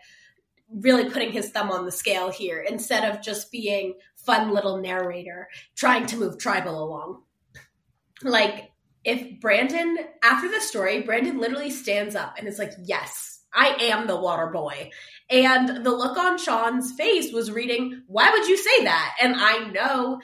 really 0.75 1.09
putting 1.11 1.33
his 1.33 1.51
thumb 1.51 1.71
on 1.71 1.85
the 1.85 1.93
scale 1.93 2.31
here 2.31 2.61
instead 2.61 3.05
of 3.05 3.23
just 3.23 3.51
being 3.53 3.95
fun 4.25 4.53
little 4.53 4.79
narrator 4.79 5.49
trying 5.75 6.07
to 6.07 6.17
move 6.17 6.39
tribal 6.39 6.83
along. 6.83 7.23
Like 8.23 8.71
if 9.05 9.41
Brandon 9.41 9.99
after 10.23 10.49
the 10.51 10.61
story, 10.61 11.03
Brandon 11.03 11.39
literally 11.39 11.71
stands 11.71 12.15
up 12.15 12.35
and 12.39 12.47
is 12.47 12.59
like, 12.59 12.73
"Yes, 12.85 13.41
I 13.53 13.77
am 13.81 14.07
the 14.07 14.21
water 14.21 14.47
boy." 14.47 14.91
And 15.33 15.85
the 15.85 15.91
look 15.91 16.19
on 16.19 16.37
Sean's 16.37 16.93
face 16.93 17.33
was 17.33 17.51
reading, 17.51 18.03
Why 18.07 18.31
would 18.31 18.47
you 18.47 18.57
say 18.59 18.85
that? 18.85 19.17
And 19.21 19.35
I 19.35 19.71
know 19.71 20.21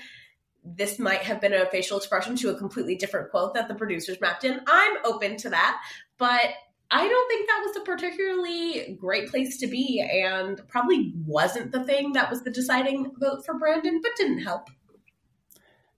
this 0.62 0.98
might 0.98 1.20
have 1.20 1.40
been 1.40 1.54
a 1.54 1.64
facial 1.70 1.96
expression 1.96 2.36
to 2.36 2.50
a 2.50 2.58
completely 2.58 2.94
different 2.94 3.30
quote 3.30 3.54
that 3.54 3.68
the 3.68 3.74
producers 3.74 4.20
mapped 4.20 4.44
in. 4.44 4.60
I'm 4.66 4.98
open 5.04 5.38
to 5.38 5.50
that, 5.50 5.80
but 6.18 6.50
I 6.90 7.06
don't 7.06 7.28
think 7.28 7.46
that 7.46 7.62
was 7.66 7.76
a 7.76 7.80
particularly 7.80 8.96
great 8.98 9.28
place 9.28 9.58
to 9.58 9.66
be, 9.66 10.00
and 10.00 10.60
probably 10.68 11.12
wasn't 11.26 11.72
the 11.72 11.84
thing 11.84 12.12
that 12.14 12.30
was 12.30 12.42
the 12.42 12.50
deciding 12.50 13.12
vote 13.18 13.44
for 13.44 13.58
Brandon, 13.58 14.00
but 14.02 14.12
didn't 14.16 14.40
help. 14.40 14.68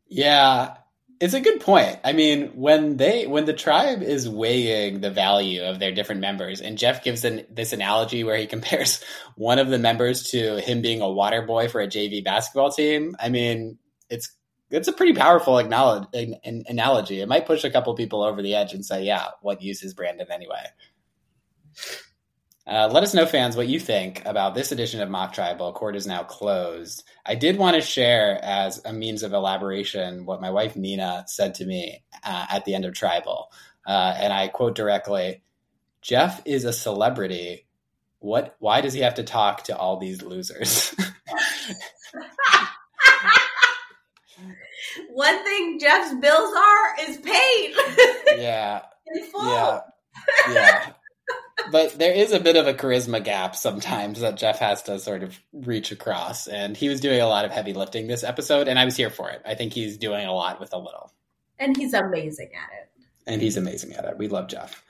Yeah, 0.08 0.74
it's 1.20 1.34
a 1.34 1.40
good 1.40 1.60
point. 1.60 2.00
I 2.02 2.12
mean, 2.12 2.48
when 2.56 2.96
they 2.96 3.26
when 3.26 3.44
the 3.44 3.52
tribe 3.52 4.02
is 4.02 4.28
weighing 4.28 5.00
the 5.00 5.10
value 5.10 5.62
of 5.62 5.78
their 5.78 5.92
different 5.92 6.22
members, 6.22 6.60
and 6.60 6.78
Jeff 6.78 7.04
gives 7.04 7.24
an, 7.24 7.46
this 7.50 7.72
analogy 7.72 8.24
where 8.24 8.36
he 8.36 8.46
compares 8.48 9.04
one 9.36 9.60
of 9.60 9.68
the 9.68 9.78
members 9.78 10.30
to 10.30 10.60
him 10.60 10.82
being 10.82 11.02
a 11.02 11.10
water 11.10 11.42
boy 11.42 11.68
for 11.68 11.80
a 11.80 11.86
JV 11.86 12.24
basketball 12.24 12.72
team. 12.72 13.14
I 13.20 13.28
mean, 13.28 13.78
it's 14.08 14.34
it's 14.70 14.88
a 14.88 14.92
pretty 14.92 15.12
powerful 15.12 15.58
analogy. 15.58 17.20
It 17.20 17.28
might 17.28 17.46
push 17.46 17.64
a 17.64 17.70
couple 17.70 17.94
people 17.94 18.22
over 18.22 18.40
the 18.42 18.54
edge 18.54 18.72
and 18.72 18.84
say, 18.84 19.04
"Yeah, 19.04 19.26
what 19.42 19.62
use 19.62 19.82
is 19.82 19.94
Brandon 19.94 20.26
anyway?" 20.30 20.64
Uh, 22.66 22.88
let 22.92 23.02
us 23.02 23.14
know, 23.14 23.26
fans, 23.26 23.56
what 23.56 23.66
you 23.66 23.80
think 23.80 24.24
about 24.26 24.54
this 24.54 24.70
edition 24.70 25.00
of 25.00 25.10
Mock 25.10 25.32
Tribal. 25.32 25.72
Court 25.72 25.96
is 25.96 26.06
now 26.06 26.22
closed. 26.22 27.02
I 27.26 27.34
did 27.34 27.58
want 27.58 27.74
to 27.74 27.80
share, 27.80 28.38
as 28.44 28.80
a 28.84 28.92
means 28.92 29.24
of 29.24 29.32
elaboration, 29.32 30.24
what 30.24 30.40
my 30.40 30.50
wife 30.50 30.76
Nina 30.76 31.24
said 31.26 31.54
to 31.56 31.66
me 31.66 32.04
uh, 32.22 32.46
at 32.48 32.64
the 32.64 32.74
end 32.76 32.84
of 32.84 32.94
Tribal. 32.94 33.50
Uh, 33.86 34.14
and 34.16 34.32
I 34.32 34.48
quote 34.48 34.76
directly 34.76 35.42
Jeff 36.00 36.42
is 36.44 36.64
a 36.64 36.72
celebrity. 36.72 37.66
What? 38.20 38.54
Why 38.60 38.82
does 38.82 38.92
he 38.92 39.00
have 39.00 39.14
to 39.14 39.24
talk 39.24 39.64
to 39.64 39.76
all 39.76 39.98
these 39.98 40.22
losers? 40.22 40.94
One 45.10 45.42
thing 45.44 45.78
Jeff's 45.78 46.14
bills 46.14 46.54
are 46.56 47.08
is 47.08 47.16
paid 47.18 47.74
yeah, 48.40 48.82
in 49.14 49.24
full. 49.24 49.46
yeah, 49.46 49.80
yeah. 50.50 50.92
But 51.70 51.98
there 51.98 52.12
is 52.12 52.32
a 52.32 52.40
bit 52.40 52.56
of 52.56 52.66
a 52.66 52.74
charisma 52.74 53.22
gap 53.22 53.54
sometimes 53.54 54.20
that 54.20 54.36
Jeff 54.36 54.58
has 54.58 54.82
to 54.84 54.98
sort 54.98 55.22
of 55.22 55.38
reach 55.52 55.92
across. 55.92 56.46
And 56.48 56.76
he 56.76 56.88
was 56.88 57.00
doing 57.00 57.20
a 57.20 57.28
lot 57.28 57.44
of 57.44 57.50
heavy 57.50 57.72
lifting 57.74 58.06
this 58.06 58.24
episode, 58.24 58.66
and 58.66 58.78
I 58.78 58.84
was 58.86 58.96
here 58.96 59.10
for 59.10 59.28
it. 59.30 59.42
I 59.44 59.54
think 59.54 59.72
he's 59.74 59.98
doing 59.98 60.26
a 60.26 60.32
lot 60.32 60.58
with 60.58 60.72
a 60.72 60.78
little. 60.78 61.12
And 61.58 61.76
he's 61.76 61.92
amazing 61.92 62.50
at 62.54 62.72
it. 62.80 62.90
and 63.26 63.42
he's 63.42 63.56
amazing 63.58 63.92
at 63.92 64.04
it. 64.06 64.16
We 64.16 64.28
love 64.28 64.48
Jeff. 64.48 64.82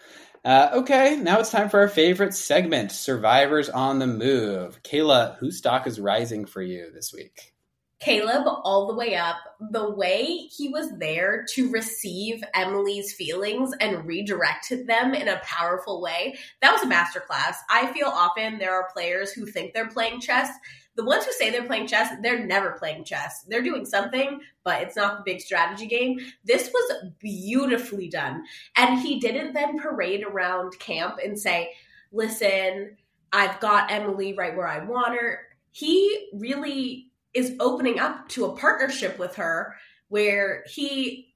Uh, 0.44 0.70
okay, 0.74 1.16
now 1.16 1.40
it's 1.40 1.50
time 1.50 1.68
for 1.68 1.80
our 1.80 1.88
favorite 1.88 2.32
segment 2.32 2.92
Survivors 2.92 3.68
on 3.68 3.98
the 3.98 4.06
Move. 4.06 4.80
Kaila, 4.82 5.36
whose 5.38 5.58
stock 5.58 5.86
is 5.86 6.00
rising 6.00 6.46
for 6.46 6.62
you 6.62 6.90
this 6.94 7.12
week? 7.12 7.52
Kaleb 8.00 8.46
all 8.64 8.86
the 8.86 8.94
way 8.94 9.14
up. 9.14 9.36
The 9.60 9.90
way 9.90 10.24
he 10.24 10.68
was 10.68 10.96
there 10.98 11.44
to 11.54 11.70
receive 11.70 12.42
Emily's 12.54 13.12
feelings 13.12 13.72
and 13.78 14.06
redirect 14.06 14.72
them 14.86 15.14
in 15.14 15.28
a 15.28 15.40
powerful 15.44 16.00
way, 16.00 16.38
that 16.62 16.72
was 16.72 16.82
a 16.82 16.86
masterclass. 16.86 17.56
I 17.68 17.92
feel 17.92 18.08
often 18.08 18.58
there 18.58 18.74
are 18.74 18.88
players 18.92 19.32
who 19.32 19.44
think 19.44 19.74
they're 19.74 19.88
playing 19.88 20.20
chess. 20.20 20.50
The 20.96 21.04
ones 21.04 21.24
who 21.24 21.32
say 21.32 21.50
they're 21.50 21.66
playing 21.66 21.88
chess, 21.88 22.10
they're 22.22 22.44
never 22.44 22.72
playing 22.72 23.04
chess. 23.04 23.44
They're 23.46 23.62
doing 23.62 23.84
something, 23.84 24.40
but 24.64 24.82
it's 24.82 24.96
not 24.96 25.18
the 25.18 25.32
big 25.32 25.40
strategy 25.40 25.86
game. 25.86 26.20
This 26.44 26.70
was 26.72 27.12
beautifully 27.18 28.08
done. 28.08 28.44
And 28.76 28.98
he 28.98 29.20
didn't 29.20 29.52
then 29.52 29.78
parade 29.78 30.24
around 30.24 30.78
camp 30.78 31.18
and 31.22 31.38
say, 31.38 31.72
listen, 32.12 32.96
I've 33.32 33.60
got 33.60 33.92
Emily 33.92 34.32
right 34.32 34.56
where 34.56 34.68
I 34.68 34.84
want 34.84 35.14
her. 35.14 35.40
He 35.70 36.28
really 36.32 37.09
is 37.34 37.54
opening 37.60 37.98
up 37.98 38.28
to 38.30 38.46
a 38.46 38.56
partnership 38.56 39.18
with 39.18 39.36
her 39.36 39.76
where 40.08 40.64
he 40.66 41.34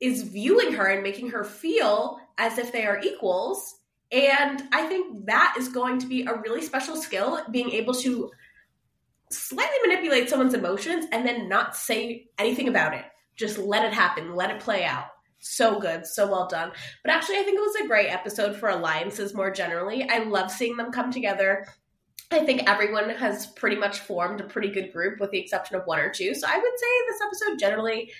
is 0.00 0.22
viewing 0.22 0.72
her 0.72 0.86
and 0.86 1.02
making 1.02 1.30
her 1.30 1.44
feel 1.44 2.18
as 2.38 2.58
if 2.58 2.72
they 2.72 2.86
are 2.86 3.00
equals. 3.02 3.76
And 4.10 4.62
I 4.72 4.86
think 4.86 5.26
that 5.26 5.54
is 5.58 5.68
going 5.68 6.00
to 6.00 6.06
be 6.06 6.24
a 6.24 6.34
really 6.34 6.62
special 6.62 6.96
skill, 6.96 7.40
being 7.50 7.70
able 7.70 7.94
to 7.94 8.30
slightly 9.30 9.76
manipulate 9.86 10.28
someone's 10.28 10.54
emotions 10.54 11.06
and 11.12 11.26
then 11.26 11.48
not 11.48 11.76
say 11.76 12.26
anything 12.38 12.68
about 12.68 12.94
it. 12.94 13.04
Just 13.36 13.58
let 13.58 13.84
it 13.84 13.92
happen, 13.92 14.34
let 14.34 14.50
it 14.50 14.60
play 14.60 14.84
out. 14.84 15.06
So 15.38 15.80
good, 15.80 16.06
so 16.06 16.30
well 16.30 16.46
done. 16.46 16.70
But 17.02 17.12
actually, 17.12 17.38
I 17.38 17.42
think 17.42 17.56
it 17.56 17.62
was 17.62 17.76
a 17.76 17.88
great 17.88 18.08
episode 18.08 18.56
for 18.56 18.68
alliances 18.68 19.34
more 19.34 19.50
generally. 19.50 20.08
I 20.08 20.18
love 20.18 20.52
seeing 20.52 20.76
them 20.76 20.92
come 20.92 21.10
together. 21.10 21.66
I 22.32 22.44
think 22.44 22.68
everyone 22.68 23.10
has 23.10 23.46
pretty 23.46 23.76
much 23.76 24.00
formed 24.00 24.40
a 24.40 24.44
pretty 24.44 24.70
good 24.70 24.92
group 24.92 25.20
with 25.20 25.30
the 25.30 25.38
exception 25.38 25.76
of 25.76 25.82
one 25.84 25.98
or 25.98 26.10
two. 26.10 26.34
So 26.34 26.46
I 26.48 26.56
would 26.56 26.78
say 26.78 26.86
this 27.08 27.20
episode 27.26 27.58
generally, 27.58 28.12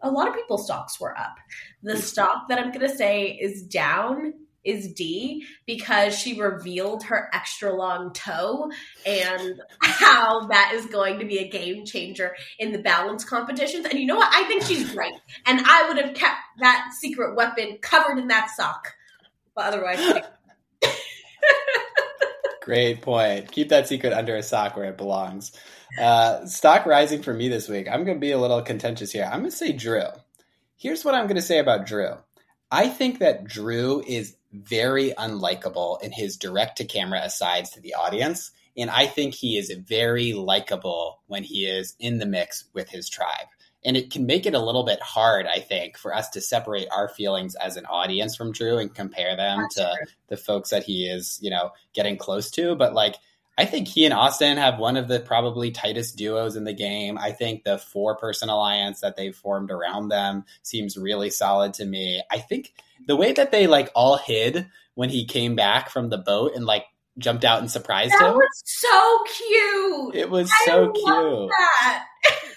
a 0.00 0.10
lot 0.10 0.28
of 0.28 0.34
people's 0.34 0.66
stocks 0.66 1.00
were 1.00 1.16
up. 1.16 1.36
The 1.82 1.92
mm-hmm. 1.92 2.00
stock 2.00 2.48
that 2.48 2.58
I'm 2.58 2.72
going 2.72 2.88
to 2.88 2.94
say 2.94 3.38
is 3.40 3.62
down 3.62 4.34
is 4.64 4.92
Dee 4.92 5.46
because 5.66 6.18
she 6.18 6.40
revealed 6.40 7.02
her 7.04 7.28
extra 7.32 7.74
long 7.74 8.12
toe 8.12 8.70
and 9.04 9.60
how 9.80 10.46
that 10.46 10.72
is 10.74 10.86
going 10.86 11.18
to 11.18 11.26
be 11.26 11.38
a 11.38 11.48
game 11.48 11.84
changer 11.84 12.34
in 12.58 12.72
the 12.72 12.78
balance 12.78 13.24
competitions. 13.24 13.84
And 13.84 13.98
you 13.98 14.06
know 14.06 14.16
what? 14.16 14.32
I 14.32 14.44
think 14.44 14.62
she's 14.62 14.94
right. 14.94 15.12
And 15.46 15.60
I 15.64 15.88
would 15.88 15.98
have 15.98 16.14
kept 16.14 16.38
that 16.60 16.92
secret 16.98 17.36
weapon 17.36 17.78
covered 17.82 18.18
in 18.18 18.28
that 18.28 18.50
sock. 18.56 18.94
But 19.54 19.66
otherwise, 19.66 19.98
Great 22.64 23.02
point. 23.02 23.52
Keep 23.52 23.68
that 23.68 23.88
secret 23.88 24.14
under 24.14 24.36
a 24.36 24.42
sock 24.42 24.74
where 24.74 24.88
it 24.88 24.96
belongs. 24.96 25.52
Uh, 26.00 26.46
stock 26.46 26.86
rising 26.86 27.20
for 27.20 27.34
me 27.34 27.48
this 27.48 27.68
week. 27.68 27.86
I'm 27.86 28.04
going 28.04 28.16
to 28.16 28.20
be 28.20 28.30
a 28.30 28.38
little 28.38 28.62
contentious 28.62 29.12
here. 29.12 29.24
I'm 29.30 29.40
going 29.40 29.50
to 29.50 29.56
say 29.56 29.72
Drew. 29.72 30.06
Here's 30.78 31.04
what 31.04 31.14
I'm 31.14 31.26
going 31.26 31.36
to 31.36 31.42
say 31.42 31.58
about 31.58 31.84
Drew. 31.84 32.14
I 32.70 32.88
think 32.88 33.18
that 33.18 33.44
Drew 33.44 34.02
is 34.06 34.36
very 34.50 35.12
unlikable 35.12 36.02
in 36.02 36.10
his 36.10 36.38
direct 36.38 36.78
to 36.78 36.86
camera 36.86 37.20
asides 37.22 37.68
to 37.72 37.82
the 37.82 37.96
audience. 37.96 38.50
And 38.78 38.88
I 38.88 39.08
think 39.08 39.34
he 39.34 39.58
is 39.58 39.70
very 39.86 40.32
likable 40.32 41.20
when 41.26 41.42
he 41.42 41.66
is 41.66 41.94
in 42.00 42.16
the 42.16 42.24
mix 42.24 42.64
with 42.72 42.88
his 42.88 43.10
tribe 43.10 43.48
and 43.84 43.96
it 43.96 44.10
can 44.10 44.26
make 44.26 44.46
it 44.46 44.54
a 44.54 44.58
little 44.58 44.84
bit 44.84 45.00
hard 45.00 45.46
i 45.46 45.58
think 45.58 45.96
for 45.96 46.14
us 46.14 46.28
to 46.30 46.40
separate 46.40 46.88
our 46.90 47.08
feelings 47.08 47.54
as 47.56 47.76
an 47.76 47.86
audience 47.86 48.36
from 48.36 48.52
drew 48.52 48.78
and 48.78 48.94
compare 48.94 49.36
them 49.36 49.60
That's 49.60 49.74
to 49.76 49.94
true. 49.96 50.06
the 50.28 50.36
folks 50.36 50.70
that 50.70 50.84
he 50.84 51.06
is 51.06 51.38
you 51.42 51.50
know 51.50 51.70
getting 51.94 52.16
close 52.16 52.50
to 52.52 52.74
but 52.74 52.94
like 52.94 53.16
I 53.56 53.66
think 53.66 53.86
he 53.86 54.04
and 54.04 54.12
Austin 54.12 54.56
have 54.56 54.80
one 54.80 54.96
of 54.96 55.06
the 55.06 55.20
probably 55.20 55.70
tightest 55.70 56.16
duos 56.16 56.56
in 56.56 56.64
the 56.64 56.72
game. 56.72 57.16
I 57.16 57.30
think 57.30 57.62
the 57.62 57.78
four 57.78 58.16
person 58.16 58.48
alliance 58.48 59.00
that 59.00 59.16
they've 59.16 59.34
formed 59.34 59.70
around 59.70 60.08
them 60.08 60.44
seems 60.62 60.96
really 60.96 61.30
solid 61.30 61.74
to 61.74 61.84
me. 61.84 62.20
I 62.30 62.38
think 62.38 62.74
the 63.06 63.16
way 63.16 63.32
that 63.32 63.52
they 63.52 63.66
like 63.68 63.90
all 63.94 64.16
hid 64.16 64.66
when 64.94 65.08
he 65.08 65.24
came 65.24 65.54
back 65.54 65.90
from 65.90 66.08
the 66.08 66.18
boat 66.18 66.52
and 66.56 66.66
like 66.66 66.84
jumped 67.18 67.44
out 67.44 67.60
and 67.60 67.70
surprised 67.70 68.12
that 68.12 68.20
him. 68.20 68.32
That 68.32 68.36
was 68.36 68.62
so 68.64 69.24
cute. 69.36 70.14
It 70.16 70.30
was 70.30 70.50
I 70.50 70.64
so 70.66 70.92
cute. 70.92 71.50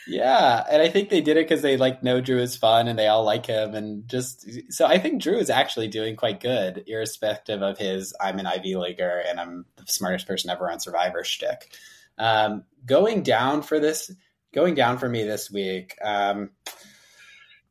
Yeah, 0.08 0.64
and 0.72 0.82
I 0.82 0.88
think 0.88 1.10
they 1.10 1.20
did 1.20 1.36
it 1.36 1.48
because 1.48 1.62
they 1.62 1.76
like 1.76 2.02
know 2.02 2.22
Drew 2.22 2.40
is 2.40 2.56
fun 2.56 2.88
and 2.88 2.98
they 2.98 3.08
all 3.08 3.24
like 3.24 3.46
him, 3.46 3.76
and 3.76 4.08
just 4.08 4.72
so 4.72 4.86
I 4.86 5.00
think 5.00 5.22
Drew 5.22 5.38
is 5.38 5.50
actually 5.50 5.90
doing 5.90 6.16
quite 6.16 6.40
good, 6.40 6.86
irrespective 6.88 7.62
of 7.62 7.78
his 7.78 8.14
"I'm 8.20 8.40
an 8.40 8.48
Ivy 8.48 8.76
leaguer 8.76 9.22
and 9.28 9.40
I'm 9.40 9.66
the 9.76 9.84
smartest 9.86 10.26
person 10.26 10.50
ever 10.50 10.72
on 10.72 10.80
Survivor" 10.80 11.24
shtick. 11.26 11.74
Um, 12.18 12.64
going 12.86 13.24
down 13.24 13.62
for 13.62 13.80
this, 13.80 14.10
going 14.54 14.76
down 14.76 14.98
for 14.98 15.10
me 15.10 15.26
this 15.26 15.52
week. 15.52 15.98
Um, 16.02 16.52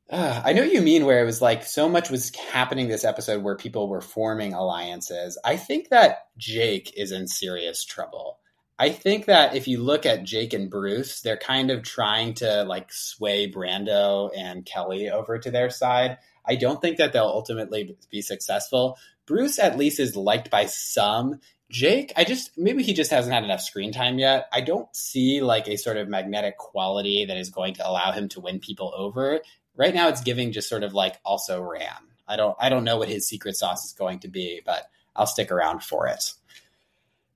uh, 0.09 0.43
I 0.45 0.53
know 0.53 0.63
you 0.63 0.83
mean 0.83 1.05
where 1.05 1.21
it 1.21 1.27
was 1.27 1.43
like 1.43 1.65
so 1.65 1.89
much 1.89 2.11
was 2.11 2.35
happening 2.35 2.89
this 2.89 3.05
episode 3.05 3.43
where 3.43 3.57
people 3.57 3.89
were 3.89 4.01
forming 4.01 4.53
alliances. 4.53 5.39
I 5.45 5.57
think 5.57 5.89
that 5.89 6.29
Jake 6.39 6.93
is 6.97 7.11
in 7.11 7.27
serious 7.27 7.85
trouble. 7.85 8.39
I 8.79 8.91
think 8.91 9.25
that 9.25 9.57
if 9.57 9.67
you 9.67 9.83
look 9.83 10.07
at 10.07 10.23
Jake 10.23 10.53
and 10.53 10.71
Bruce, 10.71 11.23
they're 11.23 11.39
kind 11.39 11.71
of 11.71 11.83
trying 11.83 12.35
to 12.35 12.63
like 12.65 12.93
sway 12.93 13.51
Brando 13.51 14.31
and 14.37 14.67
Kellie 14.67 15.11
over 15.11 15.39
to 15.39 15.51
their 15.51 15.71
side. 15.71 16.19
I 16.47 16.57
don't 16.57 16.81
think 16.81 16.99
that 16.99 17.13
they'll 17.13 17.25
ultimately 17.25 17.97
be 18.11 18.23
successful. 18.23 18.99
Bruce 19.27 19.59
at 19.59 19.79
least 19.79 19.99
is 19.99 20.15
liked 20.15 20.51
by 20.51 20.67
some. 20.67 21.41
Jake, 21.69 22.13
I 22.17 22.23
just 22.23 22.57
maybe 22.57 22.85
he 22.85 22.93
just 22.93 23.11
hasn't 23.11 23.35
had 23.35 23.43
enough 23.43 23.61
screen 23.61 23.91
time 23.91 24.21
yet. 24.21 24.47
I 24.53 24.61
don't 24.61 24.95
see 24.95 25.41
like 25.41 25.67
a 25.67 25.77
sort 25.77 25.97
of 25.97 26.09
magnetic 26.09 26.59
quality 26.59 27.25
that 27.25 27.37
is 27.37 27.51
going 27.51 27.75
to 27.75 27.89
allow 27.89 28.13
him 28.13 28.29
to 28.31 28.41
win 28.41 28.61
people 28.61 28.93
over 28.97 29.41
right 29.77 29.95
now 29.95 30.09
it's 30.09 30.21
giving 30.21 30.53
just 30.53 30.69
sort 30.69 30.83
of 30.83 30.95
like 30.95 31.17
also 31.25 31.63
ran. 31.63 31.93
I 32.29 32.37
don't 32.37 32.57
I 32.59 32.69
don't 32.69 32.85
know 32.85 32.97
what 32.97 33.09
his 33.09 33.29
secret 33.29 33.57
sauce 33.57 33.85
is 33.85 33.93
going 33.93 34.21
to 34.21 34.29
be, 34.29 34.61
but 34.65 34.85
I'll 35.15 35.27
stick 35.27 35.51
around 35.51 35.83
for 35.83 36.07
it. 36.09 36.33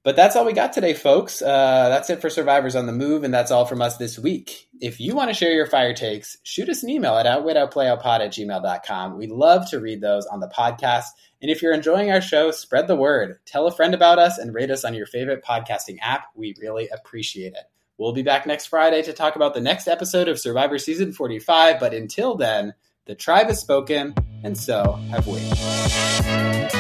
But 0.03 0.16
that's 0.16 0.34
all 0.34 0.47
we 0.47 0.55
got 0.55 0.72
today, 0.72 0.95
folks. 0.95 1.43
Uh, 1.43 1.91
that's 1.91 2.09
it 2.09 2.22
for 2.22 2.30
Survivors 2.30 2.74
on 2.74 2.86
the 2.86 2.93
Move, 2.93 3.22
and 3.22 3.34
that's 3.34 3.51
all 3.51 3.66
from 3.66 3.82
us 3.82 3.99
this 3.99 4.18
week. 4.18 4.66
If 4.80 4.99
you 4.99 5.14
want 5.14 5.28
to 5.28 5.34
share 5.34 5.53
your 5.53 5.66
fire 5.66 5.93
takes, 5.93 6.38
shoot 6.43 6.70
us 6.70 6.82
an 6.82 6.88
email 6.88 7.16
at 7.16 7.26
outwitoutplayoutpod 7.26 8.20
at 8.20 8.32
gmail.com. 8.32 9.18
We 9.18 9.26
love 9.26 9.68
to 9.70 9.78
read 9.78 10.01
those 10.01 10.24
on 10.24 10.41
the 10.41 10.49
podcast. 10.49 11.05
And 11.43 11.51
if 11.51 11.61
you're 11.61 11.74
enjoying 11.74 12.11
our 12.11 12.22
show, 12.22 12.51
spread 12.51 12.88
the 12.88 12.97
word. 12.97 13.41
Tell 13.45 13.66
a 13.66 13.72
friend 13.72 13.93
about 13.93 14.18
us 14.18 14.38
and 14.38 14.55
rate 14.55 14.70
us 14.70 14.86
on 14.86 14.95
your 14.95 15.05
favorite 15.05 15.45
podcasting 15.45 15.99
app. 16.01 16.28
We 16.34 16.55
really 16.59 16.88
appreciate 16.88 17.53
it. 17.53 17.64
We'll 18.01 18.14
be 18.14 18.22
back 18.22 18.46
next 18.46 18.68
Friday 18.68 19.03
to 19.03 19.12
talk 19.12 19.36
about 19.36 19.53
the 19.53 19.61
next 19.61 19.86
episode 19.86 20.26
of 20.26 20.40
Survivor 20.40 20.78
Season 20.78 21.12
45. 21.12 21.78
But 21.78 21.92
until 21.92 22.34
then, 22.34 22.72
the 23.05 23.14
tribe 23.14 23.48
has 23.48 23.61
spoken, 23.61 24.14
and 24.42 24.57
so 24.57 24.92
have 25.11 25.26
we. 25.26 26.80